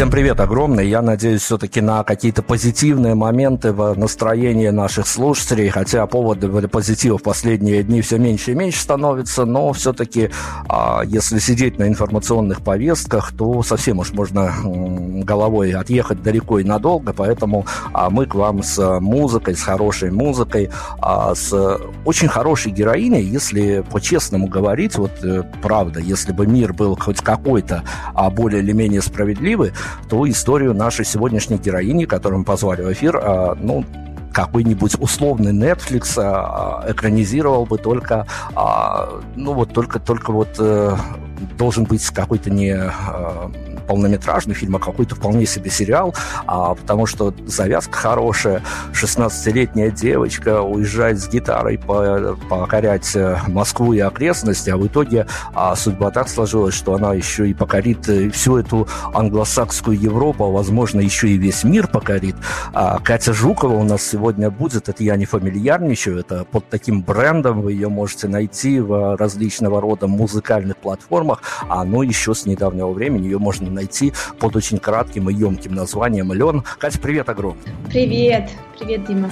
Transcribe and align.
Всем 0.00 0.10
привет 0.10 0.40
огромный. 0.40 0.88
Я 0.88 1.02
надеюсь 1.02 1.42
все-таки 1.42 1.82
на 1.82 2.04
какие-то 2.04 2.42
позитивные 2.42 3.14
моменты 3.14 3.74
в 3.74 3.92
настроении 3.98 4.70
наших 4.70 5.06
слушателей, 5.06 5.68
хотя 5.68 6.06
поводы 6.06 6.48
для 6.48 6.68
позитива 6.68 7.18
в 7.18 7.22
последние 7.22 7.82
дни 7.82 8.00
все 8.00 8.16
меньше 8.16 8.52
и 8.52 8.54
меньше 8.54 8.80
становится, 8.80 9.44
но 9.44 9.74
все-таки, 9.74 10.30
а, 10.70 11.02
если 11.04 11.38
сидеть 11.38 11.78
на 11.78 11.86
информационных 11.86 12.62
повестках, 12.62 13.34
то 13.36 13.62
совсем 13.62 13.98
уж 13.98 14.12
можно 14.12 14.54
головой 15.22 15.72
отъехать 15.72 16.22
далеко 16.22 16.60
и 16.60 16.64
надолго, 16.64 17.12
поэтому 17.12 17.66
а, 17.92 18.08
мы 18.08 18.24
к 18.24 18.34
вам 18.34 18.62
с 18.62 19.00
музыкой, 19.00 19.54
с 19.54 19.62
хорошей 19.62 20.10
музыкой, 20.10 20.70
а, 21.02 21.34
с 21.34 21.78
очень 22.06 22.28
хорошей 22.28 22.72
героиней, 22.72 23.22
если 23.22 23.84
по-честному 23.90 24.48
говорить, 24.48 24.96
вот 24.96 25.12
э, 25.22 25.42
правда, 25.60 26.00
если 26.00 26.32
бы 26.32 26.46
мир 26.46 26.72
был 26.72 26.96
хоть 26.96 27.20
какой-то 27.20 27.82
более 28.32 28.62
или 28.62 28.72
менее 28.72 29.02
справедливый, 29.02 29.72
ту 30.08 30.28
историю 30.28 30.74
нашей 30.74 31.04
сегодняшней 31.04 31.58
героини, 31.58 32.04
которую 32.04 32.40
мы 32.40 32.44
позвали 32.44 32.82
в 32.82 32.92
эфир, 32.92 33.16
а, 33.22 33.56
ну, 33.60 33.84
какой-нибудь 34.32 34.96
условный 35.00 35.52
Netflix 35.52 36.14
а, 36.16 36.84
экранизировал 36.88 37.66
бы 37.66 37.78
только, 37.78 38.26
а, 38.54 39.20
ну 39.36 39.52
вот 39.52 39.72
только, 39.72 39.98
только 39.98 40.32
вот 40.32 40.56
э, 40.58 40.96
должен 41.56 41.84
быть 41.84 42.04
какой-то 42.06 42.50
не 42.50 42.76
полнометражный 43.90 44.54
фильм, 44.54 44.76
а 44.76 44.78
какой-то 44.78 45.16
вполне 45.16 45.46
себе 45.46 45.68
сериал, 45.68 46.14
а, 46.46 46.76
потому 46.76 47.06
что 47.06 47.34
завязка 47.46 47.98
хорошая. 47.98 48.62
16-летняя 48.92 49.90
девочка 49.90 50.62
уезжает 50.62 51.18
с 51.18 51.28
гитарой 51.28 51.76
по, 51.76 52.36
покорять 52.48 53.16
э, 53.16 53.38
Москву 53.48 53.92
и 53.92 53.98
окрестности, 53.98 54.70
а 54.70 54.76
в 54.76 54.86
итоге 54.86 55.26
а, 55.54 55.74
судьба 55.74 56.12
так 56.12 56.28
сложилась, 56.28 56.74
что 56.74 56.94
она 56.94 57.14
еще 57.14 57.48
и 57.48 57.52
покорит 57.52 58.08
э, 58.08 58.30
всю 58.30 58.58
эту 58.58 58.86
англосакскую 59.12 59.98
Европу, 59.98 60.44
а 60.44 60.50
возможно 60.50 61.00
еще 61.00 61.28
и 61.28 61.36
весь 61.36 61.64
мир 61.64 61.88
покорит. 61.88 62.36
А, 62.72 63.00
Катя 63.00 63.32
Жукова 63.32 63.74
у 63.74 63.82
нас 63.82 64.02
сегодня 64.20 64.50
будет, 64.50 64.90
это 64.90 65.02
я 65.02 65.16
не 65.16 65.24
фамильярничаю, 65.24 66.18
это 66.18 66.44
под 66.44 66.68
таким 66.68 67.00
брендом 67.00 67.62
вы 67.62 67.72
ее 67.72 67.88
можете 67.88 68.28
найти 68.28 68.78
в 68.78 69.16
различного 69.16 69.80
рода 69.80 70.08
музыкальных 70.08 70.76
платформах, 70.76 71.42
а 71.70 71.84
ну 71.84 72.02
еще 72.02 72.34
с 72.34 72.44
недавнего 72.44 72.92
времени 72.92 73.24
ее 73.24 73.38
можно 73.38 73.70
найти 73.70 74.12
под 74.38 74.56
очень 74.56 74.76
кратким 74.76 75.30
и 75.30 75.34
емким 75.34 75.74
названием 75.74 76.34
«Лен». 76.34 76.62
Катя, 76.78 76.98
привет 77.00 77.30
огромный. 77.30 77.72
Привет. 77.88 78.50
Привет, 78.80 79.04
Дима. 79.04 79.28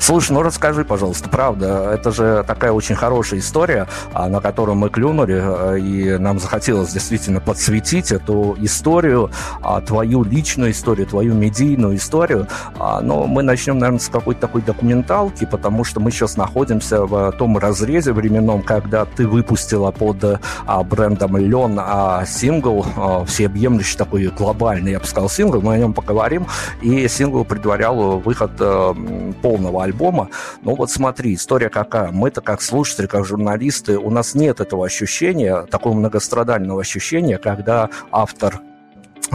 Слушай, 0.00 0.32
ну 0.32 0.42
расскажи, 0.42 0.84
пожалуйста, 0.84 1.28
правда, 1.28 1.92
это 1.94 2.10
же 2.10 2.44
такая 2.44 2.72
очень 2.72 2.96
хорошая 2.96 3.38
история, 3.38 3.86
а, 4.12 4.28
на 4.28 4.40
которую 4.40 4.74
мы 4.74 4.90
клюнули, 4.90 5.40
а, 5.40 5.74
и 5.74 6.18
нам 6.18 6.40
захотелось 6.40 6.90
действительно 6.92 7.40
подсветить 7.40 8.10
эту 8.10 8.56
историю, 8.58 9.30
а, 9.62 9.80
твою 9.80 10.24
личную 10.24 10.72
историю, 10.72 11.06
твою 11.06 11.34
медийную 11.34 11.94
историю. 11.94 12.48
Но 12.76 13.26
мы 13.26 13.44
начнем, 13.44 13.78
наверное, 13.78 14.00
с 14.00 14.08
какой-то 14.08 14.40
такой 14.40 14.62
документалки, 14.62 15.44
потому 15.44 15.84
что 15.84 16.00
мы 16.00 16.10
сейчас 16.10 16.36
находимся 16.36 17.06
в 17.06 17.30
том 17.38 17.56
разрезе 17.58 18.12
временном, 18.12 18.62
когда 18.62 19.04
ты 19.04 19.28
выпустила 19.28 19.92
под 19.92 20.40
брендом 20.86 21.36
Лен 21.36 21.80
сингл, 22.26 22.84
всеобъемлющий 23.26 23.96
такой 23.96 24.26
глобальный, 24.26 24.92
я 24.92 24.98
бы 24.98 25.06
сказал, 25.06 25.28
сингл, 25.28 25.60
мы 25.60 25.74
о 25.74 25.78
нем 25.78 25.94
поговорим, 25.94 26.48
и 26.80 27.06
сингл 27.06 27.44
предварял 27.44 28.18
выход 28.18 28.50
полного 29.42 29.84
альбома. 29.84 30.28
Но 30.62 30.74
вот 30.74 30.90
смотри, 30.90 31.34
история 31.34 31.68
какая. 31.68 32.10
Мы-то 32.10 32.40
как 32.40 32.62
слушатели, 32.62 33.06
как 33.06 33.24
журналисты, 33.24 33.98
у 33.98 34.10
нас 34.10 34.34
нет 34.34 34.60
этого 34.60 34.86
ощущения, 34.86 35.62
такого 35.62 35.94
многострадального 35.94 36.80
ощущения, 36.80 37.38
когда 37.38 37.88
автор 38.10 38.60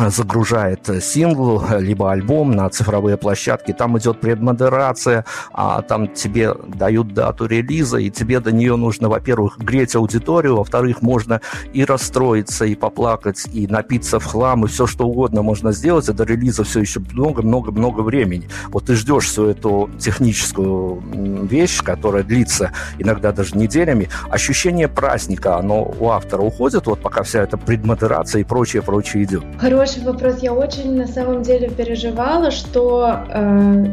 загружает 0.08 0.90
сингл, 1.02 1.64
либо 1.80 2.12
альбом 2.12 2.52
на 2.52 2.70
цифровые 2.70 3.18
площадки, 3.18 3.72
там 3.72 3.98
идет 3.98 4.22
предмодерация, 4.22 5.26
а 5.52 5.82
там 5.82 6.08
тебе 6.08 6.54
дают 6.54 7.14
дату 7.14 7.46
релиза, 7.46 7.98
и 7.98 8.10
тебе 8.10 8.40
до 8.40 8.52
нее 8.52 8.76
нужно, 8.76 9.10
во-первых, 9.10 9.58
греть 9.58 9.96
аудиторию, 9.96 10.58
во-вторых, 10.58 11.02
можно 11.02 11.42
и 11.74 11.84
расстроиться, 11.84 12.66
и 12.66 12.76
поплакать, 12.76 13.48
и 13.52 13.68
напиться 13.68 14.20
в 14.20 14.26
хлам, 14.26 14.66
и 14.66 14.68
все 14.68 14.86
что 14.86 15.08
угодно 15.08 15.42
можно 15.42 15.72
сделать, 15.72 16.08
а 16.10 16.14
до 16.14 16.24
релиза 16.24 16.64
все 16.64 16.82
еще 16.82 17.00
много-много-много 17.00 18.02
времени. 18.02 18.50
Вот 18.68 18.86
ты 18.86 18.96
ждешь 18.96 19.26
всю 19.26 19.48
эту 19.48 19.90
техническую 19.98 21.02
вещь, 21.46 21.82
которая 21.82 22.24
длится 22.24 22.72
иногда 23.00 23.32
даже 23.32 23.58
неделями, 23.58 24.10
ощущение 24.30 24.88
праздника, 24.88 25.58
оно 25.58 25.84
у 26.00 26.10
автора 26.10 26.42
уходит, 26.42 26.86
вот 26.86 27.02
пока 27.02 27.24
вся 27.24 27.42
эта 27.42 27.58
предмодерация 27.58 28.42
и 28.42 28.44
прочее-прочее 28.44 29.24
идет. 29.24 29.44
Хороший 29.60 29.87
хороший 29.88 30.04
вопрос. 30.04 30.40
Я 30.42 30.54
очень 30.54 30.96
на 30.96 31.08
самом 31.08 31.44
деле 31.44 31.70
переживала, 31.70 32.52
что 32.52 33.20
э, 33.30 33.86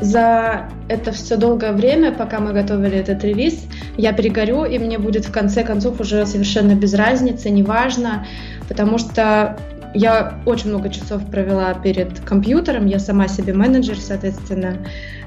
за 0.00 0.70
это 0.88 1.12
все 1.12 1.36
долгое 1.36 1.72
время, 1.72 2.12
пока 2.12 2.40
мы 2.40 2.52
готовили 2.52 2.98
этот 2.98 3.22
релиз, 3.24 3.66
я 3.96 4.12
перегорю, 4.12 4.64
и 4.64 4.78
мне 4.78 4.98
будет 4.98 5.26
в 5.26 5.32
конце 5.32 5.64
концов 5.64 6.00
уже 6.00 6.24
совершенно 6.24 6.74
без 6.74 6.94
разницы, 6.94 7.50
неважно, 7.50 8.26
потому 8.68 8.98
что 8.98 9.56
я 9.94 10.40
очень 10.46 10.70
много 10.70 10.88
часов 10.88 11.22
провела 11.30 11.74
перед 11.74 12.20
компьютером, 12.20 12.86
я 12.86 12.98
сама 12.98 13.28
себе 13.28 13.52
менеджер, 13.52 13.98
соответственно, 13.98 14.76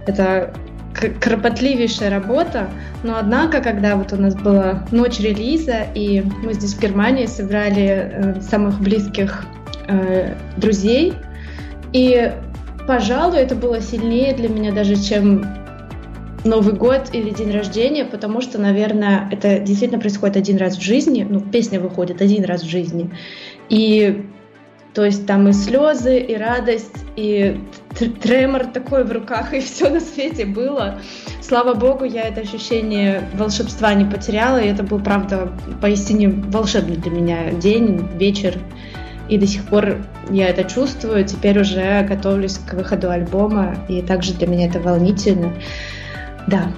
это 0.07 0.51
кропотливейшая 0.93 2.09
работа, 2.09 2.69
но 3.03 3.17
однако, 3.17 3.61
когда 3.61 3.95
вот 3.95 4.13
у 4.13 4.17
нас 4.17 4.35
была 4.35 4.85
ночь 4.91 5.19
релиза, 5.19 5.87
и 5.95 6.21
мы 6.43 6.53
здесь 6.53 6.73
в 6.73 6.81
Германии 6.81 7.25
собрали 7.25 8.11
э, 8.11 8.41
самых 8.41 8.79
близких 8.79 9.45
э, 9.87 10.35
друзей. 10.57 11.13
И, 11.93 12.31
пожалуй, 12.87 13.39
это 13.39 13.55
было 13.55 13.81
сильнее 13.81 14.33
для 14.33 14.49
меня 14.49 14.71
даже, 14.71 14.95
чем 14.95 15.45
Новый 16.43 16.73
год 16.73 17.09
или 17.13 17.29
день 17.29 17.51
рождения, 17.51 18.03
потому 18.03 18.41
что, 18.41 18.59
наверное, 18.59 19.29
это 19.31 19.59
действительно 19.59 19.99
происходит 19.99 20.37
один 20.37 20.57
раз 20.57 20.75
в 20.75 20.81
жизни. 20.81 21.25
Ну, 21.27 21.39
песня 21.39 21.79
выходит 21.79 22.21
один 22.21 22.45
раз 22.45 22.63
в 22.63 22.69
жизни. 22.69 23.11
И 23.69 24.25
то 24.93 25.05
есть 25.05 25.25
там 25.25 25.47
и 25.47 25.53
слезы, 25.53 26.19
и 26.19 26.35
радость, 26.35 27.05
и 27.15 27.61
тремор 28.21 28.65
такой 28.65 29.03
в 29.03 29.11
руках, 29.11 29.53
и 29.53 29.59
все 29.61 29.89
на 29.89 29.99
свете 29.99 30.45
было. 30.45 30.99
Слава 31.41 31.73
богу, 31.73 32.03
я 32.03 32.23
это 32.23 32.41
ощущение 32.41 33.29
волшебства 33.33 33.93
не 33.93 34.05
потеряла, 34.05 34.57
и 34.57 34.67
это 34.67 34.83
был, 34.83 34.99
правда, 34.99 35.51
поистине 35.81 36.29
волшебный 36.29 36.97
для 36.97 37.11
меня 37.11 37.51
день, 37.51 38.05
вечер. 38.15 38.57
И 39.29 39.37
до 39.37 39.47
сих 39.47 39.63
пор 39.65 39.97
я 40.29 40.49
это 40.49 40.65
чувствую. 40.65 41.23
Теперь 41.23 41.57
уже 41.59 42.03
готовлюсь 42.03 42.57
к 42.57 42.73
выходу 42.73 43.09
альбома, 43.09 43.77
и 43.87 44.01
также 44.01 44.33
для 44.33 44.47
меня 44.47 44.67
это 44.67 44.81
волнительно. 44.81 45.53
Да, 46.47 46.73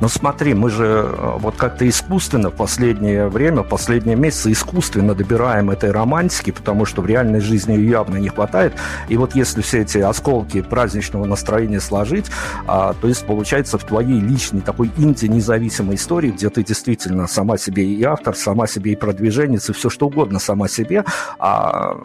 но 0.00 0.08
смотри, 0.08 0.54
мы 0.54 0.70
же 0.70 0.84
э, 0.84 1.36
вот 1.38 1.56
как-то 1.56 1.88
искусственно 1.88 2.50
в 2.50 2.54
последнее 2.54 3.28
время, 3.28 3.62
последние 3.62 4.16
месяцы 4.16 4.52
искусственно 4.52 5.14
добираем 5.14 5.70
этой 5.70 5.90
романтики, 5.90 6.50
потому 6.50 6.84
что 6.84 7.02
в 7.02 7.06
реальной 7.06 7.40
жизни 7.40 7.72
ее 7.72 7.90
явно 7.90 8.16
не 8.16 8.28
хватает. 8.28 8.74
И 9.08 9.16
вот 9.16 9.34
если 9.34 9.60
все 9.60 9.82
эти 9.82 9.98
осколки 9.98 10.62
праздничного 10.62 11.24
настроения 11.24 11.80
сложить, 11.80 12.26
а, 12.66 12.94
то 12.94 13.08
есть 13.08 13.26
получается 13.26 13.78
в 13.78 13.84
твоей 13.84 14.20
личной 14.20 14.60
такой 14.60 14.90
инди-независимой 14.96 15.96
истории, 15.96 16.30
где 16.30 16.48
ты 16.50 16.62
действительно 16.62 17.26
сама 17.26 17.58
себе 17.58 17.84
и 17.84 18.02
автор, 18.04 18.36
сама 18.36 18.66
себе 18.66 18.92
и 18.92 18.96
продвиженец, 18.96 19.70
и 19.70 19.72
все 19.72 19.90
что 19.90 20.06
угодно 20.06 20.38
сама 20.38 20.68
себе, 20.68 21.04
а 21.38 21.96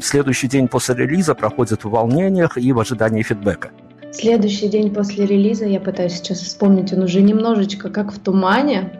следующий 0.00 0.48
день 0.48 0.68
после 0.68 0.94
релиза 0.94 1.34
проходит 1.34 1.84
в 1.84 1.90
волнениях 1.90 2.58
и 2.58 2.72
в 2.72 2.80
ожидании 2.80 3.22
фидбэка. 3.22 3.70
Следующий 4.12 4.68
день 4.68 4.92
после 4.92 5.24
релиза, 5.24 5.66
я 5.66 5.80
пытаюсь 5.80 6.14
сейчас 6.14 6.40
вспомнить, 6.40 6.92
он 6.92 7.04
уже 7.04 7.22
немножечко 7.22 7.90
как 7.90 8.12
в 8.12 8.18
тумане. 8.18 8.92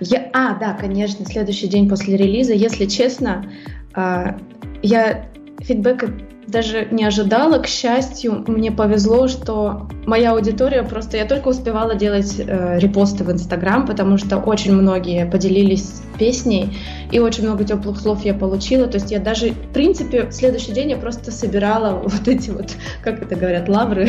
Я, 0.00 0.30
а, 0.32 0.54
да, 0.54 0.74
конечно, 0.74 1.24
следующий 1.24 1.66
день 1.66 1.88
после 1.88 2.16
релиза, 2.16 2.52
если 2.52 2.86
честно, 2.86 3.50
а, 3.94 4.38
я 4.82 5.26
фидбэка 5.60 6.12
даже 6.48 6.88
не 6.90 7.04
ожидала. 7.04 7.58
К 7.58 7.66
счастью, 7.66 8.44
мне 8.46 8.72
повезло, 8.72 9.28
что 9.28 9.88
моя 10.06 10.32
аудитория 10.32 10.82
просто... 10.82 11.16
Я 11.16 11.26
только 11.26 11.48
успевала 11.48 11.94
делать 11.94 12.36
э, 12.38 12.78
репосты 12.78 13.24
в 13.24 13.30
Инстаграм, 13.30 13.86
потому 13.86 14.16
что 14.16 14.38
очень 14.38 14.72
многие 14.72 15.26
поделились 15.26 16.02
песней, 16.18 16.76
и 17.12 17.18
очень 17.20 17.44
много 17.44 17.64
теплых 17.64 18.00
слов 18.00 18.24
я 18.24 18.34
получила. 18.34 18.86
То 18.86 18.96
есть 18.96 19.10
я 19.10 19.18
даже, 19.18 19.50
в 19.50 19.72
принципе, 19.72 20.24
в 20.24 20.32
следующий 20.32 20.72
день 20.72 20.90
я 20.90 20.96
просто 20.96 21.30
собирала 21.30 21.90
вот 22.04 22.26
эти 22.26 22.50
вот, 22.50 22.72
как 23.02 23.22
это 23.22 23.36
говорят, 23.36 23.68
лавры. 23.68 24.08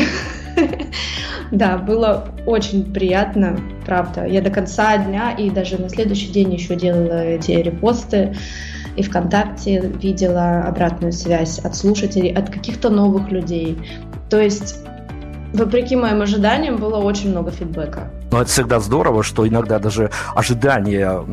Да, 1.52 1.80
было 1.80 2.28
очень 2.46 2.94
приятно, 2.94 3.60
правда. 3.84 4.24
Я 4.26 4.42
до 4.42 4.52
конца 4.52 4.96
дня 5.00 5.32
и 5.32 5.50
даже 5.50 5.82
на 5.82 5.90
следующий 5.90 6.28
день 6.28 6.54
еще 6.54 6.76
делала 6.76 7.24
эти 7.24 7.54
репосты 7.54 8.36
и 9.00 9.04
ВКонтакте 9.04 9.80
видела 9.80 10.64
обратную 10.64 11.14
связь 11.14 11.58
от 11.60 11.74
слушателей, 11.76 12.34
от 12.34 12.50
каких-то 12.50 12.90
новых 12.90 13.32
людей. 13.32 13.78
То 14.30 14.42
есть, 14.42 14.84
вопреки 15.54 15.96
моим 15.96 16.22
ожиданиям, 16.22 16.76
было 16.78 16.98
очень 16.98 17.30
много 17.30 17.52
фидбэка. 17.52 18.12
Но 18.32 18.42
это 18.42 18.50
всегда 18.50 18.80
здорово, 18.80 19.24
что 19.24 19.48
иногда 19.48 19.80
даже 19.80 20.12
ожидания 20.36 21.24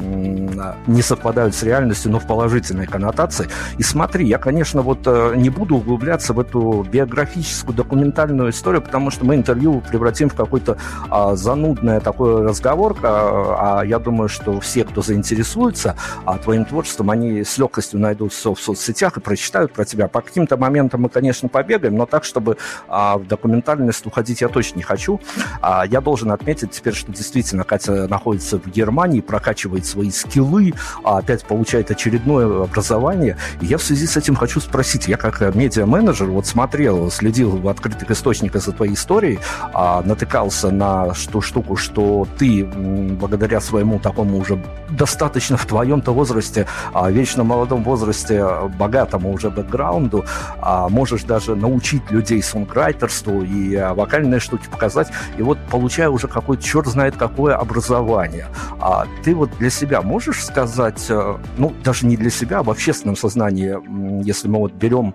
не 0.86 1.02
совпадают 1.02 1.54
с 1.54 1.62
реальностью, 1.62 2.10
но 2.10 2.18
в 2.18 2.26
положительной 2.26 2.86
коннотации. 2.86 3.48
И 3.78 3.82
смотри, 3.82 4.26
я, 4.26 4.38
конечно, 4.38 4.82
вот 4.82 5.00
э, 5.06 5.34
не 5.36 5.50
буду 5.50 5.76
углубляться 5.76 6.32
в 6.32 6.40
эту 6.40 6.86
биографическую 6.90 7.76
документальную 7.76 8.50
историю, 8.50 8.82
потому 8.82 9.10
что 9.10 9.24
мы 9.24 9.34
интервью 9.34 9.82
превратим 9.88 10.30
в 10.30 10.34
какой-то 10.34 10.78
а, 11.10 11.36
занудный 11.36 12.00
такой 12.00 12.44
разговор, 12.44 12.96
а, 13.02 13.80
а 13.80 13.84
я 13.84 13.98
думаю, 13.98 14.28
что 14.28 14.60
все, 14.60 14.84
кто 14.84 15.02
заинтересуется 15.02 15.96
а, 16.24 16.38
твоим 16.38 16.64
творчеством, 16.64 17.10
они 17.10 17.44
с 17.44 17.58
легкостью 17.58 18.00
найдут 18.00 18.32
все 18.32 18.54
в 18.54 18.60
соцсетях 18.60 19.16
и 19.16 19.20
прочитают 19.20 19.72
про 19.72 19.84
тебя. 19.84 20.08
По 20.08 20.20
каким-то 20.20 20.56
моментам 20.56 21.02
мы, 21.02 21.08
конечно, 21.08 21.48
побегаем, 21.48 21.96
но 21.96 22.06
так, 22.06 22.24
чтобы 22.24 22.56
а, 22.88 23.18
в 23.18 23.26
документальность 23.26 24.06
уходить 24.06 24.40
я 24.40 24.48
точно 24.48 24.78
не 24.78 24.82
хочу. 24.82 25.20
А, 25.60 25.84
я 25.86 26.00
должен 26.00 26.30
отметить 26.30 26.80
теперь, 26.86 26.94
что 26.94 27.10
действительно 27.10 27.64
Катя 27.64 28.06
находится 28.06 28.60
в 28.60 28.66
Германии, 28.68 29.20
прокачивает 29.20 29.86
свои 29.86 30.12
скиллы, 30.12 30.72
а 31.02 31.18
опять 31.18 31.44
получает 31.44 31.90
очередное 31.90 32.62
образование. 32.62 33.36
И 33.60 33.66
я 33.66 33.76
в 33.76 33.82
связи 33.82 34.06
с 34.06 34.16
этим 34.16 34.36
хочу 34.36 34.60
спросить, 34.60 35.08
я 35.08 35.16
как 35.16 35.40
медиа-менеджер 35.54 36.26
вот 36.26 36.46
смотрел, 36.46 37.10
следил 37.10 37.56
в 37.56 37.68
открытых 37.68 38.08
источниках 38.12 38.62
за 38.62 38.70
твоей 38.70 38.94
историей, 38.94 39.40
а, 39.74 40.00
натыкался 40.02 40.70
на 40.70 41.12
ту 41.32 41.40
штуку, 41.40 41.74
что 41.74 42.28
ты 42.38 42.64
благодаря 42.64 43.60
своему 43.60 43.98
такому 43.98 44.38
уже 44.38 44.62
достаточно 44.90 45.56
в 45.56 45.66
твоем-то 45.66 46.12
возрасте, 46.12 46.68
а, 46.92 47.10
вечно 47.10 47.42
молодом 47.42 47.82
возрасте, 47.82 48.46
богатому 48.78 49.32
уже 49.32 49.50
бэкграунду, 49.50 50.24
а, 50.60 50.88
можешь 50.88 51.24
даже 51.24 51.56
научить 51.56 52.08
людей 52.12 52.40
сонграйтерству 52.42 53.42
и 53.42 53.74
а, 53.74 53.92
вокальные 53.94 54.38
штуки 54.38 54.68
показать. 54.70 55.08
И 55.36 55.42
вот 55.42 55.58
получая 55.68 56.10
уже 56.10 56.28
какой-то 56.28 56.62
черт 56.76 56.88
знает 56.88 57.16
какое 57.16 57.56
образование. 57.56 58.46
А 58.80 59.06
ты 59.24 59.34
вот 59.34 59.50
для 59.58 59.70
себя 59.70 60.02
можешь 60.02 60.44
сказать, 60.44 61.06
э, 61.08 61.36
ну, 61.56 61.72
даже 61.82 62.06
не 62.06 62.16
для 62.16 62.30
себя, 62.30 62.58
а 62.58 62.62
в 62.62 62.70
общественном 62.70 63.16
сознании, 63.16 63.76
если 64.22 64.48
мы 64.48 64.58
вот 64.58 64.72
берем 64.72 65.14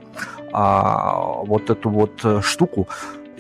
а, 0.53 1.43
вот 1.45 1.69
эту 1.69 1.89
вот 1.89 2.19
э, 2.23 2.41
штуку, 2.43 2.87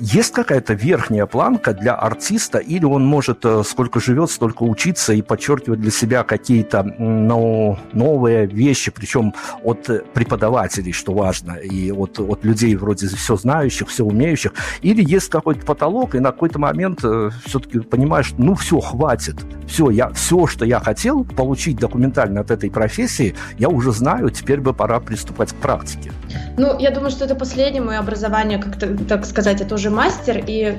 есть 0.01 0.33
какая-то 0.33 0.73
верхняя 0.73 1.27
планка 1.27 1.73
для 1.73 1.93
артиста, 1.93 2.57
или 2.57 2.85
он 2.85 3.05
может 3.05 3.45
э, 3.45 3.61
сколько 3.63 3.99
живет, 3.99 4.31
столько 4.31 4.63
учиться 4.63 5.13
и 5.13 5.21
подчеркивать 5.21 5.79
для 5.79 5.91
себя 5.91 6.23
какие-то 6.23 6.81
ну, 6.97 7.77
новые 7.93 8.47
вещи, 8.47 8.89
причем 8.89 9.33
от 9.63 10.11
преподавателей, 10.13 10.91
что 10.91 11.13
важно, 11.13 11.51
и 11.51 11.91
от, 11.91 12.19
от 12.19 12.43
людей 12.43 12.75
вроде 12.75 13.07
все 13.07 13.35
знающих, 13.35 13.89
все 13.89 14.03
умеющих, 14.03 14.53
или 14.81 15.07
есть 15.07 15.29
какой-то 15.29 15.63
потолок, 15.63 16.15
и 16.15 16.19
на 16.19 16.31
какой-то 16.31 16.57
момент 16.57 17.01
э, 17.03 17.29
все-таки 17.45 17.79
понимаешь, 17.79 18.33
ну 18.39 18.55
все, 18.55 18.79
хватит, 18.79 19.35
все, 19.67 19.91
я, 19.91 20.09
все, 20.09 20.47
что 20.47 20.65
я 20.65 20.79
хотел 20.79 21.23
получить 21.23 21.77
документально 21.77 22.41
от 22.41 22.49
этой 22.49 22.71
профессии, 22.71 23.35
я 23.59 23.69
уже 23.69 23.91
знаю, 23.91 24.31
теперь 24.31 24.61
бы 24.61 24.73
пора 24.73 24.99
приступать 24.99 25.51
к 25.51 25.55
практике. 25.57 26.11
Ну, 26.57 26.79
я 26.79 26.89
думаю, 26.89 27.11
что 27.11 27.25
это 27.25 27.35
последнее 27.35 27.83
мое 27.83 27.99
образование, 27.99 28.57
как 28.57 28.77
так 29.07 29.25
сказать, 29.25 29.61
это 29.61 29.75
уже 29.75 29.90
мастер, 29.91 30.43
и 30.45 30.77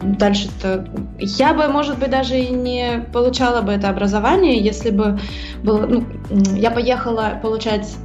дальше-то 0.00 0.88
я 1.18 1.54
бы, 1.54 1.68
может 1.68 1.98
быть, 1.98 2.10
даже 2.10 2.38
и 2.38 2.50
не 2.50 3.06
получала 3.12 3.62
бы 3.62 3.72
это 3.72 3.88
образование, 3.88 4.60
если 4.60 4.90
бы 4.90 5.18
было, 5.62 5.86
ну, 5.86 6.04
я 6.54 6.70
поехала 6.70 7.38
получать 7.42 7.96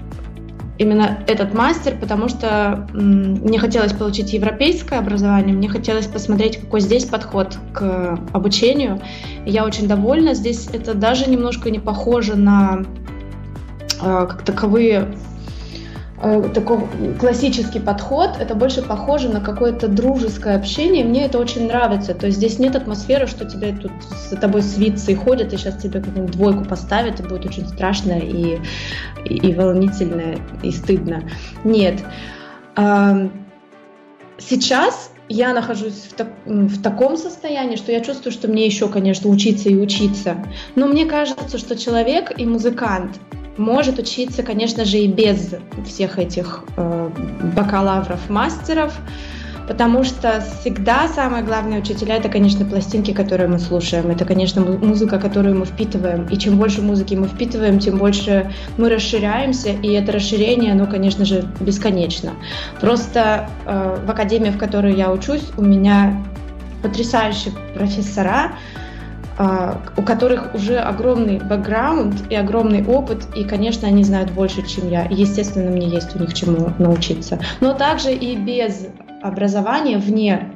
именно 0.79 1.19
этот 1.27 1.53
мастер, 1.53 1.95
потому 1.99 2.29
что 2.29 2.87
мне 2.93 3.59
хотелось 3.59 3.91
получить 3.91 4.33
европейское 4.33 4.97
образование, 4.99 5.53
мне 5.53 5.67
хотелось 5.67 6.07
посмотреть, 6.07 6.57
какой 6.57 6.79
здесь 6.79 7.03
подход 7.05 7.57
к 7.73 8.17
обучению. 8.31 9.01
Я 9.45 9.65
очень 9.65 9.87
довольна. 9.87 10.33
Здесь 10.33 10.69
это 10.71 10.93
даже 10.93 11.29
немножко 11.29 11.69
не 11.69 11.79
похоже 11.79 12.35
на 12.35 12.85
э, 14.01 14.27
как 14.29 14.43
таковые 14.43 15.13
такой 16.53 16.79
классический 17.17 17.79
подход, 17.79 18.31
это 18.39 18.53
больше 18.53 18.81
похоже 18.81 19.29
на 19.29 19.39
какое-то 19.39 19.87
дружеское 19.87 20.55
общение, 20.55 21.05
мне 21.05 21.25
это 21.25 21.39
очень 21.39 21.67
нравится, 21.67 22.13
то 22.13 22.25
есть 22.25 22.37
здесь 22.39 22.59
нет 22.59 22.75
атмосферы, 22.75 23.25
что 23.25 23.45
тебе 23.45 23.71
тут 23.71 23.91
с 24.03 24.35
тобой 24.35 24.61
свитцы 24.61 25.15
ходят, 25.15 25.53
и 25.53 25.57
сейчас 25.57 25.81
тебе 25.81 26.01
какую-нибудь 26.01 26.35
двойку 26.35 26.65
поставят, 26.65 27.19
и 27.19 27.23
будет 27.23 27.45
очень 27.45 27.67
страшно 27.67 28.19
и, 28.19 28.59
и, 29.25 29.35
и 29.35 29.53
волнительно, 29.53 30.35
и 30.61 30.71
стыдно. 30.71 31.23
Нет. 31.63 32.03
Сейчас 34.37 35.11
я 35.29 35.53
нахожусь 35.53 36.07
в, 36.09 36.13
так, 36.15 36.27
в 36.45 36.81
таком 36.81 37.15
состоянии, 37.15 37.75
что 37.75 37.91
я 37.91 38.01
чувствую, 38.01 38.33
что 38.33 38.47
мне 38.47 38.65
еще, 38.65 38.89
конечно, 38.89 39.29
учиться 39.29 39.69
и 39.69 39.75
учиться. 39.75 40.35
Но 40.75 40.87
мне 40.87 41.05
кажется, 41.05 41.57
что 41.57 41.77
человек 41.77 42.31
и 42.37 42.45
музыкант 42.45 43.19
может 43.59 43.99
учиться, 43.99 44.41
конечно 44.41 44.85
же, 44.85 44.97
и 44.97 45.07
без 45.07 45.53
всех 45.85 46.17
этих 46.17 46.63
э, 46.77 47.09
бакалавров, 47.55 48.29
мастеров, 48.29 48.93
потому 49.67 50.03
что 50.03 50.41
всегда 50.61 51.07
самое 51.09 51.43
главное 51.43 51.79
учителя 51.79 52.15
это, 52.15 52.29
конечно, 52.29 52.65
пластинки, 52.65 53.11
которые 53.13 53.49
мы 53.49 53.59
слушаем, 53.59 54.09
это, 54.09 54.25
конечно, 54.25 54.61
музыка, 54.61 55.19
которую 55.19 55.59
мы 55.59 55.65
впитываем, 55.65 56.25
и 56.27 56.37
чем 56.37 56.57
больше 56.57 56.81
музыки 56.81 57.15
мы 57.15 57.27
впитываем, 57.27 57.79
тем 57.79 57.97
больше 57.97 58.51
мы 58.77 58.89
расширяемся, 58.89 59.69
и 59.69 59.89
это 59.89 60.13
расширение, 60.13 60.71
оно, 60.71 60.87
конечно 60.87 61.25
же, 61.25 61.45
бесконечно. 61.59 62.31
Просто 62.79 63.49
э, 63.65 63.97
в 64.05 64.09
академии, 64.09 64.51
в 64.51 64.57
которой 64.57 64.95
я 64.95 65.11
учусь, 65.11 65.43
у 65.57 65.61
меня 65.61 66.23
потрясающие 66.81 67.53
профессора, 67.75 68.53
у 69.39 70.01
которых 70.01 70.53
уже 70.53 70.79
огромный 70.79 71.39
бэкграунд 71.39 72.29
и 72.29 72.35
огромный 72.35 72.85
опыт, 72.85 73.25
и, 73.37 73.45
конечно, 73.45 73.87
они 73.87 74.03
знают 74.03 74.31
больше, 74.31 74.67
чем 74.67 74.89
я. 74.89 75.05
И, 75.05 75.15
естественно, 75.15 75.71
мне 75.71 75.87
есть 75.87 76.13
у 76.15 76.19
них 76.19 76.33
чему 76.33 76.73
научиться. 76.77 77.39
Но 77.61 77.73
также 77.73 78.13
и 78.13 78.35
без 78.35 78.87
образования, 79.21 79.97
вне 79.97 80.49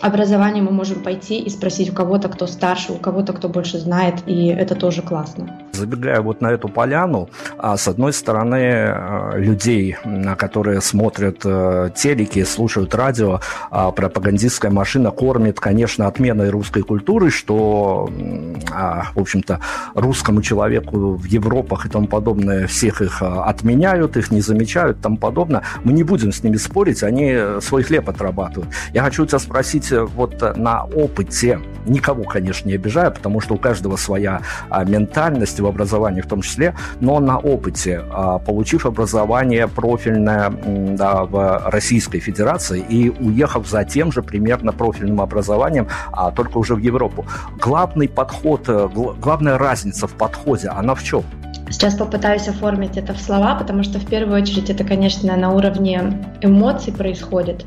образования 0.00 0.62
мы 0.62 0.70
можем 0.70 1.02
пойти 1.02 1.38
и 1.38 1.50
спросить 1.50 1.90
у 1.90 1.92
кого-то, 1.92 2.28
кто 2.28 2.46
старше, 2.46 2.92
у 2.92 2.96
кого-то, 2.96 3.32
кто 3.32 3.48
больше 3.48 3.78
знает, 3.78 4.14
и 4.26 4.46
это 4.46 4.74
тоже 4.74 5.02
классно. 5.02 5.60
Забегая 5.72 6.20
вот 6.20 6.40
на 6.40 6.48
эту 6.48 6.68
поляну, 6.68 7.28
а, 7.58 7.76
с 7.76 7.88
одной 7.88 8.12
стороны, 8.12 8.56
а, 8.56 9.32
людей, 9.36 9.96
которые 10.36 10.80
смотрят 10.80 11.40
э, 11.44 11.90
телеки, 11.94 12.44
слушают 12.44 12.94
радио, 12.94 13.40
а, 13.70 13.90
пропагандистская 13.90 14.70
машина 14.70 15.10
кормит, 15.10 15.60
конечно, 15.60 16.06
отменой 16.06 16.50
русской 16.50 16.82
культуры, 16.82 17.30
что, 17.30 18.08
в 18.10 19.20
общем-то, 19.20 19.60
русскому 19.94 20.42
человеку 20.42 21.14
в 21.14 21.24
Европах 21.24 21.86
и 21.86 21.88
тому 21.88 22.06
подобное 22.06 22.66
всех 22.66 23.02
их 23.02 23.22
отменяют, 23.22 24.16
их 24.16 24.30
не 24.30 24.40
замечают 24.40 25.00
тому 25.00 25.16
подобное. 25.16 25.62
Мы 25.84 25.92
не 25.92 26.02
будем 26.02 26.32
с 26.32 26.42
ними 26.42 26.56
спорить, 26.56 27.02
они 27.02 27.36
свой 27.60 27.82
хлеб 27.82 28.08
отрабатывают. 28.08 28.70
Я 28.92 29.02
хочу 29.02 29.26
тебя 29.26 29.38
спросить 29.38 29.89
э, 29.92 30.02
вот 30.02 30.42
э, 30.42 30.52
на 30.54 30.84
опыте, 30.84 31.60
никого, 31.86 32.24
конечно, 32.24 32.68
не 32.68 32.74
обижаю, 32.74 33.12
потому 33.12 33.40
что 33.40 33.54
у 33.54 33.58
каждого 33.58 33.96
своя 33.96 34.42
ментальность, 34.86 35.60
в 35.60 35.66
образовании 35.66 36.20
в 36.20 36.26
том 36.26 36.42
числе, 36.42 36.74
но 37.00 37.20
на 37.20 37.38
опыте, 37.38 38.02
а, 38.10 38.38
получив 38.38 38.86
образование 38.86 39.66
профильное 39.66 40.52
да, 40.96 41.24
в 41.24 41.62
Российской 41.66 42.20
Федерации 42.20 42.84
и 42.88 43.10
уехав 43.10 43.68
за 43.68 43.84
тем 43.84 44.12
же 44.12 44.22
примерно 44.22 44.72
профильным 44.72 45.20
образованием, 45.20 45.88
а 46.12 46.30
только 46.30 46.58
уже 46.58 46.74
в 46.74 46.78
Европу. 46.78 47.24
Главный 47.58 48.08
подход, 48.08 48.64
э, 48.68 48.88
главная 49.20 49.58
разница 49.58 50.06
в 50.06 50.12
подходе, 50.12 50.68
она 50.68 50.94
в 50.94 51.02
чем? 51.02 51.22
Сейчас 51.70 51.94
попытаюсь 51.94 52.48
оформить 52.48 52.96
это 52.96 53.14
в 53.14 53.20
слова, 53.20 53.54
потому 53.54 53.84
что 53.84 54.00
в 54.00 54.06
первую 54.06 54.42
очередь 54.42 54.70
это, 54.70 54.84
конечно, 54.84 55.36
на 55.36 55.52
уровне 55.52 56.20
эмоций 56.40 56.92
происходит. 56.92 57.64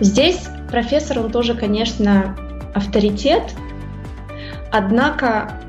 Здесь 0.00 0.48
профессор, 0.74 1.20
он 1.20 1.30
тоже, 1.30 1.54
конечно, 1.54 2.36
авторитет, 2.74 3.54
однако 4.72 5.60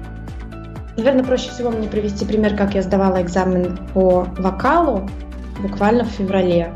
Наверное, 0.98 1.26
проще 1.26 1.50
всего 1.50 1.72
мне 1.72 1.90
привести 1.90 2.24
пример, 2.24 2.56
как 2.56 2.74
я 2.74 2.82
сдавала 2.82 3.22
экзамен 3.22 3.78
по 3.94 4.30
вокалу 4.38 5.10
буквально 5.62 6.06
в 6.06 6.08
феврале. 6.08 6.74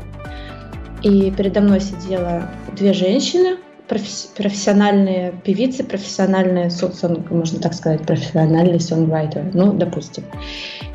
и 1.02 1.30
передо 1.30 1.62
мной 1.62 1.80
сидела 1.80 2.50
две 2.76 2.92
женщины, 2.92 3.56
профессиональные 3.88 5.32
певицы, 5.42 5.84
профессиональные, 5.84 6.70
можно 7.30 7.60
так 7.60 7.72
сказать, 7.72 8.02
профессиональные 8.02 8.78
сонграйтеры, 8.78 9.50
ну, 9.54 9.72
допустим. 9.72 10.24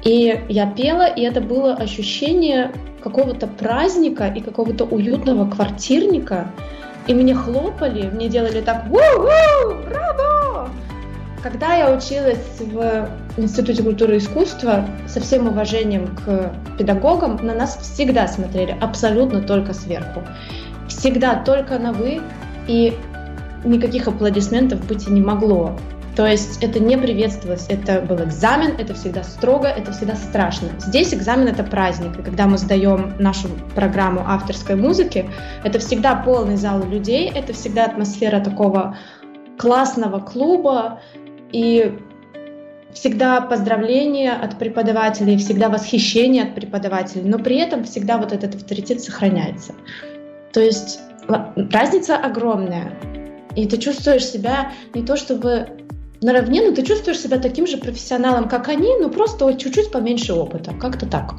И 0.03 0.39
я 0.47 0.67
пела, 0.67 1.07
и 1.07 1.21
это 1.21 1.41
было 1.41 1.73
ощущение 1.73 2.71
какого-то 3.01 3.47
праздника 3.47 4.27
и 4.27 4.39
какого-то 4.39 4.85
уютного 4.85 5.49
квартирника, 5.49 6.51
и 7.07 7.13
мне 7.13 7.35
хлопали, 7.35 8.09
мне 8.09 8.29
делали 8.29 8.61
так 8.61 8.85
«Ву-ву! 8.87 9.89
Браво!» 9.89 10.69
Когда 11.43 11.75
я 11.75 11.91
училась 11.95 12.59
в 12.59 13.07
Институте 13.37 13.83
культуры 13.83 14.15
и 14.15 14.17
искусства, 14.17 14.85
со 15.07 15.19
всем 15.19 15.47
уважением 15.47 16.15
к 16.15 16.51
педагогам, 16.77 17.37
на 17.45 17.53
нас 17.53 17.77
всегда 17.77 18.27
смотрели 18.27 18.75
абсолютно 18.81 19.41
только 19.41 19.73
сверху. 19.73 20.23
Всегда 20.87 21.35
только 21.35 21.77
на 21.77 21.93
«вы», 21.93 22.21
и 22.67 22.97
никаких 23.63 24.07
аплодисментов 24.07 24.85
быть 24.87 25.07
и 25.07 25.11
не 25.11 25.21
могло. 25.21 25.77
То 26.15 26.25
есть 26.25 26.63
это 26.63 26.79
не 26.79 26.97
приветствовалось, 26.97 27.65
это 27.67 27.99
был 27.99 28.23
экзамен, 28.23 28.75
это 28.77 28.93
всегда 28.93 29.23
строго, 29.23 29.67
это 29.67 29.91
всегда 29.91 30.15
страшно. 30.15 30.69
Здесь 30.79 31.13
экзамен 31.13 31.47
это 31.47 31.63
праздник, 31.63 32.17
и 32.17 32.23
когда 32.23 32.45
мы 32.45 32.57
сдаем 32.57 33.13
нашу 33.19 33.49
программу 33.75 34.21
авторской 34.25 34.75
музыки, 34.75 35.29
это 35.65 35.79
всегда 35.79 36.15
полный 36.15 36.55
зал 36.55 36.85
людей, 36.85 37.29
это 37.33 37.51
всегда 37.51 37.85
атмосфера 37.85 38.39
такого 38.39 38.97
классного 39.57 40.19
клуба, 40.19 41.01
и 41.51 41.97
всегда 42.93 43.41
поздравления 43.41 44.31
от 44.31 44.57
преподавателей, 44.57 45.37
всегда 45.37 45.69
восхищение 45.69 46.43
от 46.43 46.55
преподавателей, 46.55 47.23
но 47.23 47.39
при 47.39 47.57
этом 47.57 47.83
всегда 47.83 48.17
вот 48.17 48.31
этот 48.31 48.55
авторитет 48.55 49.01
сохраняется. 49.01 49.73
То 50.53 50.61
есть 50.61 50.99
разница 51.27 52.15
огромная. 52.15 52.93
И 53.55 53.67
ты 53.67 53.77
чувствуешь 53.77 54.25
себя 54.25 54.71
не 54.93 55.05
то 55.05 55.15
чтобы 55.15 55.84
наравне, 56.21 56.61
но 56.61 56.75
ты 56.75 56.83
чувствуешь 56.83 57.19
себя 57.19 57.37
таким 57.39 57.67
же 57.67 57.77
профессионалом, 57.77 58.49
как 58.49 58.67
они, 58.69 58.95
но 58.99 59.09
просто 59.09 59.53
чуть-чуть 59.53 59.91
поменьше 59.91 60.33
опыта. 60.33 60.73
Как-то 60.73 61.05
так. 61.05 61.35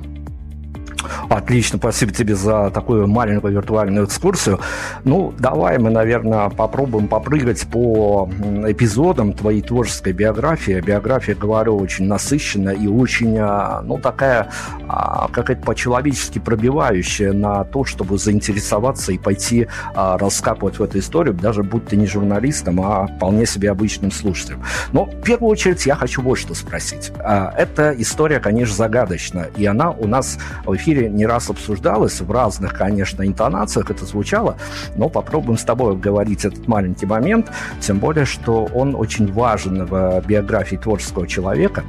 Отлично, 1.28 1.78
спасибо 1.78 2.12
тебе 2.12 2.34
за 2.34 2.70
такую 2.70 3.06
маленькую 3.06 3.52
виртуальную 3.54 4.06
экскурсию. 4.06 4.60
Ну, 5.04 5.32
давай 5.38 5.78
мы, 5.78 5.90
наверное, 5.90 6.48
попробуем 6.50 7.08
попрыгать 7.08 7.66
по 7.66 8.28
эпизодам 8.66 9.32
твоей 9.32 9.62
творческой 9.62 10.12
биографии. 10.12 10.80
Биография, 10.80 11.34
говорю, 11.34 11.76
очень 11.76 12.06
насыщенная 12.06 12.74
и 12.74 12.86
очень, 12.86 13.36
а, 13.38 13.82
ну, 13.82 13.98
такая 13.98 14.50
а, 14.88 15.28
какая-то 15.28 15.62
по-человечески 15.62 16.38
пробивающая 16.38 17.32
на 17.32 17.64
то, 17.64 17.84
чтобы 17.84 18.18
заинтересоваться 18.18 19.12
и 19.12 19.18
пойти 19.18 19.68
а, 19.94 20.18
раскапывать 20.18 20.78
в 20.78 20.82
эту 20.82 20.98
историю, 20.98 21.34
даже 21.34 21.62
будь 21.62 21.86
ты 21.86 21.96
не 21.96 22.06
журналистом, 22.06 22.80
а 22.80 23.06
вполне 23.06 23.46
себе 23.46 23.70
обычным 23.70 24.10
слушателем. 24.10 24.62
Но 24.92 25.04
в 25.04 25.22
первую 25.22 25.50
очередь 25.50 25.84
я 25.86 25.94
хочу 25.94 26.22
вот 26.22 26.36
что 26.36 26.54
спросить. 26.54 27.12
Эта 27.18 27.94
история, 27.96 28.40
конечно, 28.40 28.74
загадочна, 28.74 29.46
и 29.56 29.66
она 29.66 29.90
у 29.90 30.06
нас 30.06 30.38
в 30.64 30.74
эфире 30.76 30.95
эфире 30.96 31.08
не 31.08 31.26
раз 31.26 31.50
обсуждалось, 31.50 32.20
в 32.20 32.30
разных, 32.30 32.74
конечно, 32.74 33.26
интонациях 33.26 33.90
это 33.90 34.04
звучало, 34.04 34.56
но 34.96 35.08
попробуем 35.08 35.58
с 35.58 35.64
тобой 35.64 35.92
обговорить 35.92 36.44
этот 36.44 36.66
маленький 36.68 37.06
момент, 37.06 37.50
тем 37.80 37.98
более, 37.98 38.24
что 38.24 38.64
он 38.74 38.94
очень 38.94 39.30
важен 39.32 39.84
в 39.84 40.22
биографии 40.26 40.76
творческого 40.76 41.26
человека. 41.26 41.84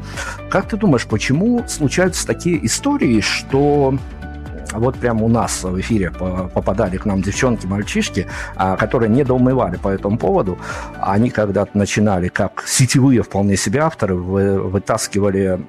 Как 0.50 0.68
ты 0.68 0.78
думаешь, 0.78 1.06
почему 1.06 1.64
случаются 1.68 2.26
такие 2.28 2.66
истории, 2.66 3.22
что 3.22 3.98
вот 4.74 4.96
прямо 4.96 5.24
у 5.26 5.28
нас 5.28 5.64
в 5.64 5.80
эфире 5.80 6.12
попадали 6.12 6.98
к 6.98 7.06
нам 7.06 7.22
девчонки-мальчишки, 7.22 8.28
а, 8.56 8.76
которые 8.76 9.10
недоумевали 9.10 9.78
по 9.78 9.90
этому 9.90 10.18
поводу. 10.18 10.58
Они 11.00 11.30
когда-то 11.30 11.78
начинали 11.78 12.28
как 12.28 12.64
сетевые 12.66 13.24
вполне 13.24 13.58
себе 13.58 13.82
авторы, 13.82 14.16
вытаскивали 14.16 15.60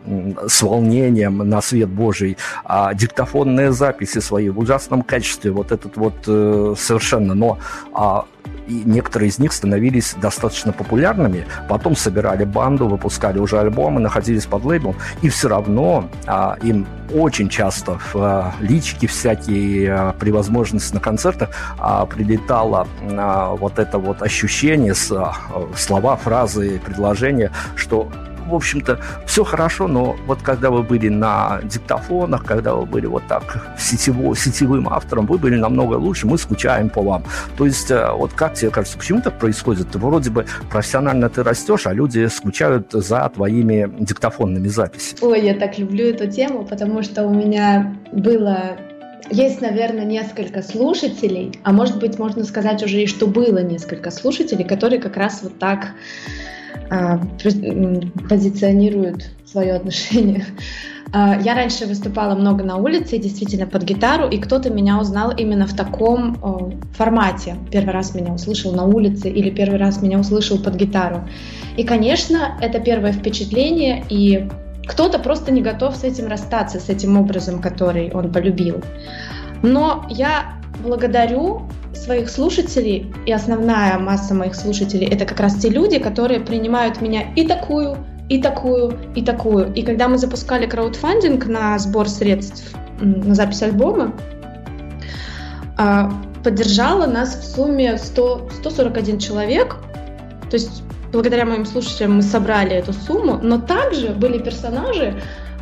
с 0.46 0.62
волнением 0.62 1.38
на 1.38 1.60
свет 1.60 1.88
Божий 1.88 2.36
а, 2.64 2.94
диктофонные 2.94 3.72
записи 3.72 4.18
свои 4.18 4.48
в 4.48 4.58
ужасном 4.58 5.02
качестве, 5.02 5.50
вот 5.50 5.72
этот 5.72 5.96
вот 5.96 6.14
э, 6.26 6.74
совершенно, 6.76 7.34
но 7.34 7.58
а, 7.92 8.24
и 8.68 8.82
некоторые 8.84 9.28
из 9.30 9.38
них 9.38 9.52
становились 9.52 10.14
достаточно 10.20 10.72
популярными, 10.72 11.46
потом 11.68 11.96
собирали 11.96 12.44
банду, 12.44 12.86
выпускали 12.86 13.38
уже 13.38 13.58
альбомы, 13.58 14.00
находились 14.00 14.46
под 14.46 14.64
лейблом, 14.64 14.96
и 15.22 15.28
все 15.28 15.48
равно 15.48 16.08
а, 16.26 16.56
им 16.62 16.86
очень 17.12 17.48
часто 17.48 17.98
в 17.98 18.16
а, 18.16 18.54
лички 18.60 19.06
всякие 19.06 19.92
а, 19.92 20.12
при 20.12 20.30
возможности 20.30 20.94
на 20.94 21.00
концертах 21.00 21.50
а, 21.78 22.06
прилетало 22.06 22.86
а, 23.02 23.54
вот 23.54 23.78
это 23.78 23.98
вот 23.98 24.22
ощущение, 24.22 24.94
с, 24.94 25.10
а, 25.12 25.34
слова, 25.76 26.16
фразы, 26.16 26.80
предложения, 26.84 27.50
что 27.74 28.10
в 28.48 28.54
общем-то, 28.54 28.98
все 29.26 29.44
хорошо, 29.44 29.88
но 29.88 30.16
вот 30.26 30.42
когда 30.42 30.70
вы 30.70 30.82
были 30.82 31.08
на 31.08 31.60
диктофонах, 31.64 32.44
когда 32.44 32.74
вы 32.74 32.86
были 32.86 33.06
вот 33.06 33.22
так 33.28 33.76
сетево, 33.78 34.34
сетевым 34.36 34.88
автором, 34.88 35.26
вы 35.26 35.38
были 35.38 35.56
намного 35.56 35.94
лучше, 35.94 36.26
мы 36.26 36.38
скучаем 36.38 36.88
по 36.88 37.02
вам. 37.02 37.24
То 37.56 37.66
есть, 37.66 37.90
э, 37.90 38.10
вот 38.12 38.32
как 38.32 38.54
тебе 38.54 38.70
кажется, 38.70 38.98
почему 38.98 39.20
так 39.20 39.38
происходит? 39.38 39.94
Вроде 39.94 40.30
бы 40.30 40.46
профессионально 40.70 41.28
ты 41.28 41.42
растешь, 41.42 41.86
а 41.86 41.92
люди 41.92 42.26
скучают 42.26 42.92
за 42.92 43.30
твоими 43.34 43.90
диктофонными 43.98 44.68
записями. 44.68 45.18
Ой, 45.22 45.42
я 45.42 45.54
так 45.54 45.78
люблю 45.78 46.06
эту 46.06 46.30
тему, 46.30 46.64
потому 46.64 47.02
что 47.02 47.24
у 47.24 47.34
меня 47.34 47.94
было 48.12 48.76
есть, 49.30 49.60
наверное, 49.60 50.04
несколько 50.04 50.62
слушателей, 50.62 51.58
а 51.62 51.72
может 51.72 51.98
быть, 51.98 52.18
можно 52.18 52.44
сказать 52.44 52.82
уже 52.82 53.02
и 53.02 53.06
что 53.06 53.26
было 53.26 53.58
несколько 53.58 54.10
слушателей, 54.10 54.64
которые 54.64 55.00
как 55.00 55.16
раз 55.16 55.40
вот 55.42 55.58
так 55.58 55.88
позиционируют 58.28 59.30
свое 59.44 59.74
отношение. 59.74 60.44
А, 61.10 61.40
я 61.40 61.54
раньше 61.54 61.86
выступала 61.86 62.34
много 62.34 62.64
на 62.64 62.76
улице, 62.76 63.16
действительно 63.16 63.66
под 63.66 63.84
гитару, 63.84 64.28
и 64.28 64.36
кто-то 64.36 64.68
меня 64.68 65.00
узнал 65.00 65.30
именно 65.30 65.66
в 65.66 65.74
таком 65.74 66.36
формате. 66.92 67.56
Первый 67.70 67.94
раз 67.94 68.14
меня 68.14 68.34
услышал 68.34 68.72
на 68.72 68.84
улице 68.84 69.30
или 69.30 69.48
первый 69.48 69.78
раз 69.78 70.02
меня 70.02 70.18
услышал 70.18 70.58
под 70.58 70.74
гитару. 70.74 71.26
И, 71.78 71.84
конечно, 71.84 72.58
это 72.60 72.78
первое 72.78 73.12
впечатление, 73.12 74.04
и 74.10 74.50
кто-то 74.86 75.18
просто 75.18 75.50
не 75.50 75.62
готов 75.62 75.96
с 75.96 76.04
этим 76.04 76.26
расстаться, 76.26 76.78
с 76.78 76.90
этим 76.90 77.18
образом, 77.18 77.62
который 77.62 78.10
он 78.12 78.30
полюбил. 78.30 78.82
Но 79.62 80.04
я 80.10 80.58
благодарю 80.82 81.62
своих 81.94 82.30
слушателей, 82.30 83.12
и 83.26 83.32
основная 83.32 83.98
масса 83.98 84.34
моих 84.34 84.54
слушателей 84.54 85.06
это 85.08 85.24
как 85.24 85.40
раз 85.40 85.56
те 85.56 85.68
люди, 85.68 85.98
которые 85.98 86.40
принимают 86.40 87.00
меня 87.00 87.32
и 87.34 87.46
такую, 87.46 87.96
и 88.28 88.40
такую, 88.40 88.98
и 89.14 89.22
такую. 89.22 89.72
И 89.74 89.82
когда 89.82 90.08
мы 90.08 90.18
запускали 90.18 90.66
краудфандинг 90.66 91.46
на 91.46 91.78
сбор 91.78 92.08
средств 92.08 92.74
на 93.00 93.34
запись 93.34 93.62
альбома, 93.62 94.12
а, 95.76 96.12
поддержало 96.42 97.06
нас 97.06 97.36
в 97.36 97.44
сумме 97.44 97.96
100, 97.96 98.50
141 98.58 99.18
человек. 99.18 99.76
То 100.50 100.56
есть 100.56 100.82
благодаря 101.12 101.44
моим 101.44 101.64
слушателям 101.64 102.16
мы 102.16 102.22
собрали 102.22 102.72
эту 102.72 102.92
сумму, 102.92 103.38
но 103.42 103.58
также 103.58 104.10
были 104.10 104.38
персонажи. 104.38 105.14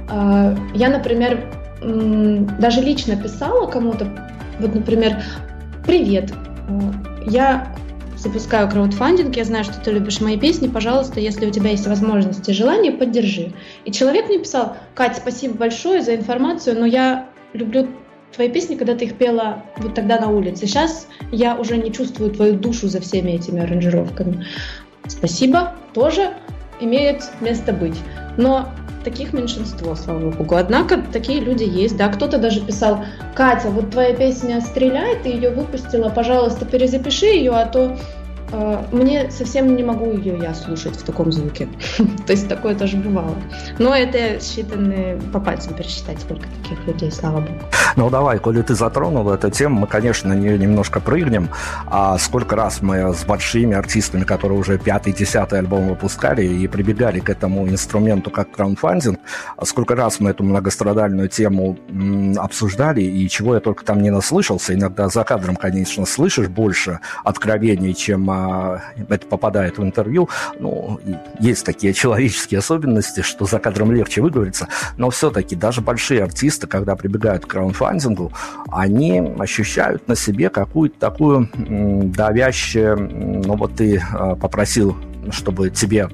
А, 0.08 0.56
я, 0.74 0.88
например, 0.88 1.52
даже 2.58 2.80
лично 2.80 3.16
писала 3.16 3.66
кому-то, 3.66 4.06
вот, 4.58 4.74
например, 4.74 5.22
Привет, 5.86 6.32
я 7.28 7.72
запускаю 8.16 8.68
краудфандинг, 8.68 9.36
я 9.36 9.44
знаю, 9.44 9.62
что 9.62 9.74
ты 9.80 9.92
любишь 9.92 10.20
мои 10.20 10.36
песни, 10.36 10.66
пожалуйста, 10.66 11.20
если 11.20 11.46
у 11.46 11.52
тебя 11.52 11.70
есть 11.70 11.86
возможность 11.86 12.48
и 12.48 12.52
желание, 12.52 12.90
поддержи. 12.90 13.52
И 13.84 13.92
человек 13.92 14.26
мне 14.28 14.40
писал, 14.40 14.76
Кать, 14.96 15.16
спасибо 15.16 15.54
большое 15.54 16.02
за 16.02 16.16
информацию, 16.16 16.76
но 16.76 16.86
я 16.86 17.28
люблю 17.52 17.86
твои 18.34 18.48
песни, 18.48 18.74
когда 18.74 18.96
ты 18.96 19.04
их 19.04 19.14
пела 19.14 19.62
вот 19.76 19.94
тогда 19.94 20.18
на 20.18 20.28
улице. 20.28 20.66
Сейчас 20.66 21.06
я 21.30 21.54
уже 21.56 21.76
не 21.76 21.92
чувствую 21.92 22.32
твою 22.32 22.58
душу 22.58 22.88
за 22.88 23.00
всеми 23.00 23.30
этими 23.30 23.62
аранжировками. 23.62 24.44
Спасибо, 25.06 25.74
тоже 25.94 26.32
имеет 26.80 27.22
место 27.40 27.72
быть. 27.72 27.96
Но 28.36 28.70
таких 29.06 29.32
меньшинство, 29.32 29.94
слава 29.94 30.30
богу. 30.30 30.56
Однако 30.56 31.00
такие 31.12 31.38
люди 31.38 31.62
есть, 31.62 31.96
да. 31.96 32.08
Кто-то 32.08 32.38
даже 32.38 32.60
писал, 32.60 33.04
Катя, 33.36 33.68
вот 33.68 33.92
твоя 33.92 34.12
песня 34.12 34.60
«Стреляй», 34.60 35.14
ты 35.22 35.28
ее 35.28 35.50
выпустила, 35.50 36.08
пожалуйста, 36.08 36.64
перезапиши 36.64 37.26
ее, 37.26 37.52
а 37.52 37.66
то 37.66 37.96
мне 38.92 39.30
совсем 39.30 39.76
не 39.76 39.82
могу 39.82 40.12
ее 40.12 40.38
я 40.38 40.54
слушать 40.54 40.96
в 40.96 41.02
таком 41.02 41.32
звуке. 41.32 41.68
То 42.26 42.32
есть 42.32 42.48
такое 42.48 42.74
тоже 42.74 42.96
бывало. 42.96 43.34
Но 43.78 43.94
это 43.94 44.36
считанные 44.36 45.20
по 45.32 45.40
пальцам 45.40 45.74
пересчитать, 45.74 46.20
сколько 46.20 46.46
таких 46.62 46.86
людей, 46.86 47.10
слава 47.10 47.40
богу. 47.40 47.60
Ну 47.96 48.10
давай, 48.10 48.38
коли 48.38 48.62
ты 48.62 48.74
затронул 48.74 49.30
эту 49.30 49.50
тему, 49.50 49.80
мы, 49.80 49.86
конечно, 49.86 50.34
на 50.34 50.38
нее 50.38 50.58
немножко 50.58 51.00
прыгнем. 51.00 51.48
А 51.86 52.18
сколько 52.18 52.56
раз 52.56 52.82
мы 52.82 53.14
с 53.14 53.24
большими 53.24 53.74
артистами, 53.74 54.24
которые 54.24 54.58
уже 54.58 54.78
пятый, 54.78 55.12
десятый 55.12 55.58
альбом 55.58 55.88
выпускали 55.88 56.44
и 56.44 56.68
прибегали 56.68 57.20
к 57.20 57.30
этому 57.30 57.68
инструменту 57.68 58.30
как 58.30 58.50
краундфандинг, 58.52 59.18
а 59.56 59.64
сколько 59.64 59.94
раз 59.94 60.20
мы 60.20 60.30
эту 60.30 60.44
многострадальную 60.44 61.28
тему 61.28 61.78
обсуждали, 62.36 63.02
и 63.02 63.28
чего 63.28 63.54
я 63.54 63.60
только 63.60 63.84
там 63.84 64.02
не 64.02 64.10
наслышался. 64.10 64.74
Иногда 64.74 65.08
за 65.08 65.24
кадром, 65.24 65.56
конечно, 65.56 66.06
слышишь 66.06 66.48
больше 66.48 67.00
откровений, 67.24 67.94
чем 67.94 68.30
а, 68.36 68.82
это 69.08 69.26
попадает 69.26 69.78
в 69.78 69.82
интервью. 69.82 70.28
Ну, 70.58 71.00
есть 71.40 71.64
такие 71.64 71.92
человеческие 71.92 72.58
особенности, 72.58 73.22
что 73.22 73.46
за 73.46 73.58
кадром 73.58 73.92
легче 73.92 74.20
выговориться, 74.20 74.68
но 74.96 75.10
все-таки 75.10 75.56
даже 75.56 75.80
большие 75.80 76.22
артисты, 76.22 76.66
когда 76.66 76.96
прибегают 76.96 77.46
к 77.46 77.48
краундфандингу, 77.48 78.32
они 78.70 79.20
ощущают 79.38 80.06
на 80.08 80.16
себе 80.16 80.50
какую-то 80.50 80.98
такую 80.98 81.48
давящую, 81.54 83.42
ну 83.46 83.56
вот 83.56 83.76
ты 83.76 84.02
а, 84.12 84.34
попросил 84.34 84.96
чтобы 85.30 85.70
тебе 85.70 86.08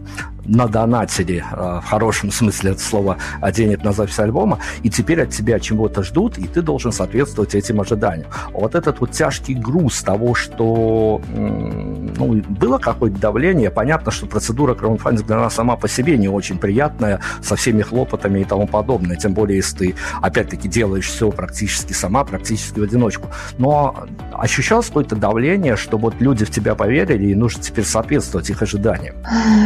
надонатили, 0.53 1.45
э, 1.51 1.81
в 1.83 1.85
хорошем 1.85 2.31
смысле 2.31 2.73
этого 2.73 2.83
слова, 2.83 3.17
денег 3.53 3.83
на 3.85 3.93
запись 3.93 4.19
альбома, 4.19 4.59
и 4.83 4.91
теперь 4.91 5.23
от 5.23 5.31
тебя 5.31 5.59
чего-то 5.59 6.03
ждут, 6.03 6.39
и 6.39 6.47
ты 6.47 6.63
должен 6.63 6.93
соответствовать 6.93 7.55
этим 7.55 7.81
ожиданиям. 7.81 8.29
Вот 8.53 8.75
этот 8.75 9.01
вот 9.01 9.13
тяжкий 9.13 9.55
груз 9.55 10.03
того, 10.03 10.35
что 10.35 11.21
ну, 11.35 12.43
было 12.49 12.79
какое-то 12.79 13.19
давление, 13.19 13.71
понятно, 13.71 14.13
что 14.13 14.27
процедура 14.27 14.75
краундфандинга 14.75 15.27
для 15.27 15.37
нас 15.37 15.55
сама 15.55 15.77
по 15.77 15.89
себе 15.89 16.17
не 16.19 16.29
очень 16.29 16.59
приятная, 16.59 17.21
со 17.43 17.57
всеми 17.57 17.83
хлопотами 17.83 18.41
и 18.41 18.45
тому 18.45 18.67
подобное, 18.67 19.17
тем 19.17 19.33
более, 19.35 19.57
если 19.57 19.77
ты, 19.77 19.95
опять-таки, 20.21 20.69
делаешь 20.69 21.09
все 21.09 21.31
практически 21.31 21.93
сама, 21.93 22.25
практически 22.25 22.81
в 22.81 22.83
одиночку. 22.83 23.29
Но 23.59 24.07
ощущалось 24.33 24.87
какое-то 24.87 25.17
давление, 25.17 25.77
что 25.77 25.99
вот 25.99 26.15
люди 26.21 26.45
в 26.45 26.51
тебя 26.51 26.75
поверили, 26.75 27.29
и 27.29 27.35
нужно 27.35 27.63
теперь 27.63 27.85
соответствовать 27.85 28.51
их 28.51 28.61
ожиданиям? 28.63 29.17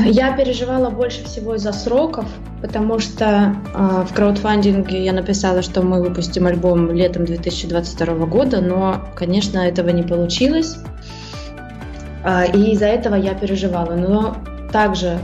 Я 0.04 0.36
переживаю 0.36 0.75
переживала 0.76 0.90
больше 0.90 1.24
всего 1.24 1.54
из-за 1.54 1.72
сроков, 1.72 2.26
потому 2.60 2.98
что 2.98 3.56
э, 3.74 4.04
в 4.06 4.14
краудфандинге 4.14 5.04
я 5.04 5.12
написала, 5.12 5.62
что 5.62 5.82
мы 5.82 6.02
выпустим 6.02 6.46
альбом 6.46 6.92
летом 6.92 7.24
2022 7.24 8.26
года, 8.26 8.60
но, 8.60 9.00
конечно, 9.14 9.58
этого 9.58 9.90
не 9.90 10.02
получилось. 10.02 10.76
Э, 12.24 12.50
и 12.52 12.72
из-за 12.72 12.86
этого 12.86 13.14
я 13.14 13.34
переживала. 13.34 13.94
Но 13.94 14.36
также 14.72 15.18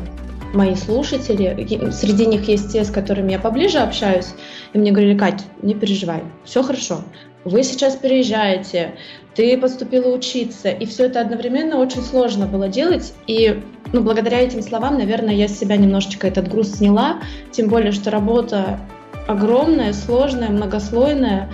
мои 0.54 0.74
слушатели, 0.74 1.90
среди 1.92 2.26
них 2.26 2.48
есть 2.48 2.72
те, 2.72 2.84
с 2.84 2.90
которыми 2.90 3.32
я 3.32 3.38
поближе 3.38 3.78
общаюсь, 3.78 4.34
и 4.72 4.78
мне 4.78 4.90
говорили, 4.90 5.18
Кать, 5.18 5.44
не 5.62 5.74
переживай, 5.74 6.22
все 6.44 6.62
хорошо. 6.62 7.02
Вы 7.44 7.64
сейчас 7.64 7.96
переезжаете, 7.96 8.94
ты 9.34 9.58
поступила 9.58 10.14
учиться, 10.14 10.68
и 10.70 10.86
все 10.86 11.06
это 11.06 11.20
одновременно 11.20 11.78
очень 11.78 12.02
сложно 12.02 12.46
было 12.46 12.68
делать, 12.68 13.14
и 13.26 13.62
ну, 13.92 14.02
благодаря 14.02 14.40
этим 14.40 14.62
словам, 14.62 14.96
наверное, 14.98 15.34
я 15.34 15.48
с 15.48 15.58
себя 15.58 15.76
немножечко 15.76 16.28
этот 16.28 16.48
груз 16.48 16.72
сняла, 16.72 17.20
тем 17.50 17.68
более, 17.68 17.90
что 17.90 18.10
работа 18.10 18.78
огромная, 19.26 19.92
сложная, 19.92 20.50
многослойная, 20.50 21.50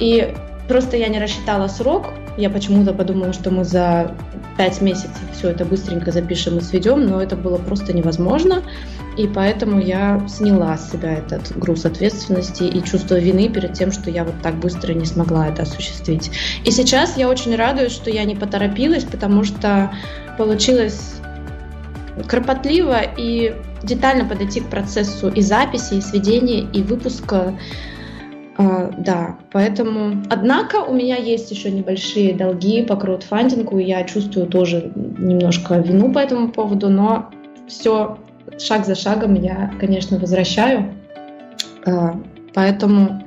и 0.00 0.34
просто 0.66 0.96
я 0.96 1.08
не 1.08 1.18
рассчитала 1.18 1.68
срок, 1.68 2.06
я 2.38 2.50
почему-то 2.50 2.94
подумала, 2.94 3.32
что 3.32 3.50
мы 3.50 3.64
за 3.64 4.14
пять 4.56 4.80
месяцев 4.80 5.18
все 5.32 5.50
это 5.50 5.64
быстренько 5.64 6.12
запишем 6.12 6.58
и 6.58 6.60
сведем, 6.60 7.04
но 7.04 7.20
это 7.20 7.34
было 7.34 7.58
просто 7.58 7.92
невозможно, 7.92 8.62
и 9.16 9.26
поэтому 9.26 9.80
я 9.80 10.24
сняла 10.28 10.78
с 10.78 10.92
себя 10.92 11.14
этот 11.14 11.58
груз 11.58 11.84
ответственности 11.84 12.62
и 12.62 12.82
чувство 12.84 13.18
вины 13.18 13.48
перед 13.48 13.72
тем, 13.72 13.90
что 13.90 14.08
я 14.10 14.22
вот 14.22 14.40
так 14.40 14.54
быстро 14.54 14.92
не 14.92 15.04
смогла 15.04 15.48
это 15.48 15.62
осуществить. 15.62 16.30
И 16.64 16.70
сейчас 16.70 17.16
я 17.16 17.28
очень 17.28 17.56
радуюсь, 17.56 17.92
что 17.92 18.08
я 18.08 18.22
не 18.22 18.36
поторопилась, 18.36 19.04
потому 19.04 19.42
что 19.42 19.90
получилось 20.36 21.16
кропотливо 22.28 23.00
и 23.16 23.56
детально 23.82 24.24
подойти 24.24 24.60
к 24.60 24.70
процессу 24.70 25.28
и 25.28 25.40
записи, 25.40 25.94
и 25.94 26.00
сведения, 26.00 26.60
и 26.72 26.82
выпуска. 26.82 27.54
Uh, 28.58 28.92
да, 28.98 29.38
поэтому... 29.52 30.20
Однако 30.30 30.82
у 30.82 30.92
меня 30.92 31.16
есть 31.16 31.48
еще 31.52 31.70
небольшие 31.70 32.34
долги 32.34 32.82
по 32.82 32.96
краудфандингу, 32.96 33.78
и 33.78 33.84
я 33.84 34.02
чувствую 34.02 34.48
тоже 34.48 34.90
немножко 34.96 35.78
вину 35.78 36.12
по 36.12 36.18
этому 36.18 36.50
поводу, 36.50 36.88
но 36.88 37.30
все 37.68 38.18
шаг 38.58 38.84
за 38.84 38.96
шагом 38.96 39.34
я, 39.34 39.72
конечно, 39.78 40.18
возвращаю. 40.18 40.92
Uh, 41.84 42.20
поэтому... 42.52 43.22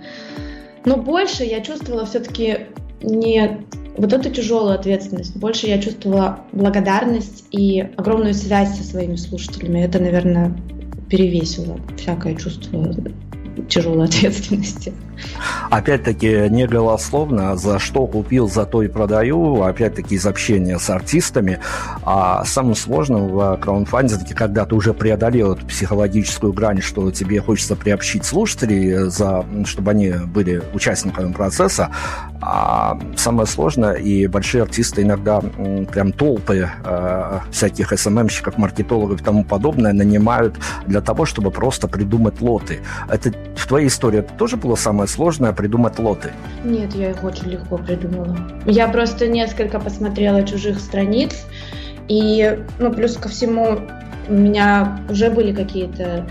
Но 0.83 0.97
больше 0.97 1.45
я 1.45 1.61
чувствовала 1.61 2.05
все-таки 2.05 2.67
не 3.01 3.65
вот 3.95 4.11
эту 4.11 4.31
тяжелую 4.31 4.73
ответственность. 4.73 5.37
Больше 5.37 5.67
я 5.67 5.81
чувствовала 5.81 6.39
благодарность 6.51 7.45
и 7.51 7.87
огромную 7.95 8.33
связь 8.33 8.75
со 8.75 8.83
своими 8.83 9.15
слушателями. 9.15 9.79
Это, 9.79 9.99
наверное, 9.99 10.53
перевесило 11.09 11.79
всякое 11.97 12.35
чувство 12.35 12.93
тяжелой 13.67 14.05
ответственности. 14.05 14.93
Опять-таки, 15.69 16.49
не 16.49 16.67
голословно, 16.67 17.55
за 17.55 17.79
что 17.79 18.07
купил, 18.07 18.49
за 18.49 18.65
то 18.65 18.83
и 18.83 18.87
продаю, 18.87 19.61
опять-таки 19.63 20.15
из 20.15 20.25
общения 20.25 20.79
с 20.79 20.89
артистами. 20.89 21.59
А 22.03 22.43
самым 22.45 22.75
сложным 22.75 23.27
в 23.27 23.57
краундфандинге, 23.57 24.33
когда 24.33 24.65
ты 24.65 24.75
уже 24.75 24.93
преодолел 24.93 25.53
эту 25.53 25.65
психологическую 25.65 26.53
грань, 26.53 26.81
что 26.81 27.11
тебе 27.11 27.39
хочется 27.39 27.75
приобщить 27.75 28.25
слушателей, 28.25 29.09
за, 29.09 29.45
чтобы 29.65 29.91
они 29.91 30.11
были 30.25 30.61
участниками 30.73 31.31
процесса, 31.31 31.91
а 32.41 32.99
самое 33.15 33.47
сложное, 33.47 33.93
и 33.93 34.27
большие 34.27 34.63
артисты 34.63 35.03
иногда 35.03 35.39
прям 35.39 36.11
толпы 36.11 36.69
э, 36.83 37.39
всяких 37.51 37.97
СММщиков, 37.97 38.57
маркетологов 38.57 39.21
и 39.21 39.23
тому 39.23 39.43
подобное 39.43 39.93
нанимают 39.93 40.55
для 40.87 41.01
того, 41.01 41.25
чтобы 41.25 41.51
просто 41.51 41.87
придумать 41.87 42.41
лоты. 42.41 42.79
Это 43.07 43.31
в 43.55 43.67
твоей 43.67 43.87
истории 43.87 44.19
это 44.19 44.33
тоже 44.33 44.57
было 44.57 44.75
самое 44.75 45.07
сложное 45.07 45.53
придумать 45.53 45.99
лоты? 45.99 46.31
Нет, 46.63 46.93
я 46.95 47.11
их 47.11 47.23
очень 47.23 47.49
легко 47.49 47.77
придумала. 47.77 48.37
Я 48.65 48.87
просто 48.87 49.27
несколько 49.27 49.79
посмотрела 49.79 50.43
чужих 50.43 50.79
страниц, 50.79 51.45
и, 52.07 52.59
ну, 52.79 52.91
плюс 52.91 53.15
ко 53.17 53.29
всему, 53.29 53.79
у 54.27 54.33
меня 54.33 54.99
уже 55.09 55.29
были 55.29 55.53
какие-то 55.53 56.27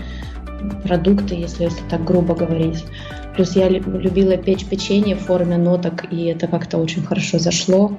продукты, 0.83 1.35
если, 1.35 1.63
если 1.63 1.81
так 1.89 2.03
грубо 2.03 2.35
говорить. 2.35 2.85
Плюс 3.35 3.55
я 3.55 3.69
любила 3.69 4.35
печь 4.37 4.65
печенье 4.65 5.15
в 5.15 5.21
форме 5.21 5.57
ноток, 5.57 6.11
и 6.11 6.25
это 6.25 6.47
как-то 6.47 6.77
очень 6.77 7.03
хорошо 7.03 7.39
зашло. 7.39 7.97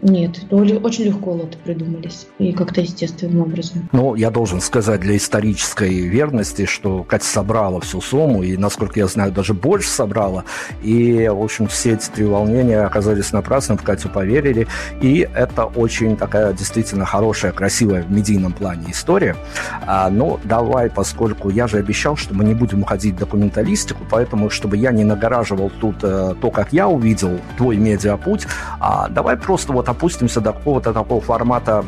Нет, 0.00 0.38
очень 0.50 1.04
легко 1.04 1.32
лоты 1.32 1.58
придумались 1.64 2.28
и 2.38 2.52
как-то 2.52 2.80
естественным 2.80 3.40
образом. 3.40 3.88
Ну, 3.92 4.14
я 4.14 4.30
должен 4.30 4.60
сказать 4.60 5.00
для 5.00 5.16
исторической 5.16 5.90
верности, 5.90 6.66
что 6.66 7.02
Катя 7.02 7.24
собрала 7.24 7.80
всю 7.80 8.00
сумму, 8.00 8.42
и, 8.42 8.56
насколько 8.56 9.00
я 9.00 9.08
знаю, 9.08 9.32
даже 9.32 9.54
больше 9.54 9.88
собрала. 9.88 10.44
И, 10.82 11.28
в 11.28 11.42
общем, 11.42 11.66
все 11.66 11.94
эти 11.94 12.08
три 12.10 12.24
волнения 12.24 12.80
оказались 12.80 13.32
напрасны, 13.32 13.76
в 13.76 13.82
Катю 13.82 14.08
поверили. 14.08 14.68
И 15.00 15.28
это 15.34 15.64
очень 15.64 16.16
такая 16.16 16.52
действительно 16.52 17.04
хорошая, 17.04 17.50
красивая 17.52 18.02
в 18.02 18.10
медийном 18.10 18.52
плане 18.52 18.92
история. 18.92 19.36
А, 19.84 20.08
ну, 20.10 20.38
давай, 20.44 20.90
поскольку 20.90 21.50
я 21.50 21.66
же 21.66 21.78
обещал, 21.78 22.16
что 22.16 22.34
мы 22.34 22.44
не 22.44 22.54
будем 22.54 22.82
уходить 22.82 23.16
в 23.16 23.18
документалистику, 23.18 24.04
поэтому, 24.08 24.48
чтобы 24.48 24.76
я 24.76 24.92
не 24.92 25.02
нагораживал 25.02 25.70
тут 25.80 25.96
э, 26.02 26.34
то, 26.40 26.50
как 26.50 26.72
я 26.72 26.86
увидел 26.86 27.40
твой 27.56 27.76
медиапуть, 27.76 28.46
а, 28.78 29.08
давай 29.08 29.36
просто 29.36 29.72
вот 29.72 29.87
опустимся 29.88 30.40
до 30.40 30.52
какого-то 30.52 30.92
такого 30.92 31.20
формата, 31.20 31.84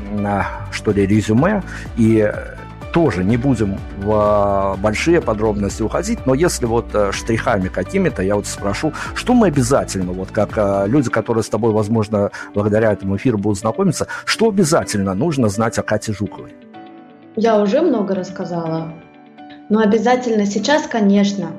что 0.73 0.93
ли, 0.93 1.07
резюме, 1.07 1.63
и 1.97 2.31
тоже 2.93 3.25
не 3.25 3.37
будем 3.37 3.79
в 3.99 4.11
а, 4.13 4.77
большие 4.77 5.21
подробности 5.21 5.83
уходить, 5.83 6.27
но 6.27 6.35
если 6.35 6.67
вот 6.67 6.87
э, 6.93 7.13
штрихами 7.13 7.69
какими-то, 7.69 8.23
я 8.23 8.35
вот 8.35 8.47
спрошу, 8.47 8.93
что 9.15 9.35
мы 9.35 9.47
обязательно, 9.47 10.13
вот 10.13 10.31
как 10.31 10.51
э, 10.57 10.85
люди, 10.89 11.11
которые 11.11 11.45
с 11.45 11.49
тобой, 11.49 11.73
возможно, 11.73 12.31
благодаря 12.55 12.93
этому 12.93 13.17
эфиру 13.17 13.39
будут 13.39 13.59
знакомиться, 13.59 14.07
что 14.25 14.49
обязательно 14.49 15.15
нужно 15.15 15.49
знать 15.49 15.79
о 15.79 15.83
Кате 15.83 16.13
Жуковой? 16.13 16.55
Я 17.37 17.61
уже 17.61 17.81
много 17.81 18.15
рассказала, 18.15 18.93
но 19.69 19.81
обязательно 19.81 20.47
сейчас, 20.47 20.87
конечно, 20.87 21.53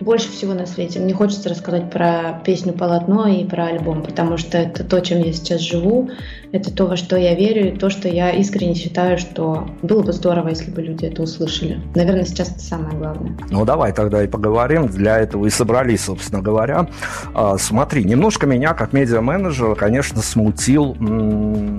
больше 0.00 0.30
всего 0.30 0.54
на 0.54 0.66
свете. 0.66 1.00
Мне 1.00 1.14
хочется 1.14 1.48
рассказать 1.48 1.90
про 1.90 2.40
песню 2.44 2.72
«Полотно» 2.72 3.26
и 3.26 3.44
про 3.44 3.66
альбом, 3.66 4.02
потому 4.02 4.36
что 4.36 4.58
это 4.58 4.84
то, 4.84 5.00
чем 5.00 5.20
я 5.20 5.32
сейчас 5.32 5.60
живу. 5.60 6.10
Это 6.54 6.72
то, 6.72 6.86
во 6.86 6.96
что 6.96 7.16
я 7.16 7.34
верю, 7.34 7.74
и 7.74 7.76
то, 7.76 7.90
что 7.90 8.08
я 8.08 8.30
искренне 8.30 8.76
считаю, 8.76 9.18
что 9.18 9.66
было 9.82 10.04
бы 10.04 10.12
здорово, 10.12 10.50
если 10.50 10.70
бы 10.70 10.82
люди 10.82 11.04
это 11.04 11.20
услышали. 11.20 11.80
Наверное, 11.96 12.24
сейчас 12.24 12.52
это 12.52 12.60
самое 12.60 12.96
главное. 12.96 13.36
Ну, 13.50 13.64
давай 13.64 13.92
тогда 13.92 14.22
и 14.22 14.28
поговорим. 14.28 14.86
Для 14.86 15.18
этого 15.18 15.46
и 15.46 15.50
собрались, 15.50 16.04
собственно 16.04 16.40
говоря. 16.40 16.86
А, 17.34 17.58
смотри, 17.58 18.04
немножко 18.04 18.46
меня, 18.46 18.72
как 18.72 18.92
медиа-менеджера, 18.92 19.74
конечно, 19.74 20.22
смутил, 20.22 20.96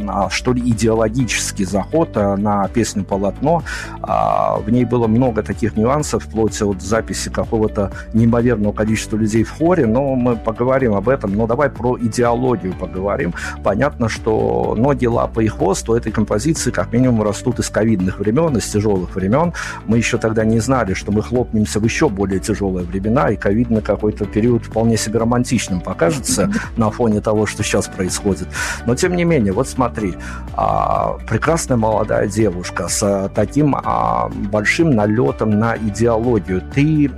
а, 0.09 0.29
что 0.29 0.51
ли, 0.51 0.61
идеологический 0.69 1.63
заход 1.63 2.09
а, 2.17 2.35
на 2.35 2.67
песню 2.67 3.05
«Полотно». 3.05 3.63
В 4.01 4.69
ней 4.69 4.83
было 4.83 5.07
много 5.07 5.41
таких 5.41 5.77
нюансов, 5.77 6.25
вплоть 6.25 6.61
от 6.61 6.81
записи 6.81 7.29
какого-то 7.29 7.91
неимоверного 8.13 8.73
количества 8.73 9.15
людей 9.15 9.45
в 9.45 9.51
хоре, 9.51 9.85
но 9.85 10.15
мы 10.15 10.35
поговорим 10.35 10.95
об 10.95 11.07
этом. 11.07 11.33
Но 11.33 11.47
давай 11.47 11.69
про 11.69 11.97
идеологию 11.97 12.73
поговорим. 12.73 13.33
Понятно, 13.63 14.09
что 14.09 14.64
ноги, 14.73 15.05
лапы 15.05 15.45
и 15.45 15.47
хвост 15.47 15.87
у 15.89 15.93
этой 15.93 16.11
композиции 16.11 16.71
как 16.71 16.91
минимум 16.91 17.21
растут 17.21 17.59
из 17.59 17.69
ковидных 17.69 18.19
времен, 18.19 18.57
из 18.57 18.65
тяжелых 18.65 19.15
времен. 19.15 19.53
Мы 19.85 19.97
еще 19.97 20.17
тогда 20.17 20.43
не 20.45 20.59
знали, 20.59 20.93
что 20.93 21.11
мы 21.11 21.21
хлопнемся 21.21 21.79
в 21.79 21.83
еще 21.83 22.09
более 22.09 22.39
тяжелые 22.39 22.85
времена, 22.85 23.29
и 23.29 23.35
ковид 23.35 23.69
на 23.69 23.81
какой-то 23.81 24.25
период 24.25 24.65
вполне 24.65 24.97
себе 24.97 25.19
романтичным 25.19 25.81
покажется 25.81 26.51
на 26.77 26.89
фоне 26.89 27.21
того, 27.21 27.45
что 27.45 27.63
сейчас 27.63 27.87
происходит. 27.87 28.47
Но 28.85 28.95
тем 28.95 29.15
не 29.15 29.25
менее, 29.25 29.53
вот 29.53 29.67
смотри, 29.67 30.15
а, 30.53 31.17
прекрасная 31.27 31.77
молодая 31.77 32.27
девушка 32.27 32.87
с 32.87 33.29
таким 33.35 33.75
а, 33.75 34.29
большим 34.51 34.91
налетом 34.91 35.51
на 35.51 35.75
идеологию. 35.75 36.61
Ты, 36.73 37.11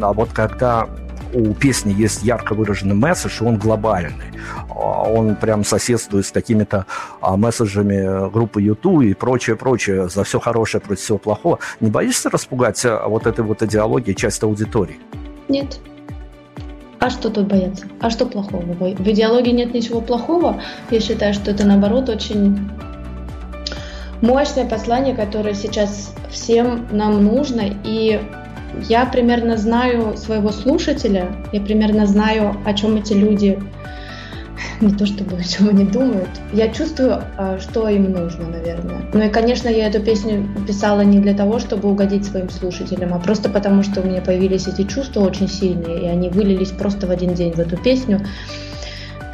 а 0.00 0.12
вот 0.12 0.30
когда 0.32 0.88
у 1.34 1.52
песни 1.52 1.92
есть 1.92 2.22
ярко 2.22 2.54
выраженный 2.54 2.94
месседж, 2.94 3.42
и 3.42 3.44
он 3.44 3.56
глобальный. 3.56 4.32
А, 4.70 5.02
он 5.02 5.36
прям 5.36 5.64
соседствует 5.64 6.26
с 6.26 6.30
какими-то 6.30 6.86
а, 7.20 7.36
месседжами 7.36 8.30
группы 8.30 8.62
YouTube 8.62 9.02
и 9.02 9.14
прочее, 9.14 9.56
прочее, 9.56 10.08
за 10.08 10.24
все 10.24 10.40
хорошее 10.40 10.80
против 10.80 11.02
всего 11.02 11.18
плохого. 11.18 11.58
Не 11.80 11.90
боишься 11.90 12.30
распугать 12.30 12.84
а, 12.84 13.06
вот 13.08 13.26
этой 13.26 13.44
вот 13.44 13.62
идеологии 13.62 14.12
часть 14.12 14.42
аудитории? 14.42 14.98
Нет. 15.48 15.78
А 17.00 17.10
что 17.10 17.28
тут 17.28 17.48
бояться? 17.48 17.86
А 18.00 18.08
что 18.08 18.24
плохого? 18.24 18.62
В 18.62 19.08
идеологии 19.10 19.50
нет 19.50 19.74
ничего 19.74 20.00
плохого. 20.00 20.62
Я 20.90 21.00
считаю, 21.00 21.34
что 21.34 21.50
это 21.50 21.66
наоборот 21.66 22.08
очень 22.08 22.70
мощное 24.22 24.66
послание, 24.66 25.14
которое 25.14 25.54
сейчас 25.54 26.14
всем 26.30 26.86
нам 26.90 27.22
нужно. 27.22 27.62
И 27.84 28.20
я 28.88 29.06
примерно 29.06 29.56
знаю 29.56 30.16
своего 30.16 30.50
слушателя, 30.50 31.28
я 31.52 31.60
примерно 31.60 32.06
знаю, 32.06 32.56
о 32.64 32.74
чем 32.74 32.96
эти 32.96 33.12
люди 33.12 33.58
не 34.80 34.92
то 34.92 35.06
чтобы 35.06 35.36
о 35.38 35.42
чем 35.42 35.68
они 35.68 35.84
думают. 35.84 36.28
Я 36.52 36.68
чувствую, 36.68 37.22
а, 37.36 37.58
что 37.58 37.88
им 37.88 38.12
нужно, 38.12 38.48
наверное. 38.48 39.02
Ну 39.12 39.22
и, 39.22 39.28
конечно, 39.28 39.68
я 39.68 39.86
эту 39.86 40.00
песню 40.00 40.48
писала 40.66 41.02
не 41.02 41.18
для 41.18 41.34
того, 41.34 41.58
чтобы 41.58 41.90
угодить 41.90 42.24
своим 42.24 42.50
слушателям, 42.50 43.14
а 43.14 43.18
просто 43.18 43.48
потому, 43.48 43.82
что 43.82 44.00
у 44.00 44.04
меня 44.04 44.20
появились 44.20 44.66
эти 44.66 44.84
чувства 44.84 45.20
очень 45.20 45.48
сильные, 45.48 46.02
и 46.02 46.06
они 46.06 46.28
вылились 46.28 46.70
просто 46.70 47.06
в 47.06 47.10
один 47.10 47.34
день 47.34 47.52
в 47.52 47.58
эту 47.58 47.76
песню. 47.76 48.20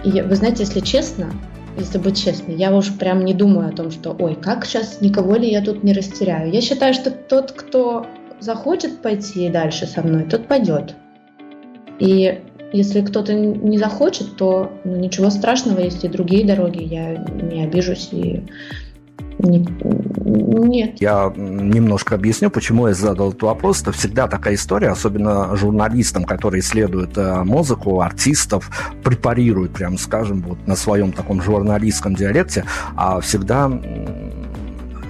И 0.04 0.22
вы 0.22 0.34
знаете, 0.34 0.62
если 0.64 0.80
честно, 0.80 1.30
если 1.78 1.98
быть 1.98 2.22
честной, 2.22 2.54
я 2.54 2.74
уж 2.74 2.92
прям 2.92 3.24
не 3.24 3.34
думаю 3.34 3.68
о 3.68 3.72
том, 3.72 3.90
что 3.90 4.16
ой, 4.18 4.34
как 4.34 4.64
сейчас 4.64 5.00
никого 5.00 5.36
ли 5.36 5.50
я 5.50 5.62
тут 5.62 5.84
не 5.84 5.92
растеряю. 5.92 6.50
Я 6.52 6.60
считаю, 6.60 6.94
что 6.94 7.10
тот, 7.10 7.52
кто 7.52 8.06
захочет 8.40 9.02
пойти 9.02 9.48
дальше 9.48 9.86
со 9.86 10.02
мной, 10.02 10.24
тот 10.24 10.46
пойдет. 10.46 10.94
И 11.98 12.40
если 12.72 13.02
кто-то 13.02 13.34
не 13.34 13.78
захочет, 13.78 14.36
то 14.36 14.72
ну, 14.84 14.96
ничего 14.96 15.30
страшного, 15.30 15.80
есть 15.80 16.04
и 16.04 16.08
другие 16.08 16.46
дороги, 16.46 16.82
я 16.82 17.16
не 17.16 17.64
обижусь 17.64 18.08
и 18.12 18.46
нет. 19.42 21.00
Я 21.00 21.32
немножко 21.34 22.14
объясню, 22.14 22.50
почему 22.50 22.88
я 22.88 22.94
задал 22.94 23.30
этот 23.30 23.42
вопрос. 23.42 23.82
Это 23.82 23.92
всегда 23.92 24.28
такая 24.28 24.54
история, 24.54 24.88
особенно 24.88 25.56
журналистам, 25.56 26.24
которые 26.24 26.60
исследуют 26.60 27.16
э, 27.16 27.42
музыку, 27.44 28.00
артистов, 28.00 28.70
препарируют, 29.02 29.72
прям 29.72 29.98
скажем, 29.98 30.42
вот 30.42 30.66
на 30.66 30.76
своем 30.76 31.12
таком 31.12 31.42
журналистском 31.42 32.14
диалекте, 32.14 32.64
а 32.96 33.20
всегда 33.20 33.70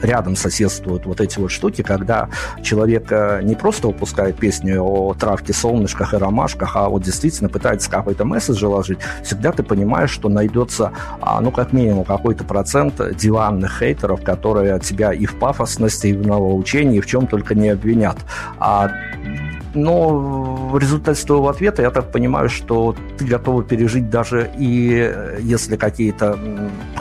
рядом 0.03 0.37
соседствуют 0.37 1.07
вот 1.07 1.21
эти 1.21 1.39
вот 1.39 1.51
штуки, 1.51 1.83
когда 1.83 2.29
человек 2.63 3.07
э, 3.11 3.41
не 3.43 3.55
просто 3.55 3.89
выпускает 3.89 4.37
песню 4.37 4.83
о 4.83 5.15
травке, 5.15 5.53
солнышках 5.53 6.15
и 6.15 6.17
ромашках, 6.17 6.77
а 6.77 6.89
вот 6.89 7.03
действительно 7.03 7.49
пытается 7.49 7.91
какой-то 7.91 8.25
месседж 8.25 8.61
заложить, 8.61 8.99
всегда 9.23 9.53
ты 9.53 9.63
понимаешь, 9.63 10.11
что 10.11 10.29
найдется, 10.29 10.93
а, 11.21 11.41
ну, 11.41 11.51
как 11.51 11.73
минимум, 11.73 12.05
какой-то 12.05 12.45
процент 12.45 13.01
диванных 13.17 13.79
хейтеров, 13.79 14.23
которые 14.23 14.81
тебя 14.81 15.13
и 15.13 15.27
в 15.27 15.39
пафосности, 15.39 16.09
и 16.09 16.15
в 16.15 16.27
новоучении, 16.27 16.99
и 16.99 17.01
в 17.01 17.07
чем 17.07 17.27
только 17.27 17.55
не 17.55 17.71
обвинят. 17.71 18.19
А 18.59 18.91
но 19.75 20.09
в 20.71 20.79
результате 20.79 21.25
твоего 21.25 21.49
ответа 21.49 21.83
я 21.83 21.91
так 21.91 22.11
понимаю, 22.11 22.49
что 22.49 22.95
ты 23.19 23.25
готова 23.25 23.63
пережить 23.63 24.11
даже 24.11 24.51
и 24.59 24.99
э, 25.01 25.39
если 25.41 25.77
какие-то 25.77 26.39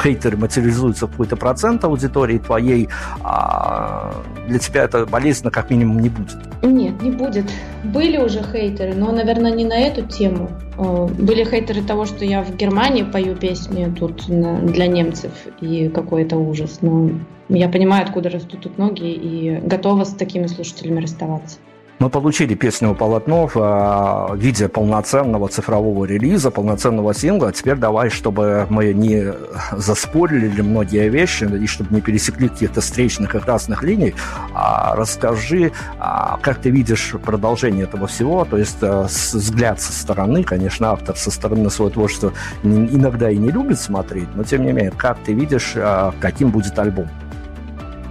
хейтеры 0.01 0.37
материализуются 0.37 1.07
в 1.07 1.11
какой-то 1.11 1.35
процент 1.35 1.83
аудитории 1.83 2.37
твоей, 2.37 2.89
а 3.23 4.13
для 4.47 4.59
тебя 4.59 4.83
это 4.83 5.05
болезненно 5.05 5.51
как 5.51 5.69
минимум 5.69 5.99
не 5.99 6.09
будет. 6.09 6.37
Нет, 6.61 7.01
не 7.01 7.11
будет. 7.11 7.45
Были 7.83 8.17
уже 8.17 8.43
хейтеры, 8.43 8.93
но, 8.93 9.11
наверное, 9.11 9.51
не 9.51 9.65
на 9.65 9.79
эту 9.79 10.03
тему. 10.03 10.49
Э, 10.77 11.07
были 11.07 11.43
хейтеры 11.43 11.81
того, 11.81 12.05
что 12.05 12.25
я 12.25 12.43
в 12.43 12.55
Германии 12.55 13.03
пою 13.03 13.35
песни 13.35 13.93
тут 13.97 14.25
для 14.27 14.87
немцев, 14.87 15.31
и 15.61 15.89
какой 15.89 16.23
это 16.23 16.37
ужас. 16.37 16.79
Но 16.81 17.11
я 17.49 17.67
понимаю, 17.69 18.05
откуда 18.05 18.29
растут 18.29 18.61
тут 18.61 18.77
ноги, 18.77 19.11
и 19.11 19.59
готова 19.63 20.03
с 20.03 20.13
такими 20.13 20.47
слушателями 20.47 21.01
расставаться. 21.01 21.57
Мы 21.99 22.09
получили 22.09 22.53
песню 22.53 22.95
«Полотно» 22.95 23.47
в 23.53 23.57
э, 23.57 24.37
виде 24.37 24.69
полноценного 24.69 25.49
цифрового 25.49 26.05
релиза, 26.05 26.49
полноценного 26.49 27.13
сингла. 27.13 27.51
Теперь 27.51 27.75
давай, 27.75 28.09
чтобы 28.09 28.65
мы 28.69 28.93
не 28.93 29.33
заспорили 29.73 30.61
многие 30.61 31.09
вещи 31.09 31.43
и 31.43 31.67
чтобы 31.67 31.93
не 31.93 31.99
пересекли 31.99 32.47
каких-то 32.47 32.79
встречных 32.79 33.35
и 33.35 33.39
красных 33.39 33.83
линий, 33.83 34.15
а 34.53 34.95
расскажи, 34.95 35.73
а, 35.99 36.39
как 36.41 36.61
ты 36.61 36.69
видишь 36.69 37.15
продолжение 37.21 37.83
этого 37.83 38.07
всего, 38.07 38.45
то 38.45 38.55
есть 38.55 38.77
э, 38.79 39.07
взгляд 39.33 39.81
со 39.81 39.91
стороны, 39.91 40.43
конечно, 40.43 40.91
автор 40.91 41.17
со 41.17 41.31
стороны 41.31 41.69
своего 41.69 41.93
творчества 41.93 42.31
иногда 42.63 43.29
и 43.29 43.35
не 43.35 43.51
любит 43.51 43.77
смотреть, 43.77 44.29
но 44.35 44.45
тем 44.45 44.65
не 44.65 44.71
менее, 44.71 44.93
как 44.95 45.17
ты 45.25 45.33
видишь, 45.33 45.73
э, 45.75 46.11
каким 46.21 46.51
будет 46.51 46.79
альбом? 46.79 47.09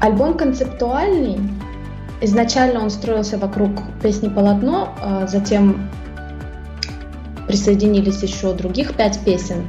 Альбом 0.00 0.36
концептуальный, 0.36 1.40
Изначально 2.20 2.82
он 2.82 2.90
строился 2.90 3.38
вокруг 3.38 3.70
песни 4.02 4.28
«Полотно», 4.28 4.94
а 5.00 5.26
затем 5.26 5.88
присоединились 7.46 8.22
еще 8.22 8.52
других 8.54 8.94
пять 8.94 9.18
песен. 9.24 9.66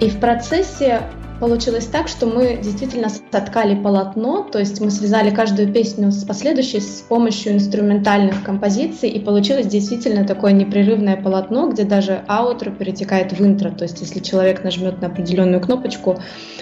И 0.00 0.08
в 0.08 0.20
процессе 0.20 1.00
получилось 1.40 1.86
так, 1.86 2.08
что 2.08 2.26
мы 2.26 2.58
действительно 2.62 3.08
соткали 3.08 3.74
полотно, 3.74 4.42
то 4.42 4.58
есть 4.58 4.80
мы 4.80 4.90
связали 4.90 5.30
каждую 5.30 5.72
песню 5.72 6.10
с 6.10 6.24
последующей 6.24 6.80
с 6.80 7.02
помощью 7.08 7.54
инструментальных 7.54 8.42
композиций, 8.42 9.10
и 9.10 9.20
получилось 9.20 9.66
действительно 9.66 10.24
такое 10.24 10.52
непрерывное 10.52 11.16
полотно, 11.16 11.68
где 11.70 11.84
даже 11.84 12.22
аутро 12.26 12.70
перетекает 12.70 13.32
в 13.32 13.44
интро. 13.44 13.70
То 13.70 13.84
есть 13.84 14.00
если 14.00 14.20
человек 14.20 14.64
нажмет 14.64 15.00
на 15.00 15.08
определенную 15.08 15.60
кнопочку 15.60 16.18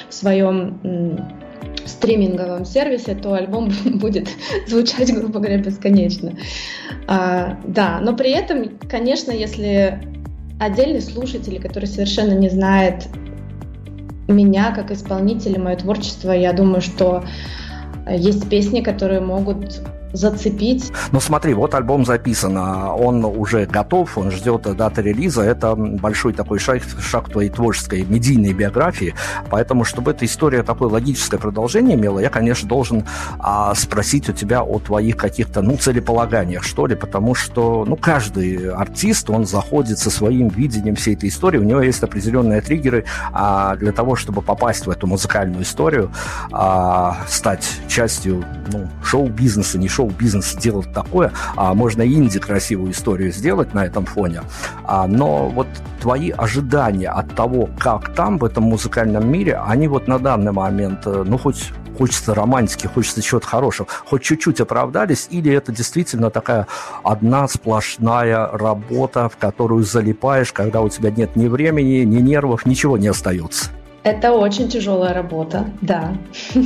в 0.08 0.14
своем 0.14 0.78
стриминговом 1.86 2.64
сервисе, 2.64 3.14
то 3.14 3.34
альбом 3.34 3.70
будет 3.84 4.28
звучать, 4.66 5.12
грубо 5.14 5.40
говоря, 5.40 5.58
бесконечно. 5.58 6.34
А, 7.06 7.58
да, 7.64 8.00
но 8.00 8.16
при 8.16 8.30
этом, 8.30 8.78
конечно, 8.88 9.30
если 9.30 10.00
отдельный 10.58 11.00
слушатель, 11.00 11.60
который 11.60 11.86
совершенно 11.86 12.32
не 12.32 12.48
знает 12.48 13.08
меня 14.28 14.72
как 14.74 14.90
исполнителя, 14.90 15.60
мое 15.60 15.76
творчество, 15.76 16.32
я 16.32 16.52
думаю, 16.52 16.80
что 16.80 17.24
есть 18.08 18.48
песни, 18.48 18.80
которые 18.80 19.20
могут 19.20 19.82
зацепить. 20.14 20.92
Ну 21.12 21.20
смотри, 21.20 21.52
вот 21.54 21.74
альбом 21.74 22.06
записан, 22.06 22.56
он 22.56 23.24
уже 23.24 23.66
готов, 23.66 24.16
он 24.16 24.30
ждет 24.30 24.62
даты 24.76 25.02
релиза. 25.02 25.42
Это 25.42 25.74
большой 25.74 26.32
такой 26.32 26.58
шаг, 26.58 26.82
шаг 27.00 27.30
твоей 27.30 27.50
творческой 27.50 28.04
медийной 28.04 28.52
биографии. 28.52 29.14
Поэтому, 29.50 29.84
чтобы 29.84 30.12
эта 30.12 30.24
история 30.24 30.62
такое 30.62 30.88
логическое 30.88 31.38
продолжение 31.38 31.96
имела, 31.96 32.20
я, 32.20 32.30
конечно, 32.30 32.68
должен 32.68 33.04
а, 33.38 33.74
спросить 33.74 34.28
у 34.28 34.32
тебя 34.32 34.62
о 34.62 34.78
твоих 34.78 35.16
каких-то, 35.16 35.62
ну, 35.62 35.76
целеполаганиях, 35.76 36.62
что 36.62 36.86
ли, 36.86 36.94
потому 36.94 37.34
что, 37.34 37.84
ну, 37.84 37.96
каждый 37.96 38.70
артист, 38.70 39.30
он 39.30 39.46
заходит 39.46 39.98
со 39.98 40.10
своим 40.10 40.48
видением 40.48 40.94
всей 40.94 41.14
этой 41.14 41.28
истории, 41.28 41.58
у 41.58 41.64
него 41.64 41.80
есть 41.80 42.02
определенные 42.02 42.60
триггеры 42.60 43.04
а, 43.32 43.76
для 43.76 43.92
того, 43.92 44.16
чтобы 44.16 44.42
попасть 44.42 44.86
в 44.86 44.90
эту 44.90 45.06
музыкальную 45.06 45.62
историю, 45.64 46.10
а, 46.52 47.18
стать 47.28 47.68
частью, 47.88 48.44
ну, 48.72 48.88
шоу-бизнеса, 49.02 49.78
не 49.78 49.88
шоу 49.88 50.03
шоу-бизнес 50.04 50.54
делать 50.54 50.92
такое, 50.92 51.32
а 51.56 51.74
можно 51.74 52.02
инди 52.02 52.38
красивую 52.38 52.92
историю 52.92 53.32
сделать 53.32 53.74
на 53.74 53.84
этом 53.84 54.04
фоне. 54.04 54.42
А, 54.84 55.06
но 55.06 55.48
вот 55.48 55.66
твои 56.00 56.30
ожидания 56.30 57.08
от 57.08 57.34
того, 57.34 57.68
как 57.78 58.14
там, 58.14 58.38
в 58.38 58.44
этом 58.44 58.64
музыкальном 58.64 59.30
мире, 59.30 59.60
они 59.66 59.88
вот 59.88 60.08
на 60.08 60.18
данный 60.18 60.52
момент, 60.52 61.06
э, 61.06 61.24
ну, 61.26 61.38
хоть 61.38 61.72
хочется 61.96 62.34
романтики, 62.34 62.88
хочется 62.88 63.22
чего-то 63.22 63.46
хорошего, 63.46 63.88
хоть 64.04 64.22
чуть-чуть 64.22 64.60
оправдались, 64.60 65.28
или 65.30 65.52
это 65.52 65.72
действительно 65.72 66.30
такая 66.30 66.66
одна 67.04 67.46
сплошная 67.48 68.48
работа, 68.48 69.28
в 69.28 69.36
которую 69.36 69.84
залипаешь, 69.84 70.52
когда 70.52 70.80
у 70.80 70.88
тебя 70.88 71.10
нет 71.10 71.36
ни 71.36 71.46
времени, 71.46 72.04
ни 72.04 72.20
нервов, 72.20 72.66
ничего 72.66 72.98
не 72.98 73.08
остается? 73.08 73.70
Это 74.02 74.32
очень 74.32 74.68
тяжелая 74.68 75.14
работа, 75.14 75.66
да. 75.80 76.12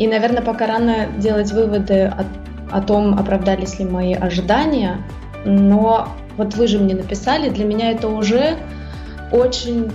И, 0.00 0.06
наверное, 0.06 0.40
пока 0.40 0.66
рано 0.66 1.08
делать 1.18 1.52
выводы 1.52 2.04
о, 2.04 2.24
о 2.70 2.80
том, 2.80 3.18
оправдались 3.18 3.78
ли 3.78 3.84
мои 3.84 4.14
ожидания, 4.14 5.04
но 5.44 6.08
вот 6.38 6.54
вы 6.54 6.68
же 6.68 6.78
мне 6.78 6.94
написали, 6.94 7.50
для 7.50 7.66
меня 7.66 7.90
это 7.90 8.08
уже 8.08 8.56
очень 9.30 9.92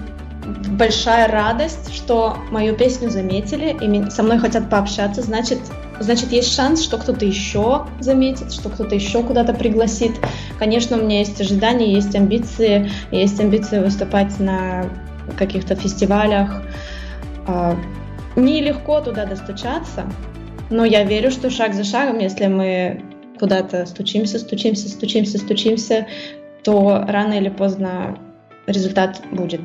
большая 0.70 1.28
радость, 1.28 1.92
что 1.92 2.38
мою 2.52 2.76
песню 2.76 3.10
заметили 3.10 3.76
и 3.82 4.12
со 4.12 4.22
мной 4.22 4.38
хотят 4.38 4.70
пообщаться, 4.70 5.24
значит, 5.24 5.58
значит 6.00 6.32
есть 6.32 6.54
шанс, 6.54 6.84
что 6.84 7.00
кто-то 7.00 7.26
еще 7.26 7.88
заметит, 8.00 8.54
что 8.54 8.70
кто-то 8.70 8.94
еще 8.94 9.24
куда-то 9.24 9.56
пригласит. 9.56 10.12
Конечно, 10.60 11.00
у 11.00 11.02
меня 11.02 11.18
есть 11.18 11.42
ожидания, 11.42 11.92
есть 11.92 12.16
амбиции, 12.16 12.92
есть 13.10 13.40
амбиции 13.40 13.80
выступать 13.80 14.40
на 14.40 14.86
каких-то 15.36 15.74
фестивалях. 15.74 16.62
Нелегко 18.36 19.02
туда 19.02 19.26
достучаться, 19.26 20.10
но 20.70 20.84
я 20.86 21.04
верю, 21.04 21.32
что 21.32 21.50
шаг 21.50 21.74
за 21.74 21.84
шагом, 21.84 22.20
если 22.20 22.48
мы 22.48 23.02
куда-то 23.40 23.86
стучимся, 23.86 24.40
стучимся, 24.40 24.90
стучимся, 24.90 25.38
стучимся, 25.38 26.08
то 26.64 27.06
рано 27.08 27.34
или 27.34 27.50
поздно 27.50 28.18
результат 28.68 29.22
будет. 29.32 29.62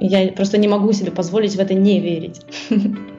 Я 0.00 0.28
просто 0.32 0.58
не 0.58 0.68
могу 0.68 0.92
себе 0.92 1.10
позволить 1.10 1.56
в 1.56 1.60
это 1.60 1.74
не 1.74 2.00
верить. 2.00 2.40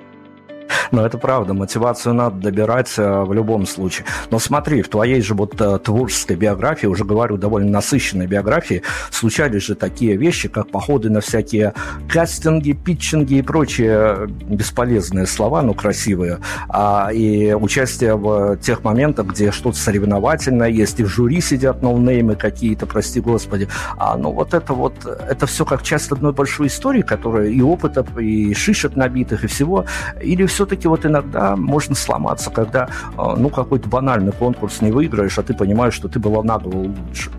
Но 0.92 1.06
это 1.06 1.18
правда, 1.18 1.54
мотивацию 1.54 2.14
надо 2.14 2.38
добирать 2.38 2.94
э, 2.98 3.24
в 3.24 3.34
любом 3.34 3.66
случае. 3.66 4.06
Но 4.32 4.40
смотри, 4.40 4.82
в 4.82 4.90
твоей 4.90 5.22
же 5.22 5.34
вот 5.34 5.60
э, 5.60 5.80
творческой 5.80 6.36
биографии, 6.36 6.88
уже 6.88 7.04
говорю, 7.04 7.38
довольно 7.38 7.72
насыщенной 7.72 8.28
биографии, 8.28 8.82
случались 9.12 9.64
же 9.64 9.76
такие 9.76 10.16
вещи, 10.18 10.50
как 10.50 10.70
походы 10.70 11.10
на 11.10 11.22
всякие 11.22 11.74
кастинги, 12.08 12.72
питчинги 12.74 13.36
и 13.36 13.42
прочие 13.42 14.28
бесполезные 14.28 15.26
слова, 15.26 15.62
но 15.62 15.74
красивые, 15.74 16.40
а, 16.70 17.10
и 17.14 17.54
участие 17.54 18.16
в 18.16 18.58
тех 18.58 18.84
моментах, 18.84 19.28
где 19.28 19.52
что-то 19.52 19.78
соревновательное 19.78 20.70
есть, 20.70 21.00
и 21.00 21.04
в 21.04 21.08
жюри 21.08 21.42
сидят 21.42 21.82
ноунеймы 21.82 22.36
какие-то, 22.36 22.86
прости 22.86 23.20
господи. 23.20 23.68
А, 23.98 24.18
ну 24.18 24.32
вот 24.32 24.54
это 24.54 24.74
вот, 24.74 24.94
это 25.06 25.46
все 25.46 25.66
как 25.66 25.84
часть 25.84 26.12
одной 26.12 26.34
большой 26.34 26.68
истории, 26.68 27.02
которая 27.02 27.48
и 27.48 27.62
опыта, 27.62 28.06
и 28.20 28.54
шишек 28.54 28.96
набитых, 28.96 29.44
и 29.44 29.48
всего, 29.48 29.86
или 30.22 30.46
все-таки 30.46 30.75
все-таки 30.76 30.88
вот 30.88 31.06
иногда 31.06 31.56
можно 31.56 31.96
сломаться, 31.96 32.52
когда, 32.52 32.90
а, 33.18 33.36
ну, 33.38 33.50
какой-то 33.50 33.88
банальный 33.88 34.34
конкурс 34.34 34.82
не 34.82 34.92
выиграешь, 34.92 35.38
а 35.40 35.44
ты 35.44 35.54
понимаешь, 35.54 35.94
что 35.94 36.10
ты 36.10 36.20
была 36.20 36.44
на 36.44 36.58
голову 36.58 36.94
лучше. 37.08 37.32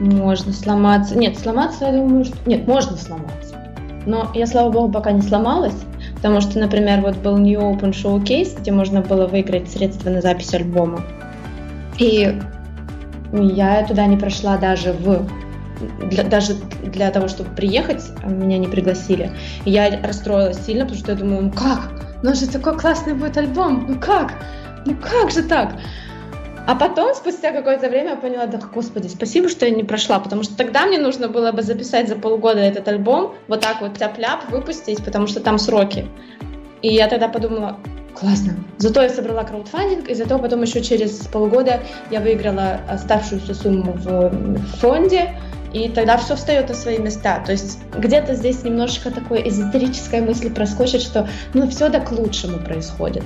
Можно 0.00 0.52
сломаться. 0.52 1.16
Нет, 1.16 1.38
сломаться, 1.38 1.86
я 1.86 1.92
думаю, 1.92 2.24
что... 2.24 2.36
Нет, 2.46 2.66
можно 2.66 2.96
сломаться. 2.96 3.56
Но 4.06 4.30
я, 4.34 4.46
слава 4.46 4.70
богу, 4.70 4.92
пока 4.92 5.12
не 5.12 5.22
сломалась, 5.22 5.76
потому 6.16 6.42
что, 6.42 6.58
например, 6.58 7.00
вот 7.00 7.16
был 7.16 7.38
New 7.38 7.60
Open 7.60 7.92
Showcase, 7.92 8.60
где 8.60 8.70
можно 8.70 9.00
было 9.00 9.26
выиграть 9.26 9.70
средства 9.70 10.10
на 10.10 10.20
запись 10.20 10.52
альбома. 10.52 11.00
И 11.98 12.38
я 13.32 13.86
туда 13.86 14.06
не 14.06 14.18
прошла 14.18 14.58
даже 14.58 14.92
в 14.92 15.26
для, 16.10 16.24
даже 16.24 16.54
для 16.82 17.10
того, 17.10 17.28
чтобы 17.28 17.50
приехать, 17.54 18.02
меня 18.24 18.58
не 18.58 18.68
пригласили. 18.68 19.32
Я 19.64 20.00
расстроилась 20.02 20.64
сильно, 20.64 20.84
потому 20.84 21.00
что 21.00 21.12
я 21.12 21.18
думаю, 21.18 21.42
ну 21.42 21.52
как? 21.52 21.90
У 22.22 22.26
нас 22.26 22.40
же 22.40 22.48
такой 22.48 22.78
классный 22.78 23.14
будет 23.14 23.36
альбом, 23.36 23.86
ну 23.88 23.98
как? 23.98 24.32
Ну 24.86 24.96
как 24.96 25.30
же 25.30 25.42
так? 25.42 25.74
А 26.66 26.74
потом, 26.74 27.14
спустя 27.14 27.52
какое-то 27.52 27.90
время, 27.90 28.10
я 28.10 28.16
поняла, 28.16 28.46
да, 28.46 28.58
господи, 28.58 29.08
спасибо, 29.08 29.50
что 29.50 29.66
я 29.66 29.74
не 29.74 29.84
прошла, 29.84 30.18
потому 30.18 30.42
что 30.42 30.56
тогда 30.56 30.86
мне 30.86 30.98
нужно 30.98 31.28
было 31.28 31.52
бы 31.52 31.62
записать 31.62 32.08
за 32.08 32.16
полгода 32.16 32.60
этот 32.60 32.88
альбом, 32.88 33.34
вот 33.48 33.60
так 33.60 33.82
вот 33.82 33.98
тяп-ляп 33.98 34.50
выпустить, 34.50 35.04
потому 35.04 35.26
что 35.26 35.40
там 35.40 35.58
сроки. 35.58 36.06
И 36.80 36.88
я 36.88 37.06
тогда 37.08 37.28
подумала, 37.28 37.78
классно. 38.14 38.54
Зато 38.78 39.02
я 39.02 39.10
собрала 39.10 39.44
краудфандинг, 39.44 40.08
и 40.08 40.14
зато 40.14 40.38
потом 40.38 40.62
еще 40.62 40.82
через 40.82 41.26
полгода 41.26 41.82
я 42.10 42.20
выиграла 42.20 42.80
оставшуюся 42.88 43.54
сумму 43.54 43.92
в 43.92 44.58
фонде, 44.78 45.38
и 45.74 45.88
тогда 45.88 46.16
все 46.16 46.36
встает 46.36 46.68
на 46.68 46.74
свои 46.74 46.98
места. 46.98 47.42
То 47.44 47.52
есть 47.52 47.78
где-то 47.98 48.34
здесь 48.34 48.62
немножечко 48.62 49.10
такой 49.10 49.46
эзотерической 49.48 50.20
мысли 50.20 50.48
проскочит, 50.48 51.02
что 51.02 51.28
ну 51.52 51.68
все 51.68 51.88
да 51.88 52.00
к 52.00 52.12
лучшему 52.12 52.58
происходит. 52.58 53.24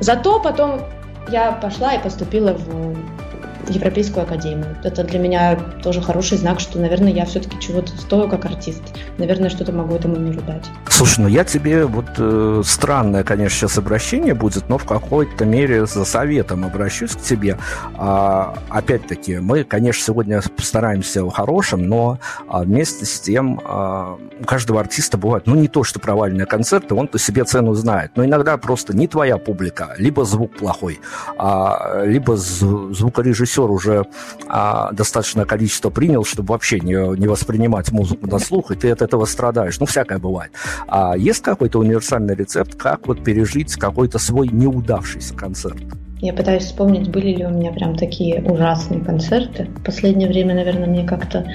Зато 0.00 0.38
потом 0.40 0.82
я 1.30 1.52
пошла 1.52 1.94
и 1.94 2.02
поступила 2.02 2.52
в 2.52 2.94
Европейскую 3.70 4.24
академию. 4.24 4.76
Это 4.82 5.04
для 5.04 5.18
меня 5.18 5.56
тоже 5.82 6.00
хороший 6.00 6.38
знак, 6.38 6.60
что, 6.60 6.78
наверное, 6.78 7.12
я 7.12 7.24
все-таки 7.24 7.58
чего-то 7.60 7.92
стою 7.98 8.28
как 8.28 8.44
артист. 8.44 8.82
Наверное, 9.18 9.50
что-то 9.50 9.72
могу 9.72 9.94
этому 9.94 10.16
миру 10.16 10.40
дать. 10.46 10.64
Слушай, 10.88 11.20
ну 11.20 11.28
я 11.28 11.44
тебе 11.44 11.84
вот 11.84 12.06
э, 12.18 12.62
странное, 12.64 13.24
конечно, 13.24 13.58
сейчас 13.58 13.78
обращение 13.78 14.34
будет, 14.34 14.68
но 14.68 14.78
в 14.78 14.84
какой-то 14.84 15.44
мере 15.44 15.86
за 15.86 16.04
советом 16.04 16.64
обращусь 16.64 17.12
к 17.12 17.20
тебе. 17.20 17.58
А, 17.96 18.58
опять-таки, 18.68 19.38
мы, 19.38 19.64
конечно, 19.64 20.04
сегодня 20.04 20.40
постараемся 20.56 21.24
о 21.24 21.30
хорошем, 21.30 21.88
но 21.88 22.18
а, 22.46 22.62
вместе 22.62 23.04
с 23.04 23.20
тем 23.20 23.60
а, 23.64 24.18
у 24.40 24.44
каждого 24.44 24.80
артиста 24.80 25.18
бывает, 25.18 25.46
ну 25.46 25.54
не 25.54 25.68
то, 25.68 25.84
что 25.84 26.00
провальные 26.00 26.46
концерты, 26.46 26.94
он 26.94 27.08
по 27.08 27.18
себе 27.18 27.44
цену 27.44 27.74
знает, 27.74 28.12
но 28.16 28.24
иногда 28.24 28.56
просто 28.56 28.96
не 28.96 29.08
твоя 29.08 29.38
публика, 29.38 29.94
либо 29.98 30.24
звук 30.24 30.56
плохой, 30.56 31.00
а, 31.36 32.04
либо 32.04 32.36
звукорежиссер 32.36 33.57
режиссер 33.58 33.70
уже 33.70 34.06
а, 34.48 34.92
достаточное 34.92 35.44
количество 35.44 35.90
принял, 35.90 36.24
чтобы 36.24 36.52
вообще 36.52 36.80
не, 36.80 37.18
не 37.18 37.26
воспринимать 37.26 37.92
музыку 37.92 38.26
на 38.26 38.38
слух, 38.38 38.70
и 38.70 38.74
ты 38.74 38.90
от 38.90 39.02
этого 39.02 39.24
страдаешь. 39.24 39.78
Ну, 39.80 39.86
всякое 39.86 40.18
бывает. 40.18 40.52
А 40.86 41.16
есть 41.16 41.42
какой-то 41.42 41.78
универсальный 41.78 42.34
рецепт, 42.34 42.74
как 42.74 43.06
вот 43.06 43.24
пережить 43.24 43.74
какой-то 43.76 44.18
свой 44.18 44.48
неудавшийся 44.48 45.34
концерт? 45.34 45.78
Я 46.20 46.32
пытаюсь 46.32 46.64
вспомнить, 46.64 47.10
были 47.10 47.36
ли 47.36 47.46
у 47.46 47.50
меня 47.50 47.70
прям 47.72 47.96
такие 47.96 48.42
ужасные 48.42 49.00
концерты. 49.00 49.68
В 49.76 49.84
последнее 49.84 50.28
время, 50.28 50.54
наверное, 50.54 50.88
мне 50.88 51.06
как-то 51.06 51.46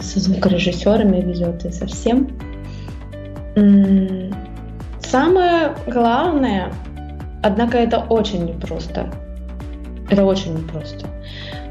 со 0.00 0.20
звукорежиссерами 0.20 1.20
везет 1.20 1.64
и 1.64 1.70
совсем. 1.70 2.28
Самое 5.00 5.74
главное, 5.86 6.72
однако 7.42 7.78
это 7.78 7.98
очень 7.98 8.44
непросто. 8.46 9.12
Это 10.10 10.24
очень 10.24 10.54
непросто. 10.54 11.06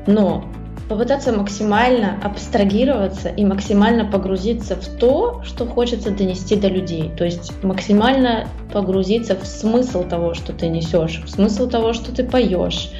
Но 0.07 0.45
попытаться 0.89 1.31
максимально 1.31 2.19
абстрагироваться 2.21 3.29
и 3.29 3.45
максимально 3.45 4.03
погрузиться 4.03 4.75
в 4.75 4.85
то, 4.97 5.41
что 5.45 5.65
хочется 5.65 6.11
донести 6.11 6.57
до 6.57 6.67
людей. 6.67 7.11
То 7.17 7.23
есть 7.23 7.53
максимально 7.63 8.47
погрузиться 8.73 9.35
в 9.35 9.45
смысл 9.45 10.03
того, 10.03 10.33
что 10.33 10.51
ты 10.51 10.67
несешь, 10.67 11.21
в 11.25 11.29
смысл 11.29 11.69
того, 11.69 11.93
что 11.93 12.13
ты 12.13 12.25
поешь. 12.25 12.91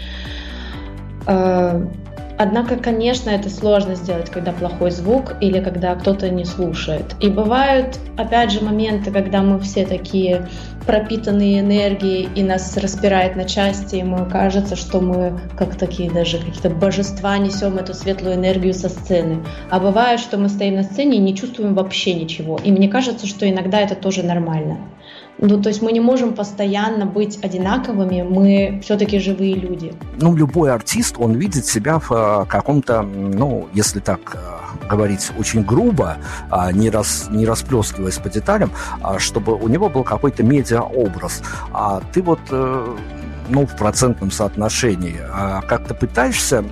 Однако, 2.44 2.76
конечно, 2.76 3.30
это 3.30 3.52
сложно 3.52 3.94
сделать, 3.94 4.32
когда 4.32 4.52
плохой 4.52 4.90
звук 4.90 5.36
или 5.42 5.60
когда 5.60 5.94
кто-то 5.94 6.28
не 6.32 6.44
слушает. 6.44 7.16
И 7.20 7.30
бывают, 7.30 8.00
опять 8.18 8.50
же, 8.50 8.66
моменты, 8.66 9.12
когда 9.12 9.44
мы 9.44 9.60
все 9.60 9.86
такие 9.86 10.48
пропитанные 10.88 11.60
энергией 11.60 12.30
и 12.34 12.42
нас 12.42 12.76
распирает 12.78 13.36
на 13.36 13.44
части, 13.46 13.98
и 13.98 14.04
мы 14.04 14.26
кажется, 14.26 14.76
что 14.76 15.02
мы 15.02 15.40
как 15.56 15.76
такие 15.76 16.10
даже 16.10 16.40
какие-то 16.40 16.72
божества 16.72 17.38
несем 17.38 17.78
эту 17.78 17.94
светлую 17.94 18.34
энергию 18.34 18.74
со 18.74 18.90
сцены. 18.90 19.46
А 19.70 19.80
бывает, 19.80 20.20
что 20.20 20.40
мы 20.40 20.50
стоим 20.50 20.78
на 20.78 20.84
сцене 20.84 21.18
и 21.18 21.22
не 21.22 21.36
чувствуем 21.36 21.76
вообще 21.76 22.16
ничего. 22.16 22.58
И 22.64 22.72
мне 22.72 22.90
кажется, 22.90 23.28
что 23.28 23.48
иногда 23.48 23.82
это 23.82 23.94
тоже 23.94 24.24
нормально. 24.24 24.80
Ну, 25.42 25.60
то 25.60 25.70
есть 25.70 25.82
мы 25.82 25.92
не 25.92 26.00
можем 26.00 26.34
постоянно 26.34 27.08
быть 27.08 27.44
одинаковыми, 27.44 28.22
мы 28.22 28.80
все-таки 28.84 29.18
живые 29.18 29.56
люди. 29.56 29.94
Ну, 30.20 30.36
любой 30.36 30.72
артист, 30.72 31.16
он 31.18 31.34
видит 31.34 31.66
себя 31.66 31.98
в 31.98 32.12
э, 32.12 32.46
каком-то, 32.48 33.02
ну, 33.02 33.68
если 33.74 34.00
так 34.00 34.20
э, 34.36 34.88
говорить 34.88 35.32
очень 35.40 35.64
грубо, 35.64 36.18
а, 36.52 36.72
не, 36.72 36.92
рас, 36.92 37.28
не 37.32 37.48
расплескиваясь 37.48 38.18
по 38.18 38.30
деталям, 38.30 38.72
а, 39.02 39.18
чтобы 39.18 39.56
у 39.56 39.68
него 39.68 39.90
был 39.90 40.04
какой-то 40.04 40.44
медиаобраз. 40.44 41.42
А 41.74 42.02
ты 42.14 42.22
вот 42.22 42.40
э, 42.52 42.96
ну, 43.50 43.66
в 43.66 43.76
процентном 43.76 44.32
соотношении. 44.32 45.18
А 45.32 45.62
как-то 45.62 45.94
пытаешься 45.94 46.64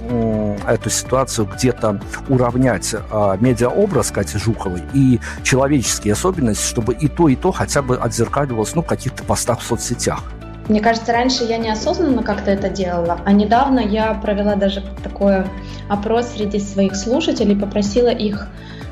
эту 0.68 0.90
ситуацию 0.90 1.48
где-то 1.54 2.00
уравнять 2.28 2.96
а, 3.12 3.38
медиаобраз 3.38 4.12
Кати 4.12 4.38
Жуковой 4.38 4.84
и 4.94 5.20
человеческие 5.44 6.14
особенности, 6.14 6.66
чтобы 6.66 6.94
и 6.94 7.08
то, 7.08 7.28
и 7.28 7.36
то 7.36 7.52
хотя 7.52 7.82
бы 7.82 7.98
отзеркаливалось 7.98 8.76
ну, 8.76 8.82
в 8.82 8.86
каких-то 8.86 9.24
постах 9.24 9.60
в 9.60 9.64
соцсетях? 9.64 10.24
Мне 10.68 10.82
кажется, 10.82 11.12
раньше 11.12 11.46
я 11.46 11.58
неосознанно 11.58 12.22
как-то 12.22 12.52
это 12.52 12.70
делала, 12.70 13.20
а 13.26 13.32
недавно 13.32 13.80
я 13.80 14.14
провела 14.14 14.56
даже 14.56 14.84
такой 15.04 15.46
опрос 15.90 16.28
среди 16.36 16.60
своих 16.60 16.96
слушателей, 16.96 17.56
попросила 17.56 18.10
их 18.10 18.48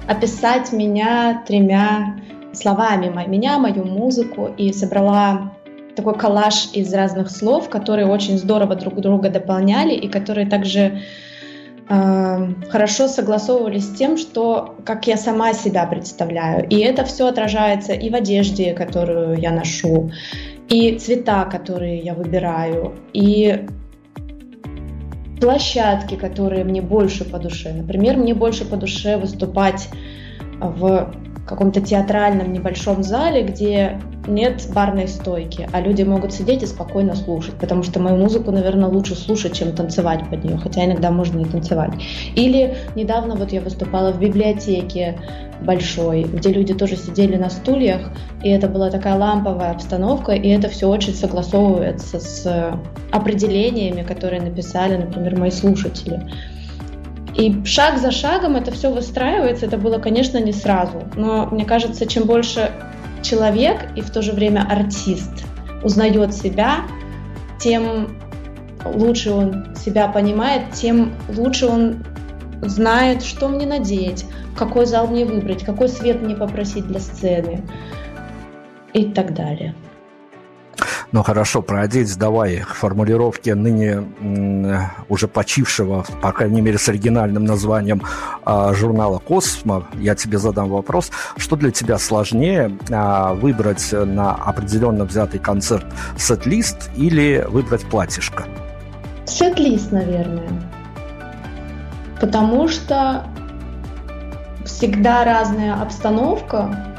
описать 0.07 0.71
меня 0.71 1.43
тремя 1.45 2.15
словами, 2.53 3.11
меня, 3.27 3.59
мою 3.59 3.85
музыку, 3.85 4.49
и 4.57 4.73
собрала 4.73 5.51
такой 5.97 6.13
коллаж 6.13 6.69
из 6.73 6.93
разных 6.93 7.29
слов, 7.29 7.69
которые 7.69 8.07
очень 8.07 8.37
здорово 8.37 8.75
друг 8.75 9.01
друга 9.01 9.29
дополняли 9.29 9.95
и 9.95 10.07
которые 10.07 10.47
также 10.47 11.01
э, 11.89 12.47
хорошо 12.69 13.07
согласовывались 13.07 13.85
с 13.85 13.95
тем, 13.95 14.17
что 14.17 14.75
как 14.85 15.07
я 15.07 15.17
сама 15.17 15.53
себя 15.53 15.87
представляю. 15.87 16.67
И 16.69 16.77
это 16.77 17.03
все 17.03 17.27
отражается 17.27 17.93
и 17.93 18.09
в 18.11 18.15
одежде, 18.15 18.73
которую 18.73 19.39
я 19.39 19.51
ношу, 19.51 20.11
и 20.69 20.97
цвета, 20.99 21.45
которые 21.45 21.97
я 21.99 22.13
выбираю, 22.13 22.93
и 23.13 23.65
площадки, 25.41 26.15
которые 26.15 26.63
мне 26.63 26.81
больше 26.81 27.25
по 27.25 27.39
душе. 27.39 27.73
Например, 27.73 28.17
мне 28.17 28.35
больше 28.35 28.65
по 28.65 28.77
душе 28.77 29.17
выступать 29.17 29.89
в 30.59 31.11
каком-то 31.47 31.81
театральном 31.81 32.51
небольшом 32.51 33.03
зале, 33.03 33.41
где 33.43 33.99
нет 34.27 34.67
барной 34.73 35.07
стойки, 35.07 35.67
а 35.71 35.79
люди 35.79 36.03
могут 36.03 36.33
сидеть 36.33 36.61
и 36.61 36.65
спокойно 36.65 37.15
слушать, 37.15 37.55
потому 37.55 37.83
что 37.83 37.99
мою 38.01 38.17
музыку, 38.17 38.51
наверное, 38.51 38.89
лучше 38.89 39.15
слушать, 39.15 39.53
чем 39.53 39.73
танцевать 39.73 40.29
под 40.29 40.43
нее, 40.43 40.57
хотя 40.57 40.85
иногда 40.85 41.09
можно 41.09 41.39
и 41.39 41.45
танцевать. 41.45 41.93
Или 42.35 42.75
недавно 42.95 43.35
вот 43.35 43.53
я 43.53 43.61
выступала 43.61 44.11
в 44.11 44.19
библиотеке 44.19 45.17
большой, 45.61 46.23
где 46.23 46.51
люди 46.51 46.73
тоже 46.73 46.97
сидели 46.97 47.37
на 47.37 47.49
стульях, 47.49 48.11
и 48.43 48.49
это 48.49 48.67
была 48.67 48.89
такая 48.89 49.17
ламповая 49.17 49.71
обстановка, 49.71 50.33
и 50.33 50.49
это 50.49 50.67
все 50.67 50.89
очень 50.89 51.13
согласовывается 51.13 52.19
с 52.19 52.73
определениями, 53.11 54.03
которые 54.03 54.41
написали, 54.41 54.97
например, 54.97 55.39
мои 55.39 55.51
слушатели. 55.51 56.21
И 57.37 57.63
шаг 57.65 57.99
за 57.99 58.11
шагом 58.11 58.55
это 58.55 58.71
все 58.71 58.91
выстраивается. 58.91 59.67
Это 59.67 59.77
было, 59.77 59.99
конечно, 59.99 60.39
не 60.39 60.51
сразу. 60.51 61.03
Но 61.15 61.47
мне 61.51 61.65
кажется, 61.65 62.07
чем 62.07 62.23
больше 62.23 62.71
человек 63.21 63.89
и 63.95 64.01
в 64.01 64.09
то 64.09 64.23
же 64.23 64.31
время 64.31 64.65
артист 64.67 65.45
узнает 65.83 66.33
себя, 66.33 66.79
тем 67.59 68.17
лучше 68.83 69.31
он 69.31 69.75
себя 69.75 70.07
понимает, 70.07 70.71
тем 70.73 71.13
лучше 71.35 71.67
он 71.67 72.03
знает, 72.61 73.23
что 73.23 73.49
мне 73.49 73.67
надеть, 73.67 74.25
какой 74.55 74.87
зал 74.87 75.07
мне 75.07 75.25
выбрать, 75.25 75.63
какой 75.63 75.89
свет 75.89 76.21
мне 76.21 76.35
попросить 76.35 76.87
для 76.87 76.99
сцены 76.99 77.61
и 78.93 79.05
так 79.05 79.35
далее. 79.35 79.75
Ну 81.13 81.23
хорошо, 81.23 81.61
про 81.61 81.81
одеть 81.81 82.17
давай 82.17 82.57
формулировки 82.57 83.51
ныне 83.51 84.03
уже 85.07 85.27
почившего, 85.29 86.05
по 86.21 86.33
крайней 86.33 86.61
мере, 86.61 86.77
с 86.77 86.89
оригинальным 86.89 87.45
названием 87.45 88.01
а, 88.43 88.73
журнала 88.73 89.19
«Космо». 89.19 89.87
Я 89.93 90.15
тебе 90.15 90.37
задам 90.37 90.69
вопрос. 90.69 91.11
Что 91.37 91.55
для 91.55 91.71
тебя 91.71 91.97
сложнее, 91.97 92.77
а, 92.91 93.33
выбрать 93.33 93.89
на 93.93 94.33
определенно 94.33 95.05
взятый 95.05 95.39
концерт 95.39 95.85
сет-лист 96.17 96.89
или 96.97 97.45
выбрать 97.47 97.85
платьишко? 97.85 98.43
Сет-лист, 99.25 99.93
наверное. 99.93 100.49
Потому 102.19 102.67
что 102.67 103.25
всегда 104.65 105.23
разная 105.23 105.81
обстановка, 105.81 106.96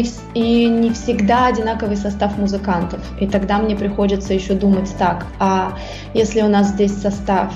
и, 0.00 0.06
и 0.34 0.66
не 0.66 0.90
всегда 0.90 1.46
одинаковый 1.46 1.96
состав 1.96 2.36
музыкантов. 2.38 3.00
И 3.20 3.26
тогда 3.26 3.58
мне 3.58 3.76
приходится 3.76 4.34
еще 4.34 4.54
думать 4.54 4.92
так, 4.98 5.26
а 5.38 5.78
если 6.14 6.42
у 6.42 6.48
нас 6.48 6.68
здесь 6.68 6.94
состав 6.94 7.52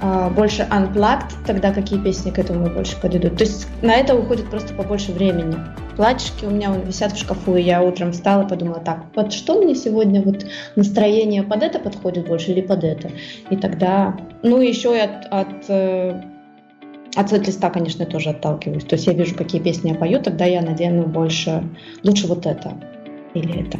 а, 0.00 0.30
больше 0.30 0.66
unplugged, 0.70 1.32
тогда 1.46 1.72
какие 1.72 1.98
песни 1.98 2.30
к 2.30 2.38
этому 2.38 2.68
больше 2.70 3.00
подойдут. 3.00 3.36
То 3.36 3.44
есть 3.44 3.66
на 3.82 3.94
это 3.94 4.14
уходит 4.14 4.48
просто 4.50 4.74
побольше 4.74 5.12
времени. 5.12 5.56
Платьишки 5.96 6.44
у 6.44 6.50
меня 6.50 6.72
висят 6.76 7.12
в 7.12 7.18
шкафу, 7.18 7.56
и 7.56 7.62
я 7.62 7.82
утром 7.82 8.12
встала 8.12 8.44
и 8.44 8.48
подумала, 8.48 8.78
так, 8.78 9.10
под 9.12 9.32
что 9.32 9.60
мне 9.60 9.74
сегодня 9.74 10.22
вот 10.22 10.46
настроение 10.76 11.42
под 11.42 11.64
это 11.64 11.80
подходит 11.80 12.28
больше 12.28 12.52
или 12.52 12.60
под 12.60 12.84
это? 12.84 13.10
И 13.50 13.56
тогда, 13.56 14.16
ну 14.44 14.60
еще 14.60 14.96
и 14.96 15.00
от, 15.00 15.26
от 15.32 15.64
э, 15.68 16.20
от 17.14 17.30
сет-листа, 17.30 17.70
конечно, 17.70 18.06
тоже 18.06 18.30
отталкиваюсь. 18.30 18.84
То 18.84 18.96
есть 18.96 19.06
я 19.06 19.12
вижу, 19.12 19.34
какие 19.34 19.60
песни 19.60 19.90
я 19.90 19.94
пою, 19.94 20.22
тогда 20.22 20.44
я 20.44 20.62
надену 20.62 21.06
больше, 21.06 21.62
лучше 22.04 22.26
вот 22.26 22.46
это 22.46 22.74
или 23.34 23.66
это. 23.66 23.78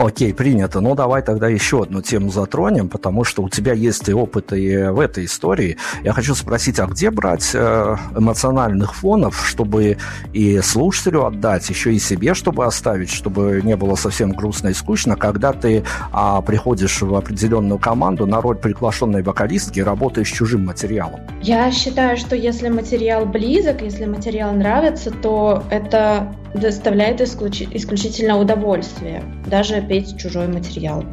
Окей, 0.00 0.32
принято. 0.32 0.80
Ну, 0.80 0.94
давай 0.94 1.20
тогда 1.20 1.46
еще 1.48 1.82
одну 1.82 2.00
тему 2.00 2.30
затронем, 2.30 2.88
потому 2.88 3.22
что 3.22 3.42
у 3.42 3.50
тебя 3.50 3.74
есть 3.74 4.08
и 4.08 4.14
опыт 4.14 4.50
и 4.54 4.84
в 4.86 4.98
этой 4.98 5.26
истории. 5.26 5.76
Я 6.02 6.14
хочу 6.14 6.34
спросить, 6.34 6.80
а 6.80 6.86
где 6.86 7.10
брать 7.10 7.50
э, 7.52 7.96
эмоциональных 8.16 8.94
фонов, 8.94 9.46
чтобы 9.46 9.98
и 10.32 10.60
слушателю 10.62 11.26
отдать, 11.26 11.68
еще 11.68 11.92
и 11.92 11.98
себе, 11.98 12.32
чтобы 12.32 12.64
оставить, 12.64 13.10
чтобы 13.10 13.60
не 13.62 13.76
было 13.76 13.94
совсем 13.94 14.30
грустно 14.30 14.68
и 14.68 14.72
скучно, 14.72 15.16
когда 15.16 15.52
ты 15.52 15.84
а, 16.12 16.40
приходишь 16.40 17.02
в 17.02 17.14
определенную 17.14 17.78
команду 17.78 18.26
на 18.26 18.40
роль 18.40 18.56
приглашенной 18.56 19.22
вокалистки, 19.22 19.80
работаешь 19.80 20.28
с 20.28 20.32
чужим 20.32 20.64
материалом? 20.64 21.20
Я 21.42 21.70
считаю, 21.72 22.16
что 22.16 22.34
если 22.34 22.70
материал 22.70 23.26
близок, 23.26 23.82
если 23.82 24.06
материал 24.06 24.54
нравится, 24.54 25.10
то 25.10 25.62
это 25.70 26.34
доставляет 26.54 27.20
исключительно 27.20 28.38
удовольствие, 28.38 29.22
даже 29.46 29.80
петь 29.90 30.16
чужой 30.16 30.46
материал. 30.46 31.04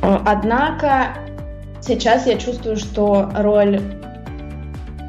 Однако 0.00 1.08
сейчас 1.82 2.26
я 2.26 2.38
чувствую, 2.38 2.78
что 2.78 3.30
роль 3.34 3.78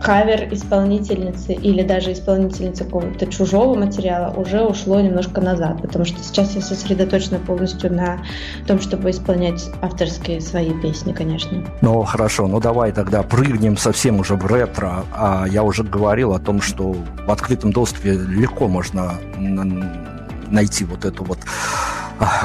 кавер-исполнительницы 0.04 1.54
или 1.54 1.84
даже 1.84 2.12
исполнительницы 2.12 2.84
какого-то 2.84 3.28
чужого 3.28 3.76
материала 3.76 4.34
уже 4.36 4.62
ушло 4.62 5.00
немножко 5.00 5.40
назад, 5.40 5.82
потому 5.82 6.04
что 6.04 6.22
сейчас 6.22 6.54
я 6.56 6.62
сосредоточена 6.62 7.40
полностью 7.40 7.94
на 7.94 8.18
том, 8.68 8.82
чтобы 8.82 9.12
исполнять 9.12 9.70
авторские 9.82 10.42
свои 10.42 10.74
песни, 10.82 11.14
конечно. 11.14 11.64
Ну, 11.80 12.04
хорошо, 12.04 12.48
ну 12.48 12.60
давай 12.60 12.92
тогда 12.92 13.24
прыгнем 13.24 13.78
совсем 13.78 14.20
уже 14.20 14.36
в 14.36 14.46
ретро. 14.46 15.06
А 15.14 15.46
я 15.50 15.64
уже 15.64 15.84
говорил 15.84 16.34
о 16.34 16.40
том, 16.40 16.60
что 16.60 16.94
в 17.26 17.32
открытом 17.32 17.72
доступе 17.72 18.12
легко 18.12 18.68
можно 18.68 19.14
найти 20.50 20.84
вот 20.84 21.06
эту 21.06 21.24
вот 21.24 21.40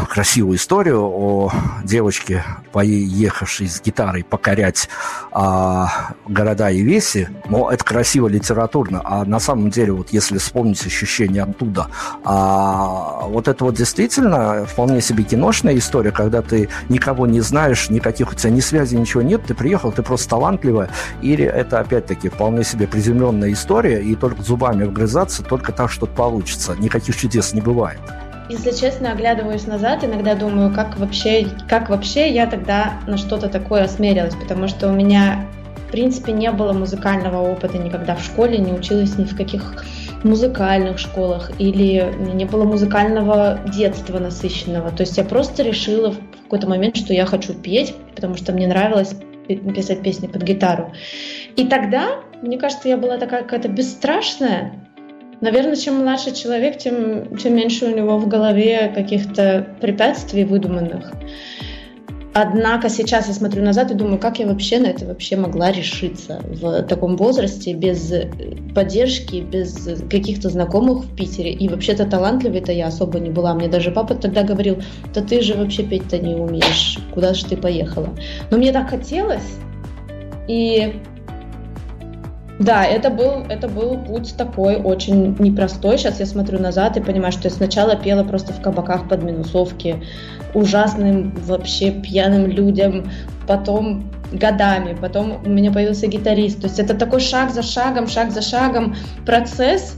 красивую 0.08 0.56
историю 0.56 1.02
о 1.02 1.52
девочке, 1.84 2.44
поехавшей 2.72 3.68
с 3.68 3.80
гитарой 3.80 4.24
покорять 4.24 4.88
а, 5.32 6.14
города 6.26 6.70
и 6.70 6.80
веси, 6.82 7.28
но 7.48 7.70
это 7.70 7.84
красиво 7.84 8.28
литературно, 8.28 9.00
а 9.04 9.24
на 9.24 9.40
самом 9.40 9.70
деле, 9.70 9.92
вот 9.92 10.10
если 10.10 10.38
вспомнить 10.38 10.84
ощущения 10.86 11.42
оттуда, 11.42 11.88
а, 12.24 13.26
вот 13.26 13.48
это 13.48 13.64
вот 13.64 13.74
действительно 13.74 14.66
вполне 14.66 15.00
себе 15.00 15.24
киношная 15.24 15.76
история, 15.76 16.10
когда 16.10 16.42
ты 16.42 16.68
никого 16.88 17.26
не 17.26 17.40
знаешь, 17.40 17.90
никаких 17.90 18.32
у 18.32 18.34
тебя 18.34 18.50
ни 18.50 18.60
связи, 18.60 18.96
ничего 18.96 19.22
нет, 19.22 19.44
ты 19.46 19.54
приехал, 19.54 19.92
ты 19.92 20.02
просто 20.02 20.30
талантливая, 20.30 20.90
или 21.22 21.44
это 21.44 21.80
опять-таки 21.80 22.28
вполне 22.28 22.64
себе 22.64 22.86
приземленная 22.86 23.52
история, 23.52 24.02
и 24.02 24.14
только 24.14 24.42
зубами 24.42 24.84
вгрызаться, 24.84 25.42
только 25.42 25.72
так 25.72 25.90
что-то 25.90 26.12
получится, 26.12 26.74
никаких 26.78 27.16
чудес 27.16 27.52
не 27.52 27.60
бывает. 27.60 28.00
Если 28.48 28.70
честно, 28.70 29.12
оглядываюсь 29.12 29.66
назад, 29.66 30.04
иногда 30.04 30.34
думаю, 30.34 30.72
как 30.72 30.96
вообще, 30.96 31.48
как 31.68 31.90
вообще 31.90 32.30
я 32.30 32.46
тогда 32.46 32.94
на 33.06 33.18
что-то 33.18 33.48
такое 33.48 33.84
осмелилась, 33.84 34.34
потому 34.34 34.68
что 34.68 34.88
у 34.88 34.92
меня, 34.92 35.44
в 35.76 35.90
принципе, 35.92 36.32
не 36.32 36.50
было 36.50 36.72
музыкального 36.72 37.42
опыта 37.42 37.76
никогда 37.76 38.14
в 38.14 38.24
школе, 38.24 38.56
не 38.56 38.72
училась 38.72 39.18
ни 39.18 39.24
в 39.24 39.36
каких 39.36 39.84
музыкальных 40.24 40.98
школах 40.98 41.52
или 41.58 42.12
не 42.34 42.46
было 42.46 42.64
музыкального 42.64 43.60
детства 43.66 44.18
насыщенного. 44.18 44.90
То 44.90 45.02
есть 45.02 45.18
я 45.18 45.24
просто 45.24 45.62
решила 45.62 46.12
в 46.12 46.18
какой-то 46.44 46.68
момент, 46.68 46.96
что 46.96 47.12
я 47.12 47.26
хочу 47.26 47.52
петь, 47.52 47.94
потому 48.14 48.36
что 48.36 48.52
мне 48.52 48.66
нравилось 48.66 49.14
писать 49.46 50.02
песни 50.02 50.26
под 50.26 50.42
гитару. 50.42 50.92
И 51.56 51.66
тогда, 51.66 52.20
мне 52.42 52.58
кажется, 52.58 52.88
я 52.88 52.96
была 52.96 53.18
такая 53.18 53.42
какая-то 53.42 53.68
бесстрашная, 53.68 54.72
Наверное, 55.40 55.76
чем 55.76 55.96
младше 56.00 56.34
человек, 56.34 56.78
тем, 56.78 57.36
тем 57.36 57.54
меньше 57.54 57.86
у 57.86 57.96
него 57.96 58.18
в 58.18 58.26
голове 58.26 58.90
каких-то 58.94 59.66
препятствий 59.80 60.44
выдуманных. 60.44 61.12
Однако 62.34 62.88
сейчас 62.88 63.26
я 63.26 63.34
смотрю 63.34 63.64
назад 63.64 63.90
и 63.90 63.94
думаю, 63.94 64.18
как 64.18 64.38
я 64.38 64.46
вообще 64.46 64.78
на 64.78 64.86
это 64.86 65.04
вообще 65.06 65.36
могла 65.36 65.72
решиться 65.72 66.40
в 66.44 66.82
таком 66.84 67.16
возрасте, 67.16 67.72
без 67.72 68.12
поддержки, 68.74 69.36
без 69.36 69.88
каких-то 70.08 70.48
знакомых 70.48 71.04
в 71.04 71.16
Питере. 71.16 71.52
И 71.52 71.68
вообще-то 71.68 72.04
талантливой-то 72.04 72.70
я 72.70 72.88
особо 72.88 73.18
не 73.18 73.30
была. 73.30 73.54
Мне 73.54 73.66
даже 73.66 73.90
папа 73.90 74.14
тогда 74.14 74.44
говорил, 74.44 74.80
да 75.14 75.20
ты 75.20 75.40
же 75.40 75.54
вообще 75.54 75.82
петь-то 75.82 76.18
не 76.18 76.36
умеешь, 76.36 76.98
куда 77.12 77.34
же 77.34 77.44
ты 77.44 77.56
поехала. 77.56 78.10
Но 78.50 78.58
мне 78.58 78.72
так 78.72 78.90
хотелось, 78.90 79.56
и 80.46 81.00
Да, 82.58 82.84
это 82.84 83.10
был, 83.10 83.44
это 83.48 83.68
был 83.68 83.96
путь 83.98 84.34
такой 84.36 84.76
очень 84.76 85.36
непростой. 85.38 85.96
Сейчас 85.96 86.18
я 86.18 86.26
смотрю 86.26 86.58
назад 86.58 86.96
и 86.96 87.00
понимаю, 87.00 87.32
что 87.32 87.44
я 87.44 87.50
сначала 87.50 87.94
пела 87.94 88.24
просто 88.24 88.52
в 88.52 88.60
кабаках 88.60 89.08
под 89.08 89.22
минусовки, 89.22 90.02
ужасным 90.54 91.32
вообще 91.46 91.92
пьяным 91.92 92.46
людям, 92.46 93.10
потом 93.46 94.10
годами, 94.32 94.96
потом 95.00 95.40
у 95.44 95.48
меня 95.48 95.70
появился 95.70 96.08
гитарист. 96.08 96.60
То 96.60 96.66
есть 96.66 96.80
это 96.80 96.94
такой 96.94 97.20
шаг 97.20 97.50
за 97.50 97.62
шагом, 97.62 98.08
шаг 98.08 98.32
за 98.32 98.42
шагом 98.42 98.96
процесс, 99.24 99.96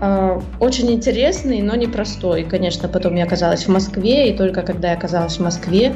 э, 0.00 0.40
очень 0.58 0.90
интересный, 0.90 1.62
но 1.62 1.76
непростой. 1.76 2.42
Конечно, 2.42 2.88
потом 2.88 3.14
я 3.14 3.24
оказалась 3.24 3.64
в 3.66 3.68
Москве, 3.68 4.30
и 4.30 4.36
только 4.36 4.62
когда 4.62 4.88
я 4.88 4.94
оказалась 4.94 5.36
в 5.36 5.40
Москве, 5.42 5.94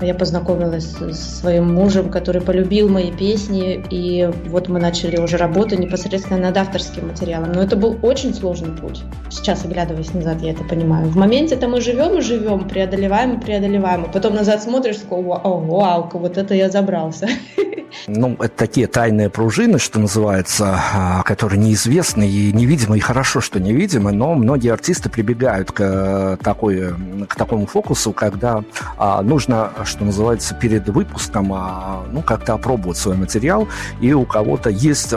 я 0.00 0.14
познакомилась 0.14 0.94
с 1.00 1.40
своим 1.40 1.74
мужем, 1.74 2.10
который 2.10 2.40
полюбил 2.40 2.88
мои 2.88 3.10
песни, 3.10 3.84
и 3.90 4.30
вот 4.46 4.68
мы 4.68 4.78
начали 4.78 5.18
уже 5.18 5.36
работу 5.36 5.76
непосредственно 5.76 6.38
над 6.38 6.56
авторским 6.56 7.08
материалом. 7.08 7.52
Но 7.52 7.62
это 7.62 7.76
был 7.76 7.98
очень 8.02 8.34
сложный 8.34 8.76
путь. 8.76 9.02
Сейчас, 9.30 9.64
оглядываясь 9.64 10.12
назад, 10.14 10.40
я 10.40 10.52
это 10.52 10.64
понимаю. 10.64 11.06
В 11.06 11.16
моменте-то 11.16 11.68
мы 11.68 11.80
живем 11.80 12.18
и 12.18 12.20
живем, 12.20 12.68
преодолеваем 12.68 13.38
и 13.38 13.40
преодолеваем, 13.40 14.04
а 14.04 14.08
потом 14.08 14.34
назад 14.34 14.62
смотришь, 14.62 14.96
такой, 14.96 15.22
вау, 15.22 15.60
вау, 15.60 16.10
вот 16.12 16.38
это 16.38 16.54
я 16.54 16.70
забрался. 16.70 17.28
Ну, 18.08 18.36
это 18.40 18.56
такие 18.56 18.86
тайные 18.86 19.28
пружины, 19.28 19.78
что 19.78 20.00
называется, 20.00 20.80
а, 20.94 21.22
которые 21.24 21.60
неизвестны 21.60 22.26
и 22.26 22.52
невидимы, 22.52 22.96
и 22.96 23.00
хорошо, 23.00 23.40
что 23.40 23.60
невидимы, 23.60 24.12
но 24.12 24.34
многие 24.34 24.72
артисты 24.72 25.10
прибегают 25.10 25.70
к, 25.72 25.80
э, 25.80 26.36
такой, 26.42 26.94
к 27.28 27.36
такому 27.36 27.66
фокусу, 27.66 28.12
когда 28.12 28.64
а, 28.96 29.22
нужно 29.22 29.72
что 29.84 30.04
называется, 30.04 30.54
перед 30.54 30.88
выпуском, 30.88 31.52
а, 31.52 32.04
ну, 32.10 32.22
как-то 32.22 32.54
опробовать 32.54 32.96
свой 32.96 33.16
материал, 33.16 33.68
и 34.00 34.12
у 34.12 34.24
кого-то 34.24 34.70
есть 34.70 35.14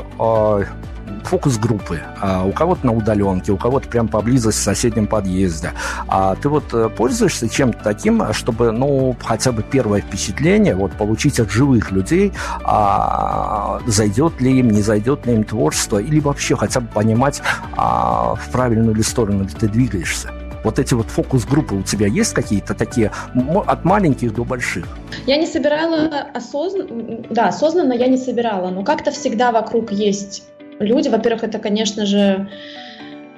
фокус-группы, 1.26 2.02
а 2.20 2.44
у 2.44 2.52
кого-то 2.52 2.86
на 2.86 2.94
удаленке, 2.94 3.52
у 3.52 3.58
кого-то 3.58 3.88
прям 3.88 4.08
поблизости 4.08 4.60
в 4.60 4.64
соседнем 4.64 5.08
подъезде. 5.08 5.72
А 6.08 6.36
ты 6.36 6.50
вот 6.50 6.74
э, 6.74 6.90
пользуешься 6.90 7.50
чем-то 7.50 7.80
таким, 7.84 8.34
чтобы, 8.34 8.72
ну, 8.72 9.16
хотя 9.24 9.52
бы 9.52 9.64
первое 9.64 10.02
впечатление 10.02 10.76
вот 10.76 10.94
получить 10.94 11.40
от 11.40 11.50
живых 11.50 11.92
людей, 11.92 12.34
а, 12.64 13.80
зайдет 13.88 14.40
ли 14.42 14.60
им, 14.60 14.70
не 14.70 14.82
зайдет 14.82 15.26
ли 15.26 15.34
им 15.34 15.44
творчество, 15.44 15.98
или 15.98 16.20
вообще 16.20 16.56
хотя 16.56 16.80
бы 16.80 16.88
понимать, 16.88 17.42
а, 17.76 18.36
в 18.36 18.50
правильную 18.52 18.96
ли 18.96 19.04
сторону 19.04 19.48
ты 19.48 19.68
двигаешься? 19.68 20.32
Вот 20.64 20.78
эти 20.78 20.94
вот 20.94 21.08
фокус-группы 21.08 21.76
у 21.76 21.82
тебя 21.82 22.08
есть 22.08 22.34
какие-то 22.34 22.74
такие 22.74 23.12
от 23.66 23.84
маленьких 23.84 24.34
до 24.34 24.44
больших? 24.44 24.86
Я 25.26 25.38
не 25.38 25.48
собирала 25.48 26.28
осознанно, 26.34 27.24
да, 27.30 27.48
осознанно 27.48 27.94
я 27.94 28.08
не 28.08 28.18
собирала, 28.18 28.70
но 28.70 28.84
как-то 28.84 29.12
всегда 29.12 29.52
вокруг 29.52 29.92
есть 29.92 30.44
люди. 30.84 31.10
Во-первых, 31.10 31.44
это, 31.44 31.60
конечно 31.60 32.06
же, 32.06 32.50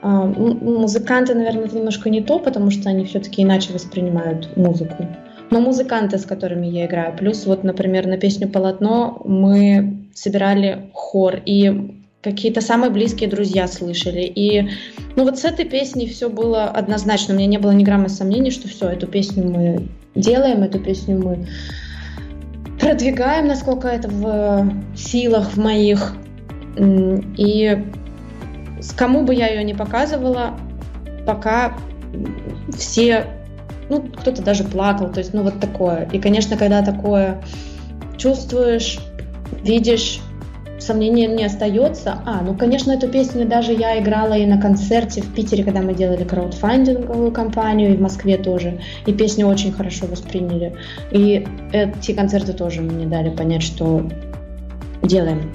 а, 0.02 0.26
музыканты, 0.26 1.34
наверное, 1.34 1.66
это 1.66 1.78
немножко 1.78 2.10
не 2.10 2.22
то, 2.22 2.40
потому 2.40 2.72
что 2.72 2.90
они 2.90 3.06
все-таки 3.06 3.44
иначе 3.44 3.74
воспринимают 3.74 4.56
музыку. 4.58 5.08
Но 5.50 5.62
музыканты, 5.62 6.18
с 6.18 6.26
которыми 6.26 6.68
я 6.68 6.86
играю. 6.86 7.16
Плюс 7.16 7.46
вот, 7.46 7.64
например, 7.64 8.08
на 8.08 8.18
песню 8.18 8.50
«Полотно» 8.50 9.22
мы 9.24 10.08
собирали 10.14 10.90
хор, 10.94 11.42
и 11.46 11.92
какие-то 12.24 12.62
самые 12.62 12.90
близкие 12.90 13.30
друзья 13.30 13.68
слышали. 13.68 14.22
И 14.22 14.70
ну 15.16 15.26
вот 15.26 15.38
с 15.38 15.46
этой 15.46 15.66
песней 15.66 16.08
все 16.08 16.30
было 16.30 16.66
однозначно. 16.66 17.34
У 17.34 17.38
меня 17.38 17.48
не 17.48 17.58
было 17.58 17.72
ни 17.72 17.84
грамма 17.84 18.10
сомнений, 18.10 18.50
что 18.50 18.68
все, 18.68 18.90
эту 18.90 19.08
песню 19.08 19.44
мы 19.44 19.88
делаем, 20.16 20.64
эту 20.64 20.80
песню 20.80 21.20
мы 21.20 21.48
продвигаем, 22.80 23.48
насколько 23.48 23.88
это 23.88 24.08
в 24.08 24.74
силах 24.96 25.52
в 25.52 25.58
моих. 25.58 26.16
И 26.78 27.86
с 28.82 28.92
кому 28.92 29.24
бы 29.24 29.34
я 29.34 29.48
ее 29.48 29.64
не 29.64 29.74
показывала, 29.74 30.52
пока 31.26 31.78
все, 32.76 33.26
ну, 33.90 34.02
кто-то 34.02 34.42
даже 34.42 34.64
плакал, 34.64 35.12
то 35.12 35.20
есть, 35.20 35.34
ну, 35.34 35.44
вот 35.44 35.60
такое. 35.60 36.08
И, 36.12 36.20
конечно, 36.20 36.58
когда 36.58 36.84
такое 36.84 37.42
чувствуешь, 38.18 39.00
видишь, 39.64 40.22
сомнения 40.80 41.28
не 41.28 41.46
остается. 41.46 42.20
А, 42.26 42.42
ну, 42.42 42.56
конечно, 42.56 42.92
эту 42.92 43.08
песню 43.08 43.48
даже 43.48 43.72
я 43.74 44.00
играла 44.00 44.34
и 44.34 44.46
на 44.46 44.60
концерте 44.60 45.22
в 45.22 45.34
Питере, 45.34 45.64
когда 45.64 45.82
мы 45.82 45.94
делали 45.94 46.24
краудфандинговую 46.24 47.32
кампанию, 47.32 47.94
и 47.94 47.98
в 47.98 48.02
Москве 48.02 48.38
тоже. 48.38 48.80
И 49.06 49.14
песню 49.14 49.48
очень 49.48 49.72
хорошо 49.72 50.06
восприняли. 50.08 50.76
И 51.12 51.48
эти 51.72 52.14
концерты 52.14 52.54
тоже 52.54 52.82
мне 52.82 53.06
дали 53.06 53.30
понять, 53.30 53.64
что 53.64 54.10
делаем. 55.02 55.52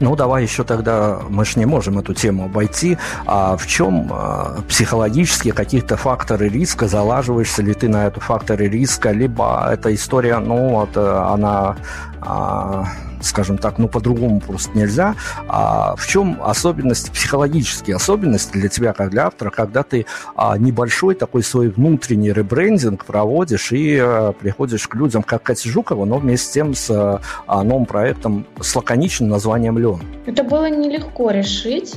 Ну, 0.00 0.16
давай 0.16 0.42
еще 0.42 0.64
тогда, 0.64 1.20
мы 1.28 1.44
же 1.44 1.58
не 1.58 1.66
можем 1.66 1.98
эту 1.98 2.14
тему 2.14 2.44
обойти. 2.44 2.98
А 3.26 3.56
в 3.56 3.66
чем 3.66 4.08
а, 4.10 4.60
психологические 4.68 5.52
какие-то 5.52 5.96
факторы 5.96 6.48
риска? 6.48 6.88
Залаживаешься 6.88 7.62
ли 7.62 7.74
ты 7.74 7.88
на 7.88 8.06
эту 8.06 8.20
факторы 8.20 8.68
риска? 8.68 9.10
Либо 9.10 9.68
эта 9.70 9.94
история, 9.94 10.38
ну, 10.38 10.70
вот, 10.70 10.96
э, 10.96 11.00
она 11.00 11.76
а, 12.20 12.86
скажем 13.22 13.58
так, 13.58 13.78
ну 13.78 13.88
по-другому 13.88 14.40
просто 14.40 14.76
нельзя. 14.76 15.14
А 15.48 15.94
в 15.96 16.06
чем 16.06 16.38
особенность, 16.42 17.10
психологические 17.10 17.96
особенности 17.96 18.52
для 18.52 18.68
тебя, 18.68 18.92
как 18.92 19.10
для 19.10 19.26
автора, 19.26 19.50
когда 19.50 19.82
ты 19.82 20.06
а, 20.36 20.56
небольшой 20.58 21.14
такой 21.14 21.42
свой 21.42 21.68
внутренний 21.68 22.32
ребрендинг 22.32 23.04
проводишь 23.04 23.72
и 23.72 23.98
а, 23.98 24.32
приходишь 24.32 24.86
к 24.88 24.94
людям, 24.94 25.22
как 25.22 25.42
Катя 25.42 25.68
Жукова, 25.68 26.04
но 26.04 26.18
вместе 26.18 26.46
с 26.46 26.50
тем 26.50 26.74
с 26.74 26.90
а, 26.90 27.62
новым 27.62 27.86
проектом 27.86 28.46
с 28.60 28.74
лаконичным 28.74 29.28
названием 29.28 29.78
«Лен». 29.78 30.00
Это 30.26 30.44
было 30.44 30.68
нелегко 30.68 31.30
решить, 31.30 31.94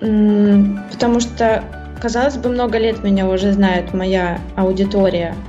потому 0.00 1.20
что, 1.20 1.64
казалось 2.00 2.36
бы, 2.36 2.48
много 2.48 2.78
лет 2.78 3.02
меня 3.02 3.26
уже 3.28 3.52
знает 3.52 3.92
моя 3.94 4.40
аудитория– 4.56 5.34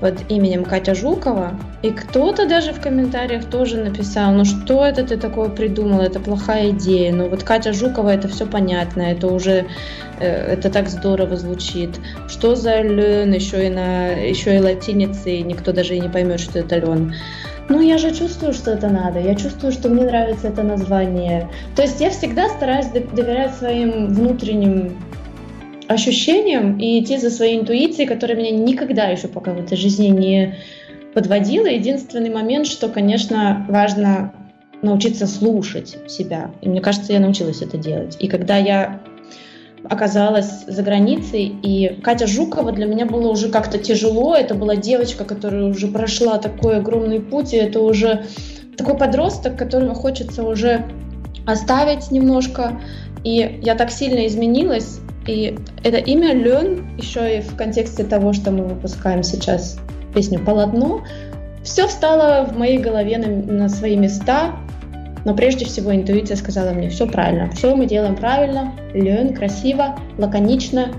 под 0.00 0.30
именем 0.30 0.64
Катя 0.64 0.94
Жукова. 0.94 1.58
И 1.82 1.90
кто-то 1.90 2.46
даже 2.46 2.72
в 2.72 2.80
комментариях 2.80 3.44
тоже 3.46 3.78
написал, 3.78 4.32
ну 4.32 4.44
что 4.44 4.84
это 4.84 5.04
ты 5.04 5.16
такое 5.16 5.48
придумал, 5.48 6.00
это 6.00 6.20
плохая 6.20 6.70
идея. 6.70 7.12
Ну 7.12 7.28
вот 7.28 7.42
Катя 7.42 7.72
Жукова, 7.72 8.10
это 8.10 8.28
все 8.28 8.46
понятно, 8.46 9.02
это 9.02 9.28
уже, 9.28 9.66
э, 10.20 10.52
это 10.52 10.70
так 10.70 10.88
здорово 10.88 11.36
звучит. 11.36 11.90
Что 12.28 12.54
за 12.54 12.82
лен, 12.82 13.32
еще 13.32 13.66
и, 13.66 13.70
на, 13.70 14.10
еще 14.12 14.56
и 14.56 14.60
латиницей, 14.60 15.42
никто 15.42 15.72
даже 15.72 15.96
и 15.96 16.00
не 16.00 16.08
поймет, 16.08 16.40
что 16.40 16.58
это 16.58 16.76
лен. 16.78 17.14
Ну, 17.68 17.80
я 17.80 17.98
же 17.98 18.14
чувствую, 18.14 18.52
что 18.52 18.70
это 18.70 18.88
надо. 18.88 19.18
Я 19.18 19.34
чувствую, 19.34 19.72
что 19.72 19.88
мне 19.88 20.04
нравится 20.04 20.48
это 20.48 20.62
название. 20.62 21.48
То 21.74 21.82
есть 21.82 22.00
я 22.00 22.10
всегда 22.10 22.48
стараюсь 22.48 22.86
доверять 22.86 23.56
своим 23.56 24.14
внутренним 24.14 24.96
ощущениям 25.88 26.78
и 26.78 27.00
идти 27.00 27.18
за 27.18 27.30
своей 27.30 27.58
интуицией, 27.58 28.08
которая 28.08 28.36
меня 28.36 28.50
никогда 28.50 29.04
еще 29.04 29.28
пока 29.28 29.52
в 29.52 29.60
этой 29.60 29.76
жизни 29.76 30.08
не 30.08 30.56
подводила. 31.14 31.66
Единственный 31.66 32.30
момент, 32.30 32.66
что, 32.66 32.88
конечно, 32.88 33.64
важно 33.68 34.32
научиться 34.82 35.26
слушать 35.26 35.96
себя. 36.06 36.50
И 36.60 36.68
мне 36.68 36.80
кажется, 36.80 37.12
я 37.12 37.20
научилась 37.20 37.62
это 37.62 37.78
делать. 37.78 38.16
И 38.20 38.28
когда 38.28 38.56
я 38.56 39.00
оказалась 39.88 40.64
за 40.66 40.82
границей, 40.82 41.54
и 41.62 42.00
Катя 42.02 42.26
Жукова 42.26 42.72
для 42.72 42.86
меня 42.86 43.06
было 43.06 43.28
уже 43.28 43.48
как-то 43.48 43.78
тяжело. 43.78 44.34
Это 44.34 44.54
была 44.54 44.76
девочка, 44.76 45.24
которая 45.24 45.64
уже 45.64 45.88
прошла 45.88 46.38
такой 46.38 46.78
огромный 46.78 47.20
путь, 47.20 47.54
и 47.54 47.56
это 47.56 47.80
уже 47.80 48.26
такой 48.76 48.96
подросток, 48.96 49.56
которого 49.56 49.94
хочется 49.94 50.42
уже 50.42 50.84
оставить 51.46 52.10
немножко. 52.10 52.80
И 53.24 53.60
я 53.62 53.74
так 53.74 53.90
сильно 53.90 54.26
изменилась, 54.26 55.00
и 55.26 55.58
это 55.82 55.98
имя 55.98 56.32
Лен, 56.34 56.96
еще 56.98 57.38
и 57.38 57.40
в 57.40 57.56
контексте 57.56 58.04
того, 58.04 58.32
что 58.32 58.50
мы 58.50 58.64
выпускаем 58.64 59.22
сейчас 59.22 59.78
песню 60.14 60.38
«Полотно», 60.44 61.02
все 61.62 61.88
встало 61.88 62.44
в 62.44 62.56
моей 62.56 62.78
голове 62.78 63.18
на, 63.18 63.26
на 63.26 63.68
свои 63.68 63.96
места, 63.96 64.52
но 65.24 65.34
прежде 65.34 65.64
всего 65.64 65.94
интуиция 65.94 66.36
сказала 66.36 66.70
мне, 66.70 66.88
все 66.88 67.06
правильно, 67.06 67.50
все 67.50 67.74
мы 67.74 67.86
делаем 67.86 68.14
правильно, 68.14 68.72
Лен, 68.94 69.34
красиво, 69.34 69.98
лаконично. 70.16 70.92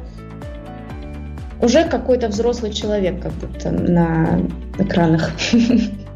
Уже 1.61 1.85
какой-то 1.85 2.27
взрослый 2.27 2.73
человек 2.73 3.21
как 3.21 3.31
будто 3.33 3.71
на 3.71 4.41
экранах. 4.77 5.31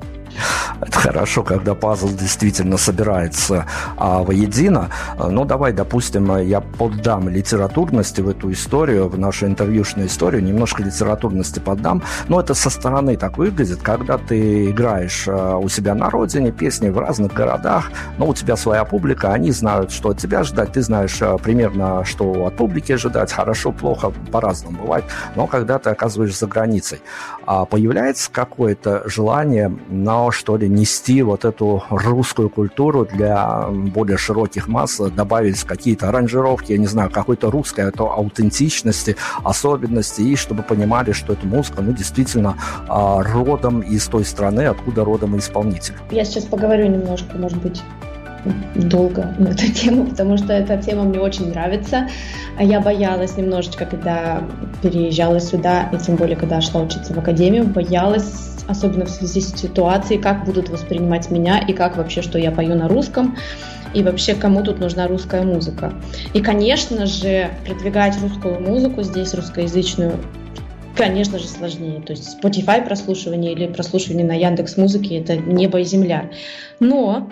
Это 0.82 1.00
хорошо, 1.00 1.44
когда 1.44 1.76
пазл 1.76 2.10
действительно 2.10 2.78
собирается 2.78 3.68
а, 3.98 4.24
воедино. 4.24 4.90
Ну, 5.18 5.46
давай, 5.46 5.74
допустим, 5.74 6.36
я 6.38 6.60
поддам 6.60 7.30
литературности 7.30 8.22
в 8.22 8.30
эту 8.30 8.52
историю, 8.52 9.08
в 9.08 9.18
нашу 9.18 9.46
интервьюшную 9.46 10.08
историю, 10.08 10.44
немножко 10.44 10.82
литературности 10.82 11.60
поддам. 11.60 12.02
Но 12.28 12.40
это 12.40 12.56
со 12.56 12.72
стороны 12.72 13.16
так 13.16 13.38
выглядит, 13.38 13.82
когда 13.84 14.18
ты 14.18 14.72
играешь 14.72 15.26
а, 15.28 15.58
у 15.58 15.70
себя 15.70 15.94
на 15.94 16.10
родине 16.10 16.52
песни 16.52 16.90
в 16.90 16.98
разных 16.98 17.34
городах, 17.34 17.92
но 18.18 18.28
у 18.28 18.34
тебя 18.34 18.56
своя 18.56 18.84
публика, 18.84 19.34
они 19.34 19.52
знают, 19.52 19.92
что 19.92 20.10
от 20.10 20.18
тебя 20.18 20.44
ждать, 20.44 20.74
ты 20.74 20.82
знаешь 20.82 21.22
а, 21.22 21.38
примерно, 21.38 22.04
что 22.06 22.48
от 22.48 22.58
публики 22.58 22.94
ожидать, 22.94 23.32
хорошо, 23.32 23.72
плохо, 23.72 24.12
по-разному 24.32 24.80
бывает. 24.82 25.06
Но 25.36 25.46
когда 25.46 25.78
ты 25.78 25.92
оказываешься 25.92 26.40
за 26.40 26.48
границей, 26.48 27.02
а 27.46 27.66
появляется 27.66 28.32
какое-то 28.32 29.04
желание, 29.06 29.72
но 29.90 30.32
что 30.32 30.58
ли, 30.58 30.71
нести 30.72 31.22
вот 31.22 31.46
эту 31.46 31.84
русскую 31.90 32.50
культуру 32.50 33.06
для 33.06 33.68
более 33.70 34.18
широких 34.18 34.68
масс, 34.68 34.98
добавить 34.98 35.64
какие-то 35.64 36.10
аранжировки, 36.10 36.72
я 36.72 36.78
не 36.78 36.88
знаю, 36.88 37.10
какой-то 37.10 37.52
русской 37.52 37.86
это 37.88 38.04
аутентичности, 38.04 39.16
особенности, 39.44 40.22
и 40.22 40.36
чтобы 40.36 40.64
понимали, 40.64 41.12
что 41.12 41.34
эта 41.34 41.46
музыка, 41.46 41.82
ну, 41.82 41.94
действительно 41.94 42.58
а, 42.88 43.22
родом 43.24 43.82
из 43.82 44.08
той 44.08 44.26
страны, 44.26 44.62
откуда 44.62 45.04
родом 45.04 45.38
исполнитель. 45.38 45.96
Я 46.12 46.26
сейчас 46.26 46.46
поговорю 46.46 46.88
немножко, 46.88 47.38
может 47.38 47.58
быть, 47.58 47.82
долго 48.76 49.34
на 49.38 49.50
эту 49.50 49.72
тему, 49.72 50.06
потому 50.08 50.38
что 50.38 50.54
эта 50.54 50.78
тема 50.78 51.04
мне 51.04 51.20
очень 51.20 51.50
нравится. 51.50 52.08
Я 52.60 52.80
боялась 52.80 53.38
немножечко, 53.38 53.86
когда 53.86 54.44
переезжала 54.82 55.40
сюда, 55.40 55.90
и 55.92 55.98
тем 55.98 56.16
более, 56.16 56.36
когда 56.36 56.62
шла 56.62 56.82
учиться 56.82 57.14
в 57.14 57.20
академию, 57.20 57.66
боялась, 57.66 58.58
особенно 58.68 59.06
в 59.06 59.10
связи 59.10 59.42
с 59.42 59.56
ситуацией, 59.56 60.20
как 60.20 60.46
будут 60.46 60.70
воспринимать 60.70 61.30
меня 61.30 61.60
и 61.60 61.74
как 61.74 61.98
вообще, 61.98 62.22
что 62.22 62.38
я 62.38 62.52
пою 62.52 62.76
на 62.76 62.88
русском 62.88 63.36
и 63.94 64.04
вообще 64.04 64.36
кому 64.36 64.64
тут 64.64 64.80
нужна 64.80 65.08
русская 65.08 65.44
музыка. 65.44 65.94
И, 66.34 66.42
конечно 66.42 67.06
же, 67.06 67.50
продвигать 67.66 68.20
русскую 68.22 68.60
музыку 68.60 69.04
здесь, 69.04 69.34
русскоязычную, 69.34 70.14
конечно 70.96 71.40
же, 71.40 71.48
сложнее. 71.48 72.02
То 72.02 72.14
есть 72.14 72.38
Spotify 72.42 72.86
прослушивание 72.86 73.54
или 73.54 73.68
прослушивание 73.68 74.26
на 74.26 74.34
Яндекс 74.34 74.78
Музыке 74.78 75.20
это 75.20 75.36
небо 75.36 75.80
и 75.80 75.84
земля. 75.84 76.30
Но 76.80 77.30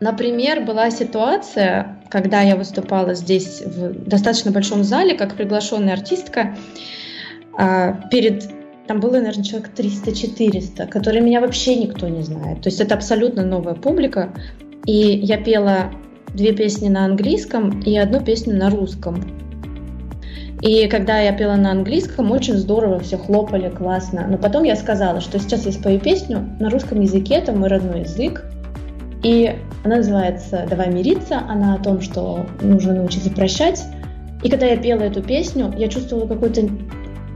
Например, 0.00 0.64
была 0.64 0.90
ситуация, 0.90 1.98
когда 2.08 2.40
я 2.40 2.56
выступала 2.56 3.14
здесь 3.14 3.62
в 3.64 4.08
достаточно 4.08 4.50
большом 4.50 4.82
зале, 4.82 5.14
как 5.14 5.34
приглашенная 5.34 5.92
артистка, 5.92 6.56
а, 7.56 7.92
перед 8.10 8.48
там 8.86 8.98
было, 8.98 9.18
наверное, 9.18 9.44
человек 9.44 9.70
300-400, 9.76 10.88
которые 10.88 11.22
меня 11.22 11.40
вообще 11.40 11.76
никто 11.76 12.08
не 12.08 12.22
знает. 12.22 12.60
То 12.62 12.70
есть 12.70 12.80
это 12.80 12.96
абсолютно 12.96 13.44
новая 13.44 13.74
публика. 13.74 14.32
И 14.84 14.92
я 14.92 15.36
пела 15.36 15.92
две 16.34 16.52
песни 16.52 16.88
на 16.88 17.04
английском 17.04 17.78
и 17.82 17.96
одну 17.96 18.20
песню 18.20 18.56
на 18.56 18.68
русском. 18.68 19.22
И 20.60 20.88
когда 20.88 21.20
я 21.20 21.32
пела 21.32 21.54
на 21.54 21.70
английском, 21.70 22.32
очень 22.32 22.54
здорово, 22.54 22.98
все 22.98 23.16
хлопали, 23.16 23.70
классно. 23.70 24.26
Но 24.28 24.38
потом 24.38 24.64
я 24.64 24.74
сказала, 24.74 25.20
что 25.20 25.38
сейчас 25.38 25.66
я 25.66 25.72
спою 25.72 26.00
песню 26.00 26.50
на 26.58 26.68
русском 26.68 27.00
языке, 27.00 27.34
это 27.34 27.52
мой 27.52 27.68
родной 27.68 28.00
язык, 28.00 28.44
и 29.22 29.56
она 29.84 29.96
называется 29.96 30.66
«Давай 30.68 30.90
мириться», 30.90 31.40
она 31.48 31.74
о 31.74 31.78
том, 31.78 32.00
что 32.00 32.46
нужно 32.60 32.94
научиться 32.94 33.30
прощать. 33.30 33.84
И 34.42 34.48
когда 34.48 34.66
я 34.66 34.76
пела 34.76 35.02
эту 35.02 35.22
песню, 35.22 35.72
я 35.76 35.88
чувствовала 35.88 36.26
какую-то 36.26 36.68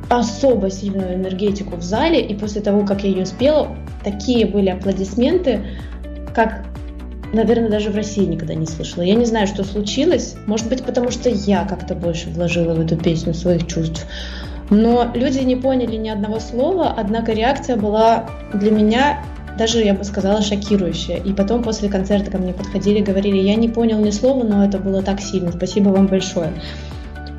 особо 0.09 0.70
сильную 0.70 1.14
энергетику 1.14 1.76
в 1.76 1.82
зале, 1.82 2.20
и 2.20 2.35
после 2.35 2.61
того, 2.61 2.87
как 2.87 3.05
я 3.05 3.11
ее 3.11 3.26
спела, 3.26 3.76
такие 4.03 4.47
были 4.47 4.70
аплодисменты, 4.70 5.61
как, 6.35 6.64
наверное, 7.32 7.70
даже 7.70 7.91
в 7.91 7.97
России 7.97 8.24
никогда 8.24 8.55
не 8.55 8.66
слышала. 8.66 9.03
Я 9.03 9.14
не 9.14 9.24
знаю, 9.24 9.47
что 9.47 9.64
случилось, 9.64 10.37
может 10.47 10.68
быть, 10.68 10.82
потому 10.85 11.11
что 11.11 11.28
я 11.28 11.64
как-то 11.64 11.95
больше 11.95 12.30
вложила 12.30 12.74
в 12.74 12.80
эту 12.80 12.97
песню 12.97 13.35
своих 13.35 13.66
чувств. 13.66 14.07
Но 14.70 15.11
люди 15.14 15.41
не 15.41 15.57
поняли 15.57 15.97
ни 15.97 16.09
одного 16.09 16.41
слова, 16.41 16.95
однако 16.97 17.32
реакция 17.32 17.76
была 17.76 18.30
для 18.55 18.70
меня 18.70 19.20
даже, 19.57 19.82
я 19.82 19.94
бы 19.94 20.05
сказала, 20.05 20.42
шокирующее. 20.42 21.18
И 21.18 21.32
потом 21.32 21.62
после 21.62 21.88
концерта 21.88 22.30
ко 22.30 22.38
мне 22.38 22.52
подходили, 22.52 23.00
говорили, 23.00 23.38
я 23.38 23.55
не 23.55 23.68
понял 23.68 23.98
ни 23.98 24.11
слова, 24.11 24.44
но 24.44 24.64
это 24.64 24.78
было 24.78 25.02
так 25.02 25.20
сильно, 25.20 25.52
спасибо 25.52 25.90
вам 25.90 26.07
большое. 26.07 26.52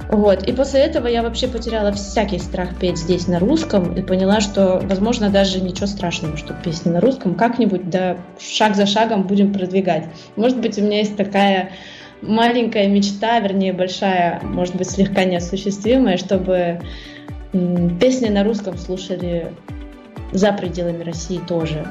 Вот. 0.09 0.47
И 0.47 0.53
после 0.53 0.81
этого 0.81 1.07
я 1.07 1.23
вообще 1.23 1.47
потеряла 1.47 1.91
всякий 1.91 2.39
страх 2.39 2.77
петь 2.79 2.97
здесь 2.97 3.27
на 3.27 3.39
русском 3.39 3.95
и 3.95 4.01
поняла, 4.01 4.39
что, 4.39 4.81
возможно, 4.83 5.29
даже 5.29 5.61
ничего 5.61 5.87
страшного, 5.87 6.37
что 6.37 6.53
песни 6.53 6.91
на 6.91 7.01
русском 7.01 7.35
как-нибудь, 7.35 7.89
да, 7.89 8.17
шаг 8.39 8.75
за 8.75 8.85
шагом 8.85 9.23
будем 9.23 9.51
продвигать. 9.51 10.05
Может 10.35 10.59
быть, 10.61 10.77
у 10.77 10.81
меня 10.81 10.99
есть 10.99 11.17
такая 11.17 11.71
маленькая 12.21 12.87
мечта, 12.87 13.39
вернее, 13.39 13.73
большая, 13.73 14.41
может 14.43 14.75
быть, 14.75 14.89
слегка 14.89 15.23
неосуществимая, 15.23 16.17
чтобы 16.17 16.81
песни 17.99 18.29
на 18.29 18.43
русском 18.43 18.77
слушали 18.77 19.47
за 20.31 20.51
пределами 20.53 21.03
России 21.03 21.39
тоже. 21.39 21.87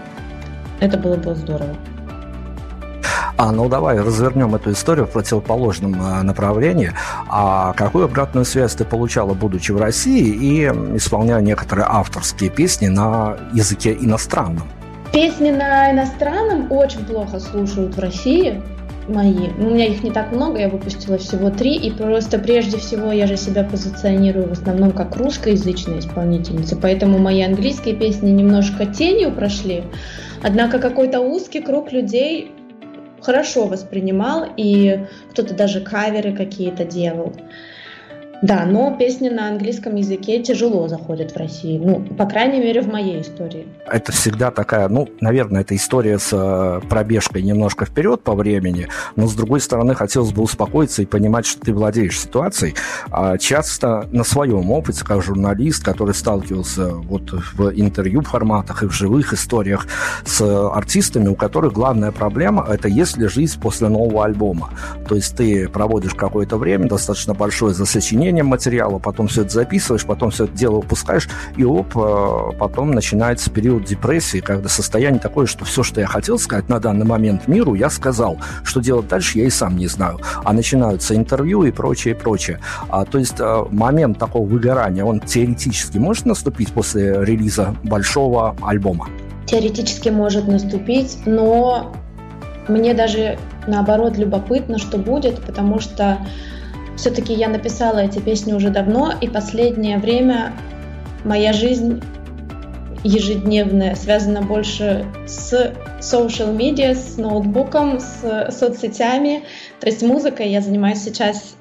Это 0.80 0.98
было 0.98 1.16
бы 1.16 1.34
здорово. 1.34 1.76
А, 3.36 3.50
ну 3.50 3.68
давай 3.68 4.00
развернем 4.00 4.54
эту 4.54 4.72
историю 4.72 5.06
в 5.06 5.10
противоположном 5.10 5.96
а, 6.00 6.22
направлении. 6.22 6.92
А 7.28 7.72
какую 7.72 8.04
обратную 8.04 8.44
связь 8.44 8.74
ты 8.74 8.84
получала, 8.84 9.34
будучи 9.34 9.72
в 9.72 9.78
России 9.78 10.28
и 10.28 10.66
исполняя 10.96 11.40
некоторые 11.40 11.86
авторские 11.88 12.50
песни 12.50 12.86
на 12.86 13.36
языке 13.52 13.92
иностранном? 13.92 14.68
Песни 15.12 15.50
на 15.50 15.90
иностранном 15.90 16.70
очень 16.70 17.04
плохо 17.04 17.40
слушают 17.40 17.96
в 17.96 18.00
России 18.00 18.62
мои. 19.08 19.48
Ну, 19.58 19.68
у 19.68 19.74
меня 19.74 19.86
их 19.86 20.02
не 20.02 20.10
так 20.10 20.32
много, 20.32 20.58
я 20.58 20.68
выпустила 20.68 21.18
всего 21.18 21.50
три. 21.50 21.76
И 21.76 21.90
просто 21.90 22.38
прежде 22.38 22.78
всего 22.78 23.12
я 23.12 23.26
же 23.26 23.36
себя 23.36 23.64
позиционирую 23.64 24.48
в 24.48 24.52
основном 24.52 24.92
как 24.92 25.16
русскоязычная 25.16 25.98
исполнительница. 25.98 26.76
Поэтому 26.76 27.18
мои 27.18 27.42
английские 27.42 27.94
песни 27.94 28.30
немножко 28.30 28.86
тенью 28.86 29.32
прошли. 29.32 29.84
Однако 30.42 30.78
какой-то 30.78 31.20
узкий 31.20 31.60
круг 31.60 31.92
людей 31.92 32.52
хорошо 33.20 33.66
воспринимал, 33.66 34.46
и 34.56 35.06
кто-то 35.30 35.54
даже 35.54 35.80
каверы 35.80 36.36
какие-то 36.36 36.84
делал. 36.84 37.32
Да, 38.44 38.66
но 38.66 38.94
песни 38.94 39.30
на 39.30 39.48
английском 39.48 39.94
языке 39.94 40.42
тяжело 40.42 40.86
заходят 40.86 41.32
в 41.32 41.36
Россию. 41.38 41.80
Ну, 41.82 42.00
по 42.14 42.26
крайней 42.26 42.60
мере, 42.60 42.82
в 42.82 42.88
моей 42.88 43.22
истории. 43.22 43.66
Это 43.90 44.12
всегда 44.12 44.50
такая, 44.50 44.86
ну, 44.90 45.08
наверное, 45.22 45.62
это 45.62 45.74
история 45.74 46.18
с 46.18 46.28
э, 46.30 46.86
пробежкой 46.86 47.40
немножко 47.40 47.86
вперед 47.86 48.20
по 48.20 48.34
времени, 48.34 48.88
но, 49.16 49.28
с 49.28 49.34
другой 49.34 49.60
стороны, 49.60 49.94
хотелось 49.94 50.32
бы 50.32 50.42
успокоиться 50.42 51.00
и 51.00 51.06
понимать, 51.06 51.46
что 51.46 51.58
ты 51.62 51.72
владеешь 51.72 52.20
ситуацией. 52.20 52.74
А 53.10 53.38
часто 53.38 54.06
на 54.12 54.24
своем 54.24 54.70
опыте, 54.70 55.06
как 55.06 55.22
журналист, 55.22 55.82
который 55.82 56.14
сталкивался 56.14 56.90
вот 56.90 57.32
в 57.32 57.70
интервью 57.70 58.20
форматах 58.20 58.82
и 58.82 58.86
в 58.88 58.92
живых 58.92 59.32
историях 59.32 59.86
с 60.26 60.42
артистами, 60.42 61.28
у 61.28 61.34
которых 61.34 61.72
главная 61.72 62.12
проблема– 62.12 62.66
это 62.70 62.88
есть 62.88 63.16
ли 63.16 63.26
жизнь 63.26 63.58
после 63.58 63.88
нового 63.88 64.26
альбома. 64.26 64.68
То 65.08 65.14
есть 65.14 65.34
ты 65.34 65.66
проводишь 65.66 66.12
какое-то 66.14 66.58
время, 66.58 66.88
достаточно 66.88 67.32
большое 67.32 67.72
за 67.72 67.86
сочинение, 67.86 68.33
сочинением 68.34 68.46
материала, 68.46 68.98
потом 68.98 69.28
все 69.28 69.42
это 69.42 69.50
записываешь, 69.50 70.04
потом 70.04 70.30
все 70.30 70.44
это 70.44 70.56
дело 70.56 70.76
выпускаешь, 70.76 71.28
и 71.56 71.64
оп, 71.64 71.96
э, 71.96 72.58
потом 72.58 72.90
начинается 72.90 73.50
период 73.50 73.84
депрессии, 73.84 74.40
когда 74.40 74.68
состояние 74.68 75.20
такое, 75.20 75.46
что 75.46 75.64
все, 75.64 75.82
что 75.82 76.00
я 76.00 76.06
хотел 76.06 76.38
сказать 76.38 76.68
на 76.68 76.80
данный 76.80 77.06
момент 77.06 77.48
миру, 77.48 77.74
я 77.74 77.90
сказал. 77.90 78.38
Что 78.64 78.80
делать 78.80 79.08
дальше, 79.08 79.38
я 79.38 79.44
и 79.44 79.50
сам 79.50 79.76
не 79.76 79.86
знаю. 79.86 80.18
А 80.44 80.52
начинаются 80.52 81.14
интервью 81.14 81.64
и 81.64 81.70
прочее, 81.70 82.14
и 82.14 82.16
прочее. 82.16 82.58
А, 82.88 83.04
то 83.04 83.18
есть 83.18 83.36
э, 83.38 83.64
момент 83.70 84.18
такого 84.18 84.46
выгорания, 84.46 85.04
он 85.04 85.20
теоретически 85.20 85.98
может 85.98 86.26
наступить 86.26 86.72
после 86.72 87.24
релиза 87.24 87.74
большого 87.84 88.56
альбома? 88.62 89.08
Теоретически 89.46 90.08
может 90.08 90.48
наступить, 90.48 91.18
но 91.26 91.92
мне 92.68 92.94
даже 92.94 93.38
наоборот 93.66 94.16
любопытно, 94.18 94.78
что 94.78 94.98
будет, 94.98 95.40
потому 95.44 95.80
что 95.80 96.18
все-таки 96.96 97.32
я 97.32 97.48
написала 97.48 97.98
эти 97.98 98.18
песни 98.18 98.52
уже 98.52 98.70
давно, 98.70 99.12
и 99.20 99.28
последнее 99.28 99.98
время 99.98 100.52
моя 101.24 101.52
жизнь 101.52 102.02
ежедневная 103.04 103.94
связана 103.94 104.42
больше 104.42 105.04
с 105.26 105.74
social 106.00 106.56
media, 106.56 106.94
с 106.94 107.18
ноутбуком, 107.18 108.00
с 108.00 108.50
соцсетями. 108.50 109.44
То 109.80 109.86
есть 109.86 110.02
музыкой 110.02 110.48
я 110.50 110.60
занимаюсь 110.60 111.02
сейчас 111.02 111.56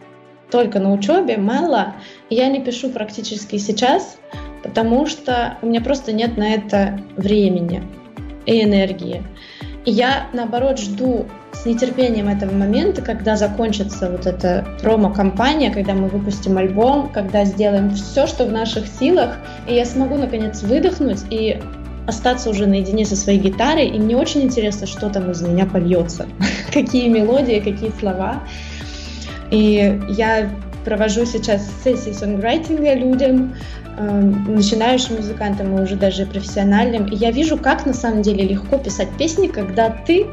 только 0.50 0.80
на 0.80 0.94
учебе, 0.94 1.38
мало. 1.38 1.96
Я 2.30 2.48
не 2.48 2.62
пишу 2.62 2.90
практически 2.90 3.58
сейчас, 3.58 4.18
потому 4.64 5.06
что 5.06 5.58
у 5.62 5.68
меня 5.68 5.82
просто 5.82 6.14
нет 6.14 6.38
на 6.38 6.54
это 6.54 7.00
времени 7.18 7.84
и 8.46 8.64
энергии. 8.64 9.24
И 9.86 9.92
я, 9.92 10.28
наоборот, 10.34 10.80
жду 10.80 11.26
с 11.52 11.66
нетерпением 11.66 12.28
этого 12.28 12.54
момента, 12.54 13.02
когда 13.02 13.36
закончится 13.36 14.10
вот 14.10 14.26
эта 14.26 14.66
промо-компания, 14.82 15.72
когда 15.72 15.94
мы 15.94 16.08
выпустим 16.08 16.58
альбом, 16.58 17.10
когда 17.10 17.46
сделаем 17.46 17.92
все, 17.92 18.28
что 18.28 18.46
в 18.46 18.52
наших 18.52 18.86
силах, 18.88 19.38
и 19.68 19.74
я 19.76 19.86
смогу, 19.86 20.16
наконец, 20.16 20.64
выдохнуть 20.64 21.22
и 21.30 21.62
остаться 22.08 22.50
уже 22.50 22.66
наедине 22.66 23.06
со 23.06 23.16
своей 23.16 23.40
гитарой, 23.40 23.88
и 23.88 24.00
мне 24.00 24.18
очень 24.18 24.42
интересно, 24.42 24.88
что 24.88 25.10
там 25.10 25.32
из 25.32 25.42
меня 25.42 25.66
польется, 25.66 26.28
какие 26.74 27.08
мелодии, 27.10 27.60
какие 27.60 27.92
слова. 28.00 28.44
И 29.52 30.02
я 30.10 30.50
провожу 30.84 31.26
сейчас 31.26 31.66
сессии 31.84 32.12
сонграйтинга 32.12 32.94
людям, 32.94 33.56
начинающим 33.98 35.16
музыкантам 35.18 35.78
и 35.78 35.82
уже 35.82 35.96
даже 35.96 36.26
профессиональным. 36.26 37.06
И 37.06 37.16
я 37.16 37.32
вижу, 37.32 37.58
как 37.58 37.86
на 37.86 37.94
самом 37.94 38.22
деле 38.22 38.46
легко 38.46 38.78
писать 38.78 39.10
песни, 39.18 39.48
когда 39.48 39.90
ты 39.90 40.28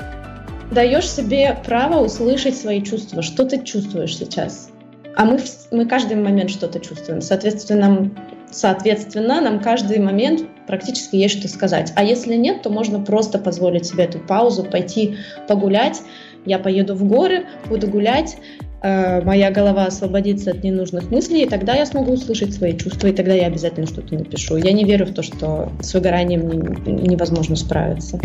даешь 0.70 1.11
себе 1.11 1.58
право 1.66 2.04
услышать 2.04 2.56
свои 2.56 2.82
чувства, 2.82 3.22
что 3.22 3.44
ты 3.44 3.62
чувствуешь 3.62 4.16
сейчас. 4.16 4.70
А 5.16 5.24
мы, 5.24 5.40
мы 5.70 5.86
каждый 5.86 6.16
момент 6.16 6.50
что-то 6.50 6.80
чувствуем. 6.80 7.20
Соответственно, 7.20 7.88
нам, 7.88 8.16
соответственно, 8.50 9.40
нам 9.40 9.61
каждый 9.61 9.98
момент 9.98 10.42
практически 10.66 11.16
есть 11.16 11.38
что 11.38 11.48
сказать. 11.48 11.92
А 11.96 12.04
если 12.04 12.36
нет, 12.36 12.62
то 12.62 12.70
можно 12.70 13.00
просто 13.00 13.38
позволить 13.38 13.86
себе 13.86 14.04
эту 14.04 14.20
паузу, 14.20 14.64
пойти 14.64 15.16
погулять. 15.48 16.00
Я 16.46 16.58
поеду 16.58 16.94
в 16.94 17.04
горы, 17.04 17.46
буду 17.68 17.88
гулять, 17.88 18.36
э, 18.82 19.22
моя 19.22 19.50
голова 19.50 19.86
освободится 19.86 20.50
от 20.50 20.62
ненужных 20.64 21.10
мыслей, 21.10 21.44
и 21.44 21.48
тогда 21.48 21.74
я 21.74 21.86
смогу 21.86 22.12
услышать 22.12 22.54
свои 22.54 22.76
чувства, 22.76 23.08
и 23.08 23.12
тогда 23.12 23.34
я 23.34 23.46
обязательно 23.46 23.86
что-то 23.86 24.14
напишу. 24.14 24.56
Я 24.56 24.72
не 24.72 24.84
верю 24.84 25.06
в 25.06 25.14
то, 25.14 25.22
что 25.22 25.70
с 25.80 25.94
выгоранием 25.94 26.48
невозможно 26.86 27.56
справиться. 27.56 28.20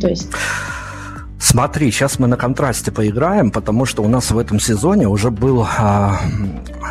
То 0.00 0.08
есть... 0.08 0.28
Смотри, 1.44 1.90
сейчас 1.90 2.18
мы 2.18 2.26
на 2.26 2.38
контрасте 2.38 2.90
поиграем, 2.90 3.50
потому 3.50 3.84
что 3.84 4.02
у 4.02 4.08
нас 4.08 4.30
в 4.30 4.38
этом 4.38 4.58
сезоне 4.58 5.08
уже 5.08 5.30
был 5.30 5.66
а, 5.76 6.18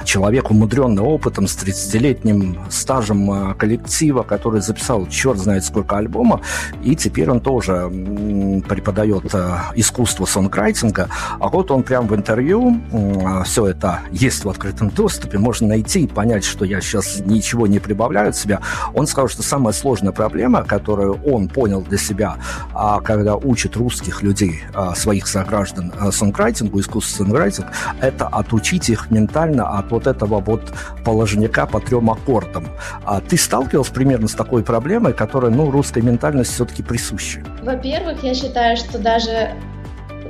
человек, 0.05 0.51
умудренный 0.51 1.01
опытом, 1.01 1.47
с 1.47 1.57
30-летним 1.57 2.59
стажем 2.69 3.31
а, 3.31 3.53
коллектива, 3.55 4.21
который 4.21 4.61
записал 4.61 5.07
черт 5.07 5.39
знает 5.39 5.65
сколько 5.65 5.97
альбомов, 5.97 6.41
и 6.83 6.95
теперь 6.95 7.31
он 7.31 7.39
тоже 7.39 7.73
м, 7.73 8.61
преподает 8.61 9.33
а, 9.33 9.71
искусство 9.75 10.25
сонграйтинга. 10.25 11.09
А 11.39 11.49
вот 11.49 11.71
он 11.71 11.81
прям 11.81 12.07
в 12.07 12.15
интервью, 12.15 12.79
а, 13.25 13.43
все 13.45 13.65
это 13.65 14.01
есть 14.11 14.45
в 14.45 14.49
открытом 14.49 14.91
доступе, 14.91 15.39
можно 15.39 15.67
найти 15.67 16.03
и 16.03 16.07
понять, 16.07 16.45
что 16.45 16.63
я 16.63 16.79
сейчас 16.79 17.21
ничего 17.25 17.65
не 17.65 17.79
прибавляю 17.79 18.29
от 18.29 18.35
себя. 18.35 18.61
Он 18.93 19.07
сказал, 19.07 19.29
что 19.29 19.41
самая 19.41 19.73
сложная 19.73 20.11
проблема, 20.11 20.63
которую 20.63 21.19
он 21.23 21.47
понял 21.47 21.81
для 21.81 21.97
себя, 21.97 22.37
а, 22.71 23.01
когда 23.01 23.35
учит 23.35 23.75
русских 23.77 24.21
людей, 24.21 24.42
людей, 24.43 24.61
а, 24.73 24.95
своих 24.95 25.27
сограждан 25.27 25.93
а, 25.99 26.11
сонграйтингу, 26.11 26.79
искусству 26.79 27.25
сонграйтинг, 27.25 27.67
это 28.01 28.27
отучить 28.27 28.89
их 28.89 29.09
ментально 29.11 29.77
от 29.77 29.91
вот 29.91 30.07
этого 30.07 30.39
вот 30.39 30.73
положника 31.05 31.65
по 31.65 31.79
трем 31.79 32.09
аккордам. 32.09 32.67
А 33.05 33.21
ты 33.21 33.37
сталкивался 33.37 33.93
примерно 33.93 34.27
с 34.27 34.33
такой 34.33 34.63
проблемой, 34.63 35.13
которая, 35.13 35.51
ну, 35.51 35.71
русской 35.71 36.01
ментальности 36.01 36.53
все-таки 36.53 36.83
присуща? 36.83 37.43
Во-первых, 37.61 38.23
я 38.23 38.33
считаю, 38.33 38.77
что 38.77 38.99
даже 38.99 39.51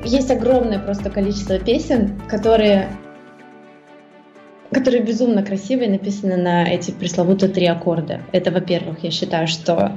есть 0.04 0.32
огромное 0.32 0.80
просто 0.80 1.10
количество 1.10 1.60
песен, 1.60 2.20
которые 2.30 2.90
которые 4.72 5.04
безумно 5.04 5.44
красивые, 5.44 5.88
написаны 5.88 6.36
на 6.36 6.66
эти 6.68 6.90
пресловутые 6.90 7.52
три 7.54 7.68
аккорда. 7.68 8.22
Это, 8.32 8.50
во-первых, 8.50 9.04
я 9.04 9.12
считаю, 9.12 9.48
что 9.48 9.92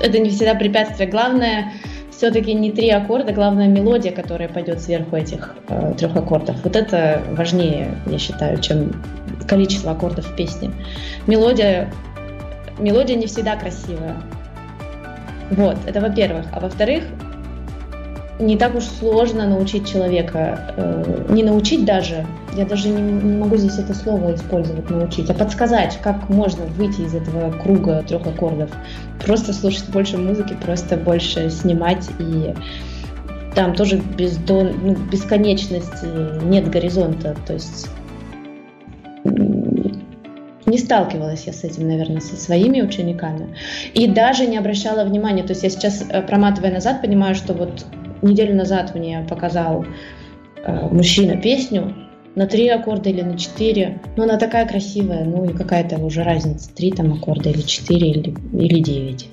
это 0.00 0.18
не 0.20 0.30
всегда 0.30 0.54
препятствие. 0.54 1.08
Главное 1.08 1.72
все-таки 2.16 2.54
не 2.54 2.72
три 2.72 2.88
аккорда, 2.90 3.32
главная 3.32 3.68
мелодия, 3.68 4.10
которая 4.10 4.48
пойдет 4.48 4.80
сверху 4.80 5.16
этих 5.16 5.54
э, 5.68 5.94
трех 5.98 6.16
аккордов. 6.16 6.56
Вот 6.64 6.74
это 6.74 7.22
важнее, 7.32 7.90
я 8.06 8.18
считаю, 8.18 8.58
чем 8.60 8.92
количество 9.46 9.92
аккордов 9.92 10.26
в 10.26 10.34
песне. 10.34 10.70
Мелодия, 11.26 11.92
мелодия 12.78 13.16
не 13.16 13.26
всегда 13.26 13.56
красивая. 13.56 14.16
Вот, 15.50 15.76
это 15.86 16.00
во-первых. 16.00 16.46
А 16.52 16.60
во-вторых, 16.60 17.04
не 18.38 18.56
так 18.56 18.74
уж 18.74 18.84
сложно 18.84 19.46
научить 19.46 19.88
человека, 19.88 20.74
э, 20.76 21.26
не 21.30 21.42
научить 21.42 21.84
даже, 21.84 22.26
я 22.54 22.66
даже 22.66 22.88
не, 22.88 23.00
не 23.00 23.38
могу 23.38 23.56
здесь 23.56 23.78
это 23.78 23.94
слово 23.94 24.34
использовать, 24.34 24.88
научить, 24.90 25.30
а 25.30 25.34
подсказать, 25.34 25.98
как 26.02 26.28
можно 26.28 26.64
выйти 26.64 27.02
из 27.02 27.14
этого 27.14 27.50
круга 27.50 28.02
трех 28.06 28.26
аккордов. 28.26 28.70
Просто 29.24 29.52
слушать 29.52 29.88
больше 29.88 30.18
музыки, 30.18 30.56
просто 30.60 30.96
больше 30.96 31.50
снимать 31.50 32.06
и 32.18 32.54
там 33.54 33.74
тоже 33.74 33.96
без 33.96 34.36
до, 34.36 34.64
ну, 34.64 34.94
бесконечности 35.10 36.06
нет 36.44 36.68
горизонта, 36.68 37.34
то 37.46 37.54
есть 37.54 37.88
не 40.66 40.78
сталкивалась 40.78 41.44
я 41.46 41.52
с 41.52 41.64
этим, 41.64 41.88
наверное, 41.88 42.20
со 42.20 42.36
своими 42.36 42.82
учениками. 42.82 43.54
И 43.94 44.08
даже 44.08 44.46
не 44.46 44.56
обращала 44.58 45.04
внимания. 45.04 45.44
То 45.44 45.52
есть 45.52 45.62
я 45.62 45.70
сейчас, 45.70 46.04
э, 46.08 46.22
проматывая 46.22 46.72
назад, 46.72 47.00
понимаю, 47.00 47.36
что 47.36 47.54
вот 47.54 47.86
неделю 48.22 48.54
назад 48.54 48.94
мне 48.94 49.26
показал 49.28 49.84
э, 50.64 50.88
мужчина 50.90 51.36
песню 51.36 51.94
на 52.34 52.46
три 52.46 52.68
аккорда 52.68 53.10
или 53.10 53.22
на 53.22 53.36
четыре. 53.38 54.00
Но 54.16 54.24
она 54.24 54.36
такая 54.38 54.66
красивая, 54.66 55.24
ну 55.24 55.44
и 55.44 55.52
какая-то 55.52 55.98
уже 55.98 56.22
разница, 56.22 56.74
три 56.74 56.92
там 56.92 57.12
аккорда 57.12 57.50
или 57.50 57.62
четыре 57.62 58.10
или, 58.10 58.34
или 58.52 58.80
девять. 58.80 59.28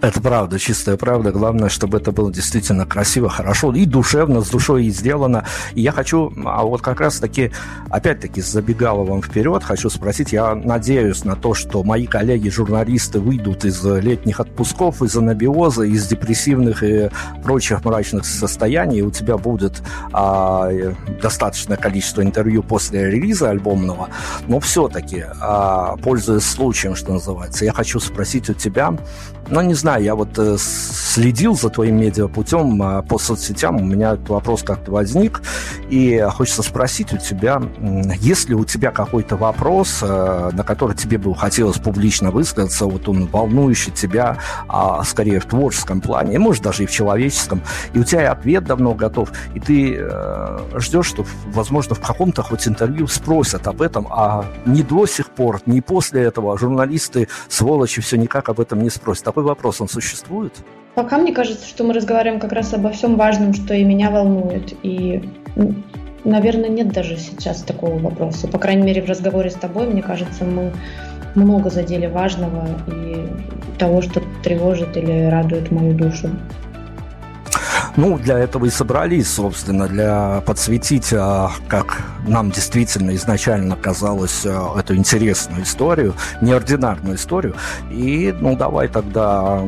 Это 0.00 0.20
правда, 0.20 0.58
чистая 0.58 0.96
правда. 0.96 1.32
Главное, 1.32 1.68
чтобы 1.68 1.98
это 1.98 2.12
было 2.12 2.32
действительно 2.32 2.86
красиво, 2.86 3.28
хорошо 3.28 3.72
и 3.74 3.84
душевно, 3.84 4.40
с 4.42 4.48
душой 4.48 4.86
и 4.86 4.90
сделано. 4.90 5.44
И 5.74 5.80
я 5.80 5.92
хочу, 5.92 6.32
а 6.44 6.64
вот 6.64 6.82
как 6.82 7.00
раз-таки, 7.00 7.52
опять-таки, 7.90 8.40
забегала 8.40 9.04
вам 9.04 9.22
вперед, 9.22 9.64
хочу 9.64 9.90
спросить, 9.90 10.32
я 10.32 10.54
надеюсь 10.54 11.24
на 11.24 11.36
то, 11.36 11.54
что 11.54 11.82
мои 11.82 12.06
коллеги-журналисты 12.06 13.20
выйдут 13.20 13.64
из 13.64 13.84
летних 13.84 14.40
отпусков, 14.40 15.02
из 15.02 15.16
анабиоза, 15.16 15.82
из 15.82 16.06
депрессивных 16.06 16.82
и 16.82 17.10
прочих 17.42 17.84
мрачных 17.84 18.24
состояний, 18.24 18.98
и 18.98 19.02
у 19.02 19.10
тебя 19.10 19.36
будет 19.36 19.82
а, 20.12 20.70
достаточное 21.20 21.76
количество 21.76 22.22
интервью 22.22 22.62
после 22.62 23.10
релиза 23.10 23.50
альбомного, 23.50 24.08
но 24.46 24.60
все-таки, 24.60 25.24
а, 25.40 25.96
пользуясь 25.96 26.44
случаем, 26.44 26.94
что 26.94 27.12
называется, 27.12 27.64
я 27.64 27.72
хочу 27.72 28.00
спросить 28.00 28.50
у 28.50 28.54
тебя, 28.54 28.96
ну, 29.56 29.68
не 29.68 29.74
знаю, 29.74 30.04
я 30.04 30.14
вот 30.14 30.38
э, 30.38 30.56
следил 30.58 31.56
за 31.56 31.70
твоим 31.70 31.98
медиапутем 31.98 32.82
э, 32.82 33.02
по 33.02 33.16
соцсетям, 33.16 33.76
у 33.76 33.84
меня 33.84 34.12
этот 34.12 34.28
вопрос 34.28 34.62
как-то 34.62 34.92
возник, 34.92 35.40
и 35.88 36.22
хочется 36.30 36.62
спросить 36.62 37.14
у 37.14 37.16
тебя, 37.16 37.62
есть 38.20 38.50
ли 38.50 38.54
у 38.54 38.66
тебя 38.66 38.90
какой-то 38.90 39.36
вопрос, 39.36 40.00
э, 40.02 40.50
на 40.52 40.62
который 40.62 40.94
тебе 40.94 41.16
бы 41.16 41.34
хотелось 41.34 41.78
публично 41.78 42.30
высказаться, 42.30 42.84
вот 42.84 43.08
он 43.08 43.28
волнующий 43.28 43.92
тебя, 43.92 44.36
а, 44.68 45.02
скорее 45.04 45.40
в 45.40 45.46
творческом 45.46 46.02
плане, 46.02 46.38
может, 46.38 46.62
даже 46.62 46.82
и 46.82 46.86
в 46.86 46.90
человеческом, 46.90 47.62
и 47.94 47.98
у 47.98 48.04
тебя 48.04 48.32
ответ 48.32 48.64
давно 48.64 48.92
готов, 48.92 49.32
и 49.54 49.60
ты 49.60 49.96
э, 49.98 50.58
ждешь, 50.76 51.06
что, 51.06 51.24
возможно, 51.46 51.94
в 51.94 52.00
каком-то 52.00 52.42
хоть 52.42 52.68
интервью 52.68 53.06
спросят 53.06 53.66
об 53.66 53.80
этом, 53.80 54.06
а 54.10 54.44
не 54.66 54.82
до 54.82 55.06
сих 55.06 55.25
пор, 55.36 55.60
не 55.66 55.80
после 55.80 56.22
этого 56.22 56.58
журналисты, 56.58 57.28
сволочи, 57.48 58.00
все 58.00 58.16
никак 58.16 58.48
об 58.48 58.60
этом 58.60 58.82
не 58.82 58.90
спросят 58.90 59.24
такой 59.24 59.44
вопрос, 59.44 59.80
он 59.80 59.88
существует? 59.88 60.52
Пока 60.94 61.18
мне 61.18 61.32
кажется, 61.32 61.68
что 61.68 61.84
мы 61.84 61.92
разговариваем 61.92 62.40
как 62.40 62.52
раз 62.52 62.72
обо 62.72 62.90
всем 62.90 63.16
важном, 63.16 63.52
что 63.52 63.74
и 63.74 63.84
меня 63.84 64.10
волнует. 64.10 64.72
И, 64.82 65.28
наверное, 66.24 66.70
нет 66.70 66.88
даже 66.88 67.18
сейчас 67.18 67.62
такого 67.62 67.98
вопроса. 67.98 68.48
По 68.48 68.58
крайней 68.58 68.82
мере, 68.82 69.02
в 69.02 69.08
разговоре 69.08 69.50
с 69.50 69.54
тобой, 69.54 69.86
мне 69.86 70.02
кажется, 70.02 70.44
мы 70.44 70.72
много 71.34 71.68
задели 71.68 72.06
важного 72.06 72.66
и 72.86 73.28
того, 73.78 74.00
что 74.00 74.22
тревожит 74.42 74.96
или 74.96 75.26
радует 75.26 75.70
мою 75.70 75.92
душу. 75.92 76.30
Ну, 77.96 78.18
для 78.18 78.38
этого 78.38 78.66
и 78.66 78.70
собрались, 78.70 79.32
собственно, 79.32 79.88
для 79.88 80.42
подсветить, 80.44 81.14
а, 81.14 81.50
как 81.66 82.02
нам 82.26 82.50
действительно 82.50 83.14
изначально 83.14 83.74
казалось, 83.74 84.44
а, 84.44 84.78
эту 84.78 84.94
интересную 84.94 85.62
историю, 85.62 86.14
неординарную 86.42 87.16
историю. 87.16 87.54
И, 87.90 88.34
ну, 88.38 88.54
давай 88.54 88.88
тогда 88.88 89.60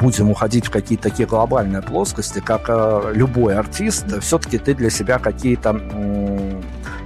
будем 0.00 0.30
уходить 0.30 0.66
в 0.66 0.70
какие-то 0.70 1.10
такие 1.10 1.28
глобальные 1.28 1.82
плоскости, 1.82 2.40
как 2.40 2.62
а, 2.68 3.10
любой 3.12 3.54
артист, 3.54 4.22
все-таки 4.22 4.56
ты 4.56 4.74
для 4.74 4.88
себя 4.88 5.18
какие-то 5.18 5.78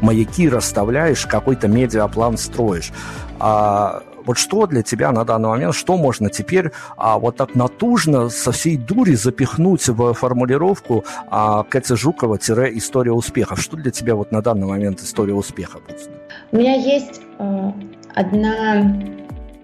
маяки 0.00 0.48
расставляешь, 0.48 1.26
какой-то 1.26 1.66
медиаплан 1.66 2.36
строишь. 2.36 2.92
А 3.40 4.02
вот 4.26 4.38
что 4.38 4.66
для 4.66 4.82
тебя 4.82 5.12
на 5.12 5.24
данный 5.24 5.48
момент, 5.48 5.74
что 5.74 5.96
можно 5.96 6.30
теперь 6.30 6.70
а, 6.96 7.18
вот 7.18 7.36
так 7.36 7.54
натужно 7.54 8.28
со 8.28 8.52
всей 8.52 8.76
дури 8.76 9.14
запихнуть 9.14 9.88
в 9.88 10.14
формулировку 10.14 11.04
а, 11.30 11.62
Кэти 11.64 11.94
Жукова-история 11.94 13.12
успеха? 13.12 13.56
Что 13.56 13.76
для 13.76 13.90
тебя 13.90 14.14
вот 14.14 14.32
на 14.32 14.42
данный 14.42 14.66
момент 14.66 15.00
история 15.00 15.34
успеха 15.34 15.78
будет? 15.78 16.10
У 16.50 16.56
меня 16.56 16.74
есть 16.74 17.20
э, 17.38 17.72
одна 18.14 19.02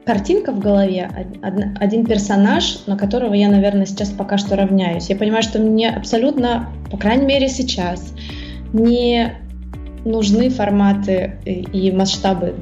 картинка 0.04 0.52
в 0.52 0.58
голове, 0.58 1.10
один, 1.42 1.76
один 1.78 2.06
персонаж, 2.06 2.86
на 2.86 2.96
которого 2.96 3.34
я, 3.34 3.48
наверное, 3.48 3.84
сейчас 3.84 4.08
пока 4.08 4.38
что 4.38 4.56
равняюсь. 4.56 5.10
Я 5.10 5.16
понимаю, 5.16 5.42
что 5.42 5.58
мне 5.58 5.90
абсолютно, 5.90 6.70
по 6.90 6.96
крайней 6.96 7.26
мере 7.26 7.48
сейчас, 7.48 8.14
не 8.72 9.34
нужны 10.08 10.50
форматы 10.50 11.38
и 11.44 11.92
масштабы 11.92 12.54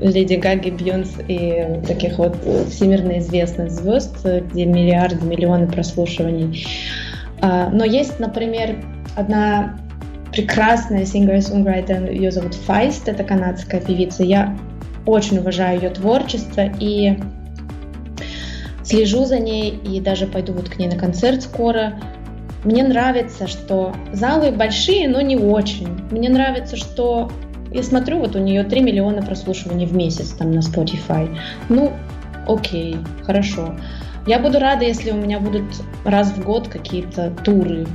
Леди 0.00 0.34
Гаги, 0.34 0.70
Бьонс 0.70 1.14
и 1.28 1.80
таких 1.86 2.18
вот 2.18 2.36
всемирно 2.70 3.18
известных 3.18 3.70
звезд, 3.70 4.24
где 4.24 4.66
миллиарды, 4.66 5.24
миллионы 5.24 5.66
прослушиваний. 5.66 6.66
А, 7.40 7.70
но 7.70 7.84
есть, 7.84 8.20
например, 8.20 8.84
одна 9.16 9.78
прекрасная 10.32 11.04
сингер-сонграйтер, 11.04 12.10
ее 12.10 12.30
зовут 12.30 12.54
Файст, 12.54 13.08
это 13.08 13.24
канадская 13.24 13.80
певица. 13.80 14.22
Я 14.22 14.56
очень 15.04 15.38
уважаю 15.38 15.80
ее 15.80 15.90
творчество 15.90 16.70
и 16.80 17.18
слежу 18.82 19.24
за 19.24 19.38
ней, 19.38 19.70
и 19.70 20.00
даже 20.00 20.26
пойду 20.26 20.52
вот 20.52 20.68
к 20.68 20.78
ней 20.78 20.88
на 20.88 20.96
концерт 20.96 21.42
скоро. 21.42 22.00
Мне 22.64 22.84
нравится, 22.84 23.48
что 23.48 23.94
залы 24.12 24.52
большие, 24.52 25.08
но 25.08 25.20
не 25.20 25.36
очень. 25.36 25.88
Мне 26.10 26.28
нравится, 26.28 26.76
что 26.76 27.30
я 27.72 27.82
смотрю, 27.82 28.18
вот 28.18 28.36
у 28.36 28.38
нее 28.38 28.64
3 28.64 28.80
миллиона 28.80 29.22
прослушиваний 29.22 29.86
в 29.86 29.94
месяц 29.94 30.30
там 30.30 30.52
на 30.52 30.60
Spotify. 30.60 31.34
Ну, 31.68 31.92
окей, 32.46 32.96
хорошо. 33.24 33.74
Я 34.26 34.38
буду 34.38 34.60
рада, 34.60 34.84
если 34.84 35.10
у 35.10 35.16
меня 35.16 35.40
будут 35.40 35.64
раз 36.04 36.28
в 36.28 36.44
год 36.44 36.68
какие-то 36.68 37.30
туры 37.44 37.86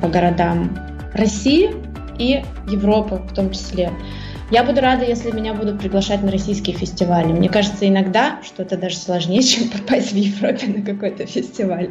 по 0.00 0.08
городам 0.08 0.78
России 1.12 1.70
и 2.18 2.42
Европы 2.70 3.16
в 3.16 3.34
том 3.34 3.50
числе. 3.50 3.90
Я 4.50 4.62
буду 4.62 4.80
рада, 4.80 5.04
если 5.04 5.32
меня 5.32 5.54
будут 5.54 5.80
приглашать 5.80 6.22
на 6.22 6.30
российские 6.30 6.76
фестивали. 6.76 7.32
Мне 7.32 7.48
кажется 7.48 7.86
иногда, 7.86 8.40
что 8.44 8.62
это 8.62 8.76
даже 8.76 8.96
сложнее, 8.96 9.42
чем 9.42 9.68
попасть 9.68 10.12
в 10.12 10.16
Европе 10.16 10.68
на 10.68 10.82
какой-то 10.82 11.26
фестиваль. 11.26 11.90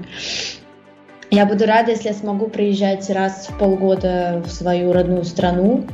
Я 1.32 1.46
буду 1.46 1.66
рада, 1.66 1.92
если 1.92 2.10
я 2.10 2.14
смогу 2.14 2.48
приезжать 2.48 3.10
раз 3.10 3.48
в 3.50 3.58
полгода 3.58 4.42
в 4.46 4.50
свою 4.50 4.94
родную 4.94 5.24
страну 5.24 5.86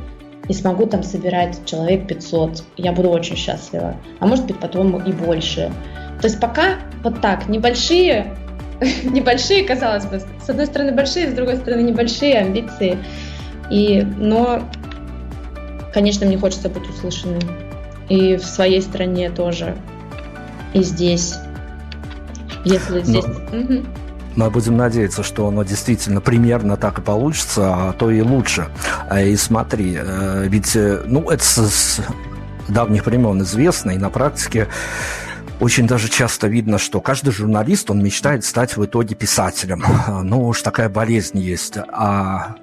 и 0.48 0.52
смогу 0.52 0.86
там 0.86 1.02
собирать 1.02 1.58
человек 1.64 2.06
500. 2.06 2.64
Я 2.76 2.92
буду 2.92 3.10
очень 3.10 3.36
счастлива. 3.36 3.96
А 4.20 4.26
может 4.26 4.46
быть 4.46 4.58
потом 4.58 4.96
и 5.02 5.12
больше. 5.12 5.72
То 6.20 6.26
есть 6.26 6.38
пока 6.38 6.76
вот 7.02 7.20
так, 7.20 7.48
небольшие, 7.48 8.34
небольшие, 9.04 9.64
казалось 9.64 10.06
бы, 10.06 10.20
с 10.44 10.48
одной 10.48 10.66
стороны 10.66 10.92
большие, 10.92 11.30
с 11.30 11.34
другой 11.34 11.56
стороны 11.56 11.82
небольшие 11.82 12.38
амбиции. 12.38 12.98
И, 13.70 14.02
но 14.02 14.62
Конечно, 15.92 16.26
мне 16.26 16.38
хочется 16.38 16.68
быть 16.68 16.88
услышанным. 16.88 17.40
И 18.08 18.36
в 18.36 18.44
своей 18.44 18.80
стране 18.80 19.30
тоже. 19.30 19.76
И 20.72 20.82
здесь. 20.82 21.34
Если 22.64 23.00
здесь... 23.02 23.24
Но... 23.24 23.58
Угу. 23.58 23.84
Мы 24.36 24.50
будем 24.50 24.76
надеяться, 24.76 25.22
что 25.22 25.46
оно 25.46 25.62
действительно 25.62 26.20
примерно 26.20 26.76
так 26.76 26.98
и 26.98 27.02
получится, 27.02 27.74
а 27.74 27.92
то 27.92 28.10
и 28.10 28.20
лучше. 28.20 28.68
А, 29.08 29.20
и 29.20 29.36
смотри, 29.36 29.96
э, 29.98 30.44
ведь, 30.48 30.74
э, 30.74 31.02
ну, 31.06 31.28
это 31.28 31.44
с 31.44 32.00
давних 32.68 33.06
времен 33.06 33.42
известно, 33.42 33.90
и 33.90 33.98
на 33.98 34.10
практике 34.10 34.68
очень 35.60 35.86
даже 35.86 36.08
часто 36.08 36.48
видно, 36.48 36.78
что 36.78 37.00
каждый 37.00 37.30
журналист, 37.30 37.90
он 37.90 38.02
мечтает 38.02 38.44
стать 38.44 38.76
в 38.76 38.84
итоге 38.84 39.14
писателем. 39.14 39.84
Ну 40.22 40.48
уж 40.48 40.62
такая 40.62 40.88
болезнь 40.88 41.38
есть. 41.38 41.76
А 41.76 42.56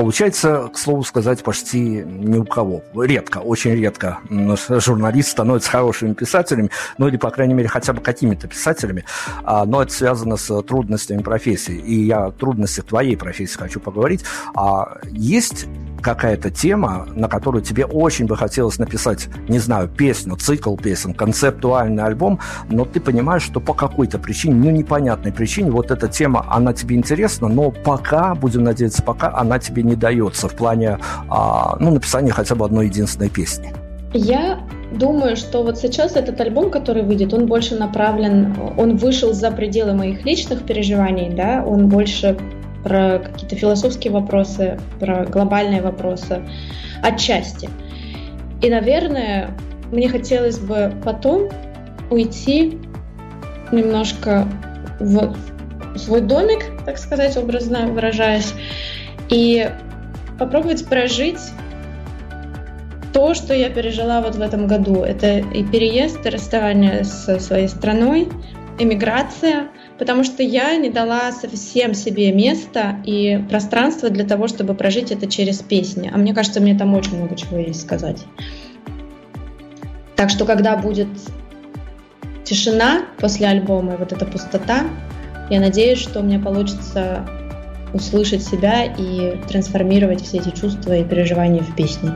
Получается, 0.00 0.70
к 0.72 0.78
слову 0.78 1.04
сказать, 1.04 1.42
почти 1.42 1.78
ни 1.78 2.38
у 2.38 2.46
кого. 2.46 2.82
Редко, 2.94 3.36
очень 3.36 3.72
редко 3.72 4.18
журналист 4.30 5.28
становится 5.28 5.70
хорошими 5.70 6.14
писателями, 6.14 6.70
ну 6.96 7.06
или, 7.06 7.18
по 7.18 7.28
крайней 7.30 7.52
мере, 7.52 7.68
хотя 7.68 7.92
бы 7.92 8.00
какими-то 8.00 8.48
писателями, 8.48 9.04
а, 9.44 9.66
но 9.66 9.82
это 9.82 9.92
связано 9.92 10.38
с 10.38 10.62
трудностями 10.62 11.20
профессии. 11.20 11.76
И 11.76 12.06
я 12.06 12.24
о 12.24 12.30
трудностях 12.32 12.86
твоей 12.86 13.14
профессии 13.14 13.58
хочу 13.58 13.78
поговорить. 13.78 14.24
А 14.54 15.00
есть 15.10 15.66
какая-то 16.00 16.50
тема, 16.50 17.06
на 17.14 17.28
которую 17.28 17.62
тебе 17.62 17.84
очень 17.84 18.26
бы 18.26 18.36
хотелось 18.36 18.78
написать, 18.78 19.28
не 19.48 19.58
знаю, 19.58 19.88
песню, 19.88 20.36
цикл 20.36 20.76
песен, 20.76 21.14
концептуальный 21.14 22.02
альбом, 22.02 22.40
но 22.68 22.84
ты 22.84 23.00
понимаешь, 23.00 23.42
что 23.42 23.60
по 23.60 23.74
какой-то 23.74 24.18
причине, 24.18 24.54
ну, 24.54 24.70
непонятной 24.70 25.32
причине, 25.32 25.70
вот 25.70 25.90
эта 25.90 26.08
тема, 26.08 26.46
она 26.48 26.72
тебе 26.72 26.96
интересна, 26.96 27.48
но 27.48 27.70
пока, 27.70 28.34
будем 28.34 28.64
надеяться, 28.64 29.02
пока 29.02 29.34
она 29.34 29.58
тебе 29.58 29.82
не 29.82 29.94
дается 29.94 30.48
в 30.48 30.54
плане, 30.54 30.98
а, 31.28 31.76
ну, 31.80 31.90
написания 31.92 32.32
хотя 32.32 32.54
бы 32.54 32.64
одной 32.64 32.86
единственной 32.86 33.28
песни. 33.28 33.72
Я 34.12 34.58
думаю, 34.90 35.36
что 35.36 35.62
вот 35.62 35.78
сейчас 35.78 36.16
этот 36.16 36.40
альбом, 36.40 36.70
который 36.70 37.04
выйдет, 37.04 37.32
он 37.32 37.46
больше 37.46 37.76
направлен, 37.76 38.56
он 38.76 38.96
вышел 38.96 39.32
за 39.32 39.52
пределы 39.52 39.94
моих 39.94 40.24
личных 40.24 40.64
переживаний, 40.64 41.30
да, 41.30 41.64
он 41.64 41.88
больше 41.88 42.36
про 42.82 43.18
какие-то 43.18 43.56
философские 43.56 44.12
вопросы, 44.12 44.78
про 44.98 45.24
глобальные 45.24 45.82
вопросы 45.82 46.42
отчасти. 47.02 47.68
И, 48.62 48.68
наверное, 48.68 49.50
мне 49.90 50.08
хотелось 50.08 50.58
бы 50.58 50.92
потом 51.04 51.48
уйти 52.10 52.78
немножко 53.72 54.46
в 54.98 55.36
свой 55.96 56.20
домик, 56.20 56.64
так 56.84 56.98
сказать, 56.98 57.36
образно 57.36 57.86
выражаясь, 57.86 58.54
и 59.28 59.70
попробовать 60.38 60.86
прожить 60.86 61.40
то, 63.12 63.34
что 63.34 63.54
я 63.54 63.70
пережила 63.70 64.20
вот 64.20 64.36
в 64.36 64.40
этом 64.40 64.66
году. 64.66 65.02
Это 65.02 65.38
и 65.38 65.64
переезд, 65.64 66.24
и 66.24 66.28
расставание 66.28 67.04
со 67.04 67.38
своей 67.40 67.68
страной, 67.68 68.28
эмиграция– 68.78 69.68
потому 70.00 70.24
что 70.24 70.42
я 70.42 70.76
не 70.76 70.88
дала 70.88 71.30
совсем 71.30 71.92
себе 71.92 72.32
места 72.32 72.96
и 73.04 73.44
пространства 73.50 74.08
для 74.08 74.24
того, 74.24 74.48
чтобы 74.48 74.72
прожить 74.72 75.12
это 75.12 75.26
через 75.26 75.58
песни. 75.58 76.10
А 76.12 76.16
мне 76.16 76.32
кажется, 76.32 76.58
мне 76.58 76.74
там 76.74 76.94
очень 76.94 77.18
много 77.18 77.36
чего 77.36 77.58
есть 77.58 77.82
сказать. 77.82 78.24
Так 80.16 80.30
что, 80.30 80.46
когда 80.46 80.78
будет 80.78 81.08
тишина 82.44 83.02
после 83.18 83.46
альбома, 83.48 83.96
вот 83.98 84.10
эта 84.12 84.24
пустота, 84.24 84.84
я 85.50 85.60
надеюсь, 85.60 85.98
что 85.98 86.22
мне 86.22 86.38
получится 86.38 87.28
услышать 87.92 88.42
себя 88.42 88.84
и 88.84 89.36
трансформировать 89.48 90.22
все 90.22 90.38
эти 90.38 90.48
чувства 90.48 90.96
и 90.96 91.04
переживания 91.04 91.62
в 91.62 91.76
песни. 91.76 92.10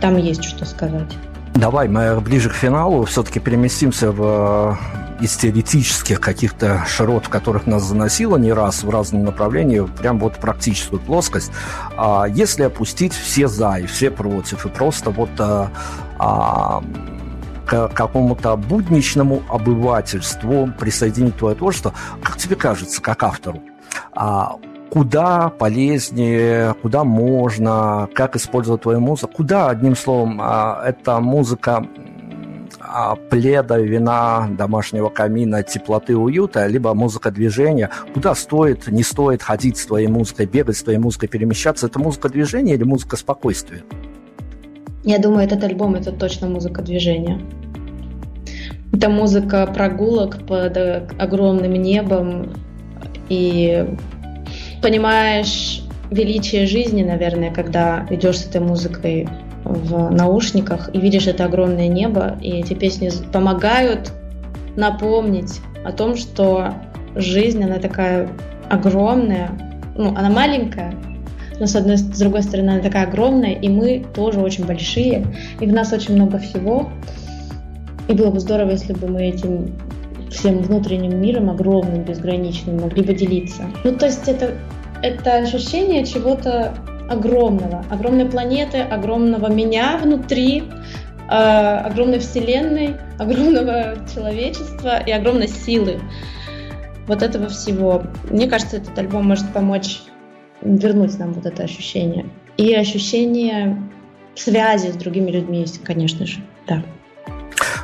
Там 0.00 0.16
есть 0.16 0.42
что 0.42 0.64
сказать. 0.64 1.12
Давай 1.56 1.88
мы 1.88 2.20
ближе 2.20 2.50
к 2.50 2.52
финалу 2.52 3.06
все-таки 3.06 3.40
переместимся 3.40 4.12
в 4.12 4.78
из 5.22 5.34
теоретических 5.36 6.20
каких-то 6.20 6.84
широт, 6.86 7.24
в 7.24 7.28
которых 7.30 7.66
нас 7.66 7.82
заносило 7.82 8.36
не 8.36 8.52
раз 8.52 8.82
в 8.84 8.90
разные 8.90 9.22
направления, 9.24 9.84
прям 9.84 10.18
вот 10.18 10.34
практическую 10.34 11.00
плоскость. 11.00 11.50
А 11.96 12.26
если 12.28 12.64
опустить 12.64 13.14
все 13.14 13.48
за 13.48 13.76
и 13.76 13.86
все 13.86 14.10
против, 14.10 14.66
и 14.66 14.68
просто 14.68 15.08
вот 15.08 15.30
а, 15.38 15.70
а, 16.18 16.82
к 17.64 17.88
какому-то 17.88 18.56
будничному 18.56 19.42
обывательству 19.48 20.70
присоединить 20.78 21.38
твое 21.38 21.56
творчество, 21.56 21.94
как 22.22 22.36
тебе 22.36 22.56
кажется, 22.56 23.00
как 23.00 23.22
автору, 23.22 23.62
а, 24.12 24.56
куда 24.96 25.50
полезнее, 25.50 26.74
куда 26.80 27.04
можно, 27.04 28.08
как 28.14 28.34
использовать 28.34 28.80
твою 28.80 28.98
музыку, 28.98 29.30
куда, 29.36 29.68
одним 29.68 29.94
словом, 29.94 30.40
а, 30.40 30.82
эта 30.86 31.20
музыка 31.20 31.86
а, 32.80 33.14
пледа, 33.14 33.78
вина, 33.78 34.48
домашнего 34.56 35.10
камина, 35.10 35.62
теплоты, 35.62 36.16
уюта, 36.16 36.66
либо 36.66 36.94
музыка 36.94 37.30
движения. 37.30 37.90
Куда 38.14 38.34
стоит, 38.34 38.86
не 38.86 39.02
стоит 39.02 39.42
ходить 39.42 39.76
с 39.76 39.84
твоей 39.84 40.08
музыкой, 40.08 40.46
бегать 40.46 40.78
с 40.78 40.82
твоей 40.82 40.98
музыкой, 40.98 41.28
перемещаться? 41.28 41.88
Это 41.88 41.98
музыка 41.98 42.30
движения 42.30 42.72
или 42.72 42.84
музыка 42.84 43.18
спокойствия? 43.18 43.82
Я 45.04 45.18
думаю, 45.18 45.44
этот 45.44 45.62
альбом 45.62 45.94
это 45.94 46.10
точно 46.10 46.48
музыка 46.48 46.80
движения. 46.80 47.38
Это 48.94 49.10
музыка 49.10 49.66
прогулок 49.66 50.38
под 50.46 50.78
огромным 51.18 51.74
небом 51.74 52.54
и 53.28 53.94
понимаешь 54.82 55.82
величие 56.10 56.66
жизни, 56.66 57.02
наверное, 57.02 57.52
когда 57.52 58.06
идешь 58.10 58.38
с 58.38 58.46
этой 58.46 58.60
музыкой 58.60 59.28
в 59.64 60.10
наушниках 60.10 60.90
и 60.92 61.00
видишь 61.00 61.26
это 61.26 61.44
огромное 61.44 61.88
небо, 61.88 62.38
и 62.40 62.50
эти 62.60 62.74
песни 62.74 63.10
помогают 63.32 64.12
напомнить 64.76 65.60
о 65.84 65.92
том, 65.92 66.16
что 66.16 66.74
жизнь, 67.16 67.62
она 67.64 67.78
такая 67.78 68.28
огромная, 68.68 69.50
ну, 69.96 70.10
она 70.10 70.30
маленькая, 70.30 70.94
но 71.58 71.66
с 71.66 71.74
одной, 71.74 71.96
с 71.96 72.02
другой 72.02 72.42
стороны, 72.42 72.70
она 72.70 72.80
такая 72.80 73.06
огромная, 73.06 73.52
и 73.52 73.68
мы 73.68 74.04
тоже 74.14 74.40
очень 74.40 74.66
большие, 74.66 75.26
и 75.58 75.66
в 75.66 75.72
нас 75.72 75.92
очень 75.92 76.14
много 76.14 76.38
всего. 76.38 76.90
И 78.08 78.12
было 78.12 78.30
бы 78.30 78.38
здорово, 78.38 78.70
если 78.70 78.92
бы 78.92 79.08
мы 79.08 79.22
этим 79.22 79.72
всем 80.30 80.62
внутренним 80.62 81.20
миром, 81.20 81.50
огромным, 81.50 82.02
безграничным, 82.02 82.80
могли 82.80 83.02
бы 83.02 83.14
делиться. 83.14 83.64
Ну, 83.84 83.94
то 83.96 84.06
есть 84.06 84.28
это, 84.28 84.54
это 85.02 85.36
ощущение 85.36 86.04
чего-то 86.04 86.74
огромного, 87.08 87.84
огромной 87.90 88.26
планеты, 88.26 88.78
огромного 88.78 89.50
меня 89.50 89.98
внутри, 90.02 90.64
э, 91.28 91.32
огромной 91.32 92.18
вселенной, 92.18 92.96
огромного 93.18 93.96
человечества 94.12 95.00
и 95.00 95.10
огромной 95.10 95.48
силы. 95.48 96.00
Вот 97.06 97.22
этого 97.22 97.48
всего. 97.48 98.02
Мне 98.30 98.48
кажется, 98.48 98.78
этот 98.78 98.98
альбом 98.98 99.28
может 99.28 99.52
помочь 99.52 100.00
вернуть 100.62 101.18
нам 101.18 101.32
вот 101.32 101.46
это 101.46 101.62
ощущение. 101.62 102.26
И 102.56 102.74
ощущение 102.74 103.80
связи 104.34 104.90
с 104.90 104.96
другими 104.96 105.30
людьми 105.30 105.64
конечно 105.84 106.26
же, 106.26 106.40
да. 106.66 106.82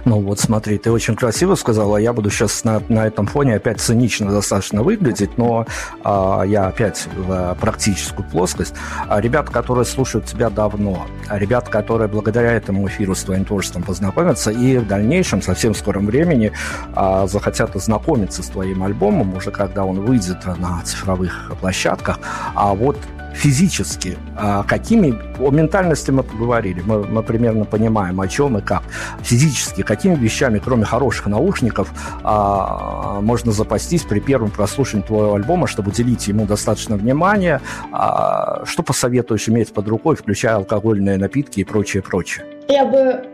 Ну 0.05 0.20
вот 0.20 0.40
смотри, 0.40 0.78
ты 0.78 0.90
очень 0.90 1.14
красиво 1.14 1.55
сказала, 1.55 1.96
я 1.96 2.12
буду 2.12 2.28
сейчас 2.28 2.64
на, 2.64 2.82
на 2.88 3.07
этом 3.07 3.26
фоне 3.26 3.55
опять 3.55 3.80
цинично 3.80 4.32
достаточно 4.32 4.82
выглядеть, 4.82 5.38
но 5.38 5.64
а, 6.03 6.42
я 6.42 6.66
опять 6.66 7.07
в 7.16 7.57
практическую 7.61 8.28
плоскость. 8.28 8.74
А, 9.09 9.20
ребят, 9.20 9.48
которые 9.50 9.84
слушают 9.84 10.26
тебя 10.26 10.50
давно, 10.50 11.07
а 11.28 11.38
ребят, 11.38 11.68
которые 11.68 12.09
благодаря 12.09 12.53
этому 12.53 12.88
эфиру 12.88 13.14
с 13.14 13.22
твоим 13.22 13.44
творчеством 13.44 13.84
познакомятся 13.84 14.50
и 14.50 14.78
в 14.78 14.88
дальнейшем, 14.88 15.40
совсем 15.40 15.72
скором 15.74 16.07
времени, 16.07 16.53
а, 16.94 17.28
захотят 17.28 17.76
ознакомиться 17.76 18.42
с 18.42 18.48
твоим 18.48 18.82
альбомом, 18.82 19.36
уже 19.36 19.53
когда 19.53 19.84
он 19.84 20.00
выйдет 20.00 20.44
на 20.59 20.82
цифровых 20.82 21.53
площадках. 21.61 22.18
А 22.55 22.74
вот 22.74 22.98
физически, 23.34 24.16
а 24.36 24.62
какими, 24.62 25.14
о 25.40 25.50
ментальности 25.50 26.10
мы 26.10 26.22
поговорили, 26.22 26.82
мы, 26.84 27.04
мы 27.04 27.22
примерно 27.22 27.64
понимаем, 27.64 28.20
о 28.20 28.28
чем 28.28 28.58
и 28.58 28.60
как. 28.60 28.82
Физически, 29.22 29.82
какими 29.82 30.14
вещами, 30.14 30.58
кроме 30.58 30.84
хороших 30.84 31.26
наушников, 31.26 31.92
а, 32.22 33.20
можно 33.20 33.52
запастись 33.52 34.02
при 34.02 34.20
первом 34.20 34.50
прослушивании 34.50 35.06
твоего 35.06 35.34
альбома, 35.34 35.66
чтобы 35.66 35.90
уделить 35.90 36.28
ему 36.28 36.46
достаточно 36.46 36.96
внимания, 36.96 37.60
а, 37.92 38.64
что 38.64 38.82
посоветуешь 38.82 39.48
иметь 39.48 39.72
под 39.72 39.88
рукой, 39.88 40.16
включая 40.16 40.56
алкогольные 40.56 41.18
напитки 41.18 41.60
и 41.60 41.64
прочее, 41.64 42.02
прочее? 42.02 42.44
Я 42.68 42.84
бы 42.84 43.24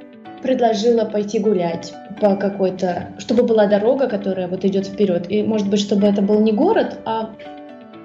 предложила 0.42 1.04
пойти 1.04 1.38
гулять 1.38 1.92
по 2.20 2.36
какой-то, 2.36 3.08
чтобы 3.18 3.42
была 3.42 3.66
дорога, 3.66 4.08
которая 4.08 4.48
вот 4.48 4.64
идет 4.64 4.86
вперед. 4.86 5.26
И, 5.30 5.42
может 5.42 5.68
быть, 5.68 5.80
чтобы 5.80 6.06
это 6.06 6.22
был 6.22 6.40
не 6.40 6.52
город, 6.52 7.00
а 7.04 7.30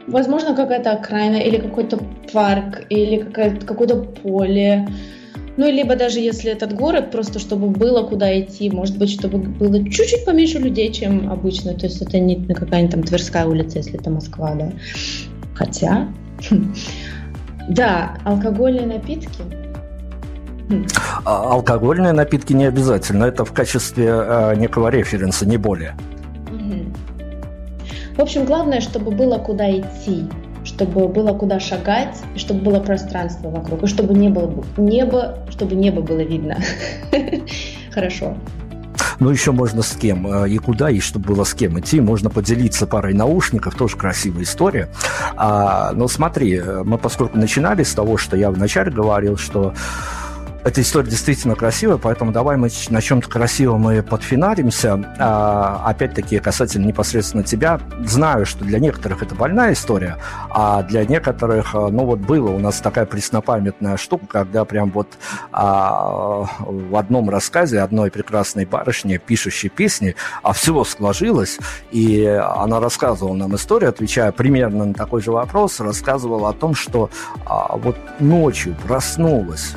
возможно, 0.07 0.55
какая-то 0.55 0.91
окраина 0.91 1.37
или 1.37 1.57
какой-то 1.57 1.99
парк 2.31 2.85
или 2.89 3.17
какое-то 3.19 3.95
поле. 3.95 4.87
Ну, 5.55 5.69
либо 5.69 5.95
даже 5.95 6.19
если 6.19 6.51
этот 6.51 6.73
город, 6.73 7.11
просто 7.11 7.37
чтобы 7.39 7.67
было 7.67 8.03
куда 8.03 8.39
идти, 8.39 8.71
может 8.71 8.97
быть, 8.97 9.11
чтобы 9.11 9.37
было 9.37 9.83
чуть-чуть 9.83 10.25
поменьше 10.25 10.57
людей, 10.57 10.91
чем 10.91 11.31
обычно. 11.31 11.73
То 11.75 11.85
есть 11.85 12.01
это 12.01 12.19
не 12.19 12.43
какая-нибудь 12.53 12.91
там 12.91 13.03
Тверская 13.03 13.45
улица, 13.45 13.77
если 13.77 13.99
это 13.99 14.09
Москва, 14.09 14.55
да. 14.55 14.71
Хотя, 15.53 16.07
да, 17.69 18.17
алкогольные 18.23 18.87
напитки– 18.87 19.43
а 21.25 21.53
алкогольные 21.53 22.13
напитки 22.13 22.53
не 22.53 22.65
обязательно, 22.65 23.25
это 23.25 23.45
в 23.45 23.53
качестве 23.53 24.07
э, 24.07 24.55
некого 24.55 24.89
референса, 24.89 25.45
не 25.45 25.57
более. 25.57 25.95
В 28.15 28.21
общем, 28.21 28.45
главное, 28.45 28.79
чтобы 28.79 29.11
было 29.11 29.37
куда 29.39 29.71
идти, 29.71 30.27
чтобы 30.63 31.07
было 31.07 31.33
куда 31.33 31.59
шагать, 31.59 32.17
чтобы 32.35 32.61
было 32.61 32.79
пространство 32.79 33.49
вокруг, 33.49 33.83
и 33.83 33.87
чтобы 33.87 34.13
не 34.13 34.29
было 34.29 34.63
небо, 34.77 35.39
чтобы 35.49 35.75
небо 35.75 36.01
было 36.01 36.21
видно. 36.21 36.57
Хорошо. 37.91 38.35
Ну, 39.19 39.29
еще 39.29 39.51
можно 39.51 39.81
с 39.81 39.95
кем 39.95 40.27
э, 40.27 40.49
и 40.49 40.57
куда, 40.57 40.89
и 40.89 40.99
чтобы 40.99 41.33
было 41.33 41.43
с 41.43 41.53
кем 41.53 41.79
идти. 41.79 42.01
Можно 42.01 42.29
поделиться 42.29 42.87
парой 42.87 43.13
наушников, 43.13 43.75
тоже 43.75 43.95
красивая 43.95 44.43
история. 44.43 44.89
А, 45.35 45.91
но 45.93 46.07
смотри, 46.07 46.57
э, 46.57 46.83
мы 46.83 46.97
поскольку 46.97 47.37
начинали 47.37 47.83
с 47.83 47.93
того, 47.93 48.17
что 48.17 48.35
я 48.37 48.51
вначале 48.51 48.91
говорил, 48.91 49.37
что 49.37 49.73
эта 50.63 50.81
история 50.81 51.09
действительно 51.09 51.55
красивая, 51.55 51.97
поэтому 51.97 52.31
давай 52.31 52.55
мы 52.55 52.69
на 52.89 53.01
чем-то 53.01 53.27
красивом 53.27 53.91
и 53.91 54.01
подфинаримся. 54.01 55.13
А, 55.19 55.83
опять-таки, 55.85 56.39
касательно 56.39 56.85
непосредственно 56.85 57.43
тебя, 57.43 57.81
знаю, 58.05 58.45
что 58.45 58.63
для 58.63 58.79
некоторых 58.79 59.23
это 59.23 59.35
больная 59.35 59.73
история, 59.73 60.17
а 60.49 60.83
для 60.83 61.05
некоторых, 61.05 61.75
а, 61.75 61.89
ну 61.89 62.05
вот 62.05 62.19
было 62.19 62.49
у 62.51 62.59
нас 62.59 62.79
такая 62.79 63.05
преснопамятная 63.05 63.97
штука, 63.97 64.25
когда 64.27 64.63
прям 64.63 64.89
вот 64.91 65.09
а, 65.51 66.47
в 66.59 66.95
одном 66.95 67.29
рассказе 67.29 67.81
одной 67.81 68.09
прекрасной 68.09 68.65
барышни, 68.65 69.17
пишущей 69.17 69.69
песни, 69.69 70.15
а 70.43 70.53
всего 70.53 70.85
сложилось, 70.85 71.59
и 71.91 72.25
она 72.25 72.79
рассказывала 72.79 73.35
нам 73.35 73.55
историю, 73.55 73.89
отвечая 73.89 74.31
примерно 74.31 74.85
на 74.85 74.93
такой 74.93 75.21
же 75.21 75.31
вопрос, 75.31 75.81
рассказывала 75.81 76.49
о 76.49 76.53
том, 76.53 76.73
что 76.73 77.09
а, 77.45 77.75
вот 77.75 77.97
ночью 78.19 78.75
проснулась 78.87 79.73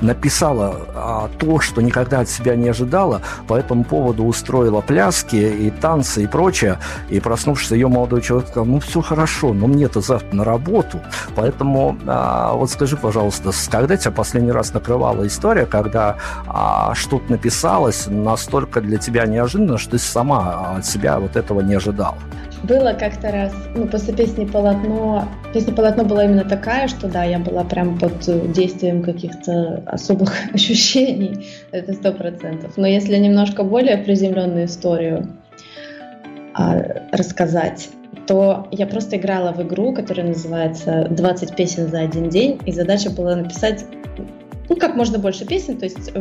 написала 0.00 0.76
а, 0.94 1.30
то, 1.38 1.60
что 1.60 1.82
никогда 1.82 2.20
от 2.20 2.28
себя 2.28 2.56
не 2.56 2.68
ожидала, 2.68 3.22
по 3.48 3.54
этому 3.54 3.84
поводу 3.84 4.24
устроила 4.24 4.80
пляски 4.80 5.36
и 5.36 5.70
танцы 5.70 6.24
и 6.24 6.26
прочее, 6.26 6.78
и 7.08 7.20
проснувшись, 7.20 7.70
ее 7.70 7.88
молодой 7.88 8.22
человек 8.22 8.48
сказал, 8.48 8.66
ну 8.66 8.80
все 8.80 9.00
хорошо, 9.00 9.52
но 9.52 9.66
мне-то 9.66 10.00
завтра 10.00 10.36
на 10.36 10.44
работу, 10.44 11.00
поэтому 11.34 11.96
а, 12.06 12.54
вот 12.54 12.70
скажи, 12.70 12.96
пожалуйста, 12.96 13.50
когда 13.70 13.96
тебя 13.96 14.10
последний 14.10 14.52
раз 14.52 14.72
накрывала 14.72 15.26
история, 15.26 15.66
когда 15.66 16.16
а, 16.46 16.94
что-то 16.94 17.30
написалось 17.30 18.06
настолько 18.08 18.80
для 18.80 18.98
тебя 18.98 19.26
неожиданно, 19.26 19.78
что 19.78 19.92
ты 19.92 19.98
сама 19.98 20.76
от 20.76 20.86
себя 20.86 21.18
вот 21.18 21.36
этого 21.36 21.60
не 21.60 21.74
ожидала? 21.74 22.16
Было 22.66 22.94
как-то 22.94 23.30
раз, 23.30 23.52
ну, 23.76 23.86
после 23.86 24.12
песни 24.12 24.44
«Полотно», 24.44 25.28
песня 25.54 25.72
«Полотно» 25.72 26.04
была 26.04 26.24
именно 26.24 26.44
такая, 26.44 26.88
что 26.88 27.06
да, 27.06 27.22
я 27.22 27.38
была 27.38 27.62
прям 27.62 27.96
под 27.96 28.18
действием 28.52 29.02
каких-то 29.02 29.82
особых 29.86 30.32
ощущений, 30.52 31.46
это 31.70 31.92
сто 31.92 32.12
процентов. 32.12 32.76
Но 32.76 32.86
если 32.86 33.16
немножко 33.16 33.62
более 33.62 33.98
приземленную 33.98 34.64
историю 34.64 35.28
а, 36.54 36.76
рассказать, 37.12 37.88
то 38.26 38.66
я 38.72 38.86
просто 38.88 39.16
играла 39.16 39.52
в 39.52 39.62
игру, 39.62 39.92
которая 39.92 40.26
называется 40.26 41.06
«20 41.08 41.54
песен 41.54 41.88
за 41.88 42.00
один 42.00 42.30
день», 42.30 42.58
и 42.66 42.72
задача 42.72 43.10
была 43.10 43.36
написать 43.36 43.84
ну, 44.68 44.76
как 44.76 44.96
можно 44.96 45.18
больше 45.18 45.46
песен, 45.46 45.76
то 45.78 45.84
есть 45.84 46.12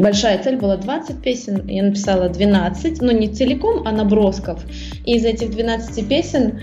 большая 0.00 0.42
цель 0.42 0.56
была 0.56 0.76
20 0.76 1.22
песен, 1.22 1.66
я 1.68 1.82
написала 1.82 2.28
12, 2.28 3.00
но 3.02 3.12
не 3.12 3.28
целиком, 3.28 3.82
а 3.86 3.92
набросков. 3.92 4.64
И 5.04 5.16
из 5.16 5.24
этих 5.24 5.50
12 5.50 6.08
песен 6.08 6.60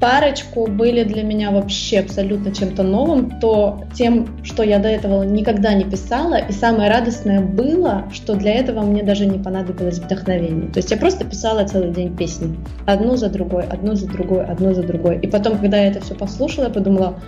парочку 0.00 0.66
были 0.66 1.02
для 1.04 1.22
меня 1.22 1.50
вообще 1.50 2.00
абсолютно 2.00 2.54
чем-то 2.54 2.82
новым, 2.82 3.38
то 3.40 3.84
тем, 3.94 4.28
что 4.44 4.62
я 4.62 4.78
до 4.78 4.88
этого 4.88 5.24
никогда 5.24 5.74
не 5.74 5.84
писала, 5.84 6.36
и 6.36 6.52
самое 6.52 6.90
радостное 6.90 7.40
было, 7.40 8.04
что 8.12 8.34
для 8.34 8.54
этого 8.54 8.82
мне 8.82 9.02
даже 9.02 9.26
не 9.26 9.38
понадобилось 9.38 9.98
вдохновение. 9.98 10.70
То 10.70 10.78
есть 10.78 10.90
я 10.90 10.96
просто 10.96 11.24
писала 11.24 11.66
целый 11.66 11.92
день 11.92 12.16
песни, 12.16 12.56
одну 12.86 13.16
за 13.16 13.28
другой, 13.28 13.64
одну 13.64 13.94
за 13.94 14.06
другой, 14.06 14.44
одну 14.44 14.72
за 14.72 14.82
другой. 14.82 15.18
И 15.20 15.26
потом, 15.26 15.58
когда 15.58 15.78
я 15.78 15.88
это 15.88 16.00
все 16.00 16.14
послушала, 16.14 16.64
я 16.64 16.70
подумала, 16.70 17.18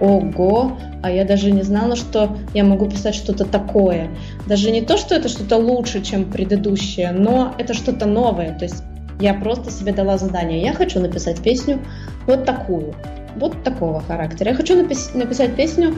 ого, 0.00 0.78
а 1.02 1.10
я 1.10 1.24
даже 1.24 1.50
не 1.50 1.62
знала, 1.62 1.96
что 1.96 2.36
я 2.54 2.64
могу 2.64 2.88
писать 2.88 3.14
что-то 3.14 3.44
такое. 3.44 4.08
Даже 4.46 4.70
не 4.70 4.82
то, 4.82 4.96
что 4.96 5.14
это 5.14 5.28
что-то 5.28 5.56
лучше, 5.56 6.02
чем 6.02 6.24
предыдущее, 6.24 7.12
но 7.12 7.54
это 7.58 7.74
что-то 7.74 8.06
новое. 8.06 8.56
То 8.58 8.64
есть 8.64 8.82
я 9.20 9.34
просто 9.34 9.70
себе 9.70 9.92
дала 9.92 10.18
задание. 10.18 10.62
Я 10.62 10.72
хочу 10.72 11.00
написать 11.00 11.42
песню 11.42 11.78
вот 12.26 12.44
такую, 12.44 12.94
вот 13.36 13.62
такого 13.62 14.00
характера. 14.00 14.50
Я 14.50 14.56
хочу 14.56 14.74
напис- 14.74 15.16
написать 15.16 15.54
песню 15.54 15.94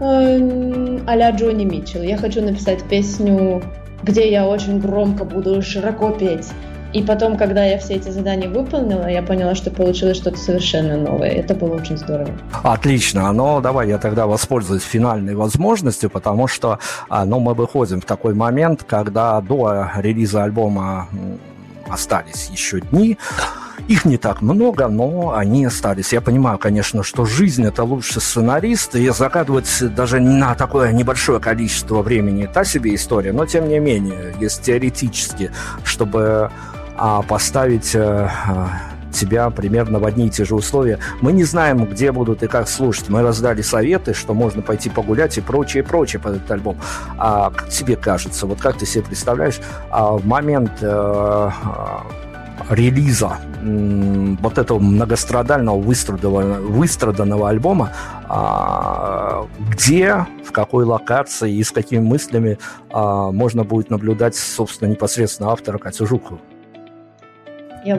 э, 0.00 0.98
а-ля 1.06 1.30
Джонни 1.30 1.64
Митчелл. 1.64 2.02
Я 2.02 2.16
хочу 2.16 2.42
написать 2.42 2.82
песню, 2.84 3.62
где 4.02 4.30
я 4.30 4.46
очень 4.48 4.80
громко 4.80 5.24
буду 5.24 5.62
широко 5.62 6.10
петь. 6.10 6.48
И 6.92 7.02
потом, 7.02 7.36
когда 7.36 7.64
я 7.64 7.78
все 7.78 7.94
эти 7.94 8.08
задания 8.08 8.48
выполнила, 8.48 9.06
я 9.06 9.22
поняла, 9.22 9.54
что 9.54 9.70
получилось 9.70 10.16
что-то 10.16 10.38
совершенно 10.38 10.96
новое. 10.96 11.28
Это 11.28 11.54
было 11.54 11.74
очень 11.74 11.98
здорово. 11.98 12.30
Отлично. 12.62 13.30
Но 13.32 13.60
давай 13.60 13.88
я 13.88 13.98
тогда 13.98 14.26
воспользуюсь 14.26 14.82
финальной 14.82 15.34
возможностью, 15.34 16.08
потому 16.08 16.48
что 16.48 16.78
а, 17.10 17.24
ну, 17.26 17.40
мы 17.40 17.54
выходим 17.54 18.00
в 18.00 18.06
такой 18.06 18.34
момент, 18.34 18.84
когда 18.84 19.40
до 19.40 19.90
релиза 19.96 20.44
альбома 20.44 21.08
остались 21.88 22.48
еще 22.50 22.80
дни. 22.80 23.18
Их 23.86 24.04
не 24.04 24.18
так 24.18 24.42
много, 24.42 24.88
но 24.88 25.34
они 25.34 25.64
остались. 25.64 26.12
Я 26.12 26.20
понимаю, 26.20 26.58
конечно, 26.58 27.02
что 27.02 27.24
жизнь– 27.24 27.64
это 27.66 27.84
лучший 27.84 28.20
сценарист, 28.20 28.96
и 28.96 29.08
загадывать 29.10 29.70
даже 29.94 30.20
на 30.20 30.54
такое 30.54 30.92
небольшое 30.92 31.40
количество 31.40 32.02
времени– 32.02 32.46
та 32.52 32.64
себе 32.64 32.94
история, 32.94 33.32
но 33.32 33.46
тем 33.46 33.68
не 33.68 33.78
менее, 33.78 34.34
есть 34.40 34.62
теоретически, 34.62 35.52
чтобы 35.84 36.50
а 36.98 37.22
поставить 37.22 37.94
э, 37.94 38.28
тебя 39.12 39.50
примерно 39.50 39.98
в 39.98 40.04
одни 40.04 40.26
и 40.26 40.30
те 40.30 40.44
же 40.44 40.54
условия. 40.54 40.98
Мы 41.20 41.32
не 41.32 41.44
знаем, 41.44 41.84
где 41.84 42.12
будут 42.12 42.42
и 42.42 42.48
как 42.48 42.68
слушать. 42.68 43.08
Мы 43.08 43.22
раздали 43.22 43.62
советы, 43.62 44.14
что 44.14 44.34
можно 44.34 44.62
пойти 44.62 44.90
погулять 44.90 45.38
и 45.38 45.40
прочее, 45.40 45.82
прочее 45.82 46.20
под 46.20 46.36
этот 46.36 46.50
альбом. 46.50 46.76
А 47.16 47.50
как 47.50 47.68
тебе 47.68 47.96
кажется, 47.96 48.46
вот 48.46 48.60
как 48.60 48.78
ты 48.78 48.86
себе 48.86 49.04
представляешь, 49.04 49.60
а, 49.90 50.12
в 50.12 50.26
момент 50.26 50.72
э, 50.80 51.50
релиза 52.70 53.38
вот 53.62 54.58
этого 54.58 54.78
многострадального 54.78 55.80
выстраданного, 55.80 56.60
выстраданного 56.60 57.48
альбома, 57.48 57.92
а, 58.28 59.46
где, 59.70 60.26
в 60.44 60.52
какой 60.52 60.84
локации 60.84 61.54
и 61.54 61.64
с 61.64 61.72
какими 61.72 62.00
мыслями 62.00 62.58
а, 62.90 63.32
можно 63.32 63.64
будет 63.64 63.90
наблюдать, 63.90 64.36
собственно, 64.36 64.88
непосредственно 64.88 65.50
автора 65.50 65.78
Катю 65.78 66.06
Жукову? 66.06 66.40
Я 67.88 67.98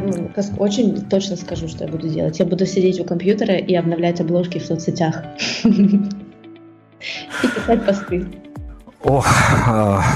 очень 0.60 1.02
точно 1.10 1.36
скажу, 1.36 1.68
что 1.68 1.86
я 1.86 1.90
буду 1.90 2.08
делать. 2.08 2.38
Я 2.38 2.46
буду 2.46 2.68
сидеть 2.68 3.00
у 3.00 3.04
компьютера 3.04 3.56
и 3.56 3.74
обновлять 3.74 4.22
обложки 4.22 4.60
в 4.60 4.66
соцсетях. 4.66 5.24
И 5.64 7.48
писать 7.48 7.86
посты. 7.88 8.24
Ох, 9.02 9.26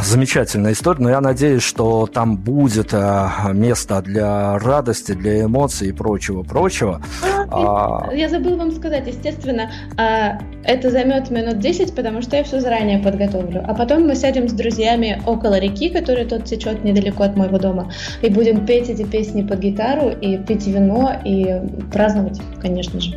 замечательная 0.03 0.73
история, 0.73 1.01
но 1.01 1.09
я 1.09 1.21
надеюсь, 1.21 1.63
что 1.63 2.05
там 2.05 2.37
будет 2.37 2.93
э, 2.93 3.29
место 3.53 4.01
для 4.03 4.59
радости, 4.59 5.13
для 5.13 5.45
эмоций 5.45 5.87
и 5.87 5.91
прочего-прочего. 5.91 7.01
А, 7.49 8.09
а... 8.09 8.13
Я 8.13 8.29
забыл 8.29 8.57
вам 8.57 8.71
сказать, 8.71 9.07
естественно, 9.07 9.71
а, 9.97 10.39
это 10.63 10.89
займет 10.89 11.29
минут 11.29 11.59
10, 11.59 11.95
потому 11.95 12.21
что 12.21 12.37
я 12.37 12.43
все 12.43 12.59
заранее 12.59 12.99
подготовлю. 12.99 13.63
А 13.67 13.73
потом 13.73 14.07
мы 14.07 14.15
сядем 14.15 14.47
с 14.47 14.53
друзьями 14.53 15.21
около 15.25 15.59
реки, 15.59 15.89
которая 15.89 16.25
тут 16.25 16.45
течет 16.45 16.83
недалеко 16.83 17.23
от 17.23 17.35
моего 17.35 17.57
дома, 17.57 17.91
и 18.21 18.29
будем 18.29 18.65
петь 18.65 18.89
эти 18.89 19.03
песни 19.03 19.41
под 19.41 19.59
гитару, 19.59 20.09
и 20.09 20.37
пить 20.37 20.67
вино, 20.67 21.11
и 21.23 21.61
праздновать, 21.91 22.39
конечно 22.61 22.99
же. 22.99 23.15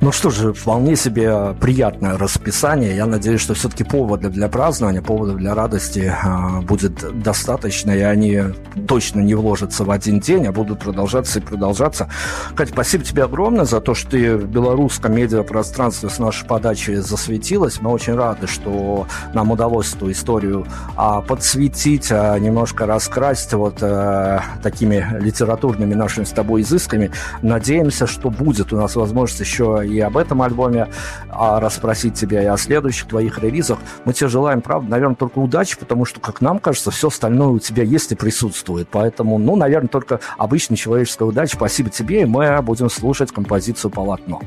Ну 0.00 0.12
что 0.12 0.30
же, 0.30 0.54
вполне 0.54 0.96
себе 0.96 1.54
приятное 1.60 2.16
расписание. 2.16 2.96
Я 2.96 3.04
надеюсь, 3.04 3.42
что 3.42 3.52
все-таки 3.52 3.84
повода 3.84 4.30
для 4.30 4.48
празднования, 4.48 5.02
повода 5.02 5.34
для 5.34 5.54
радости 5.54 6.10
а, 6.22 6.62
будет 6.62 7.20
достаточно, 7.22 7.90
и 7.90 8.00
они 8.00 8.40
точно 8.88 9.20
не 9.20 9.34
вложатся 9.34 9.84
в 9.84 9.90
один 9.90 10.20
день, 10.20 10.46
а 10.46 10.52
будут 10.52 10.78
продолжаться 10.78 11.38
и 11.38 11.42
продолжаться. 11.42 12.08
Катя, 12.56 12.72
спасибо 12.72 13.04
тебе 13.04 13.24
огромное 13.24 13.66
за 13.66 13.82
то, 13.82 13.94
что 13.94 14.12
ты 14.12 14.38
в 14.38 14.48
белорусском 14.48 15.14
медиапространстве 15.14 16.08
с 16.08 16.18
нашей 16.18 16.46
подачи 16.48 16.92
засветилась. 16.92 17.82
Мы 17.82 17.90
очень 17.90 18.14
рады, 18.14 18.46
что 18.46 19.06
нам 19.34 19.50
удалось 19.50 19.92
эту 19.92 20.10
историю 20.10 20.66
а, 20.96 21.20
подсветить, 21.20 22.10
а, 22.10 22.38
немножко 22.38 22.86
раскрасить 22.86 23.52
вот 23.52 23.82
а, 23.82 24.44
такими 24.62 25.06
литературными 25.20 25.92
нашими 25.92 26.24
с 26.24 26.30
тобой 26.30 26.62
изысками. 26.62 27.10
Надеемся, 27.42 28.06
что 28.06 28.30
будет 28.30 28.72
у 28.72 28.78
нас 28.78 28.96
возможность 28.96 29.40
еще 29.40 29.89
и 29.90 30.00
об 30.00 30.16
этом 30.16 30.42
альбоме 30.42 30.88
а 31.28 31.60
расспросить 31.60 32.14
тебя 32.14 32.42
и 32.42 32.46
о 32.46 32.56
следующих 32.56 33.08
твоих 33.08 33.38
релизах. 33.38 33.78
Мы 34.04 34.12
тебе 34.12 34.28
желаем, 34.28 34.60
правда, 34.60 34.90
наверное, 34.90 35.16
только 35.16 35.38
удачи, 35.38 35.78
потому 35.78 36.04
что, 36.04 36.20
как 36.20 36.40
нам 36.40 36.58
кажется, 36.58 36.90
все 36.90 37.08
остальное 37.08 37.48
у 37.48 37.58
тебя 37.58 37.82
есть 37.82 38.12
и 38.12 38.14
присутствует. 38.14 38.88
Поэтому, 38.90 39.38
ну, 39.38 39.56
наверное, 39.56 39.88
только 39.88 40.20
обычная 40.36 40.76
человеческая 40.76 41.24
удача. 41.24 41.56
Спасибо 41.56 41.90
тебе, 41.90 42.22
и 42.22 42.24
мы 42.24 42.60
будем 42.62 42.90
слушать 42.90 43.32
композицию 43.32 43.90
«Полотно». 43.90 44.40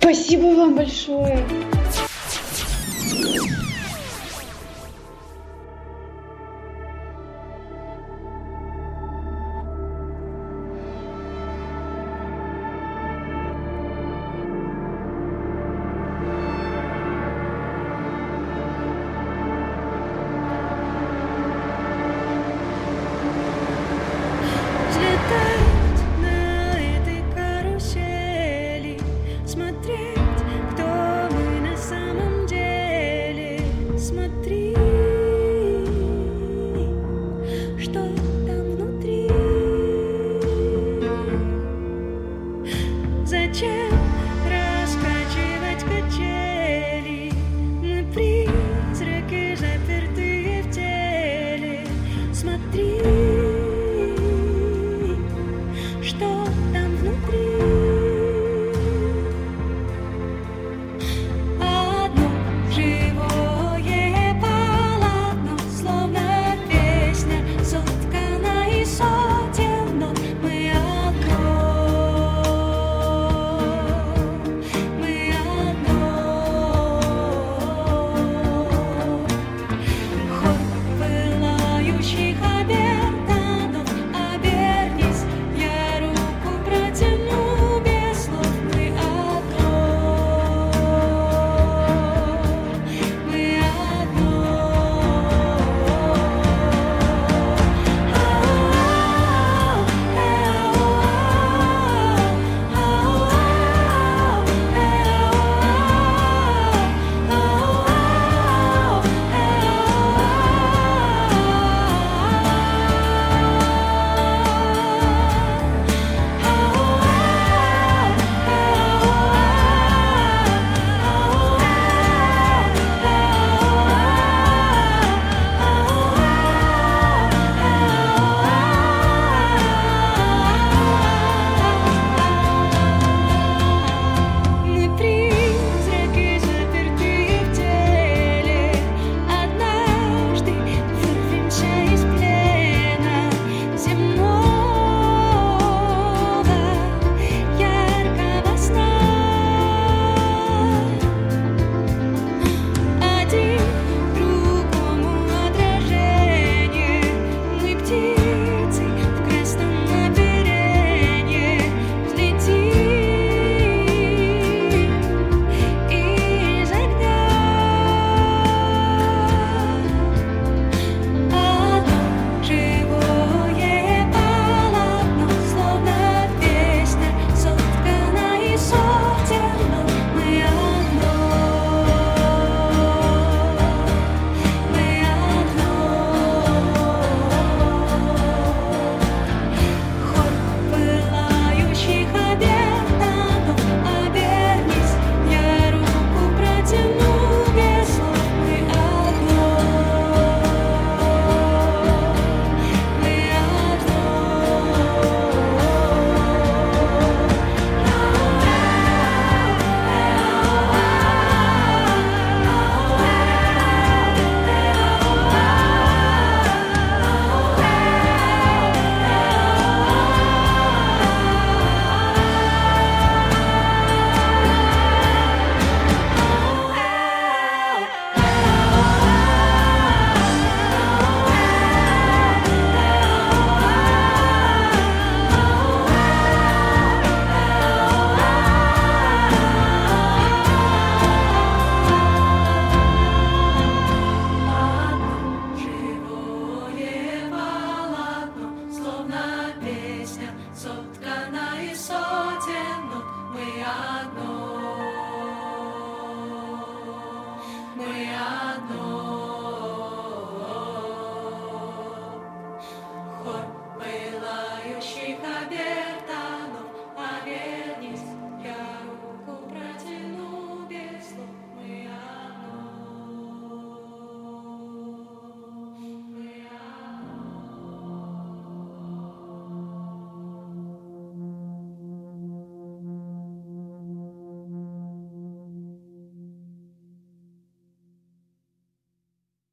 Спасибо 0.00 0.46
вам 0.56 0.74
большое. 0.76 1.44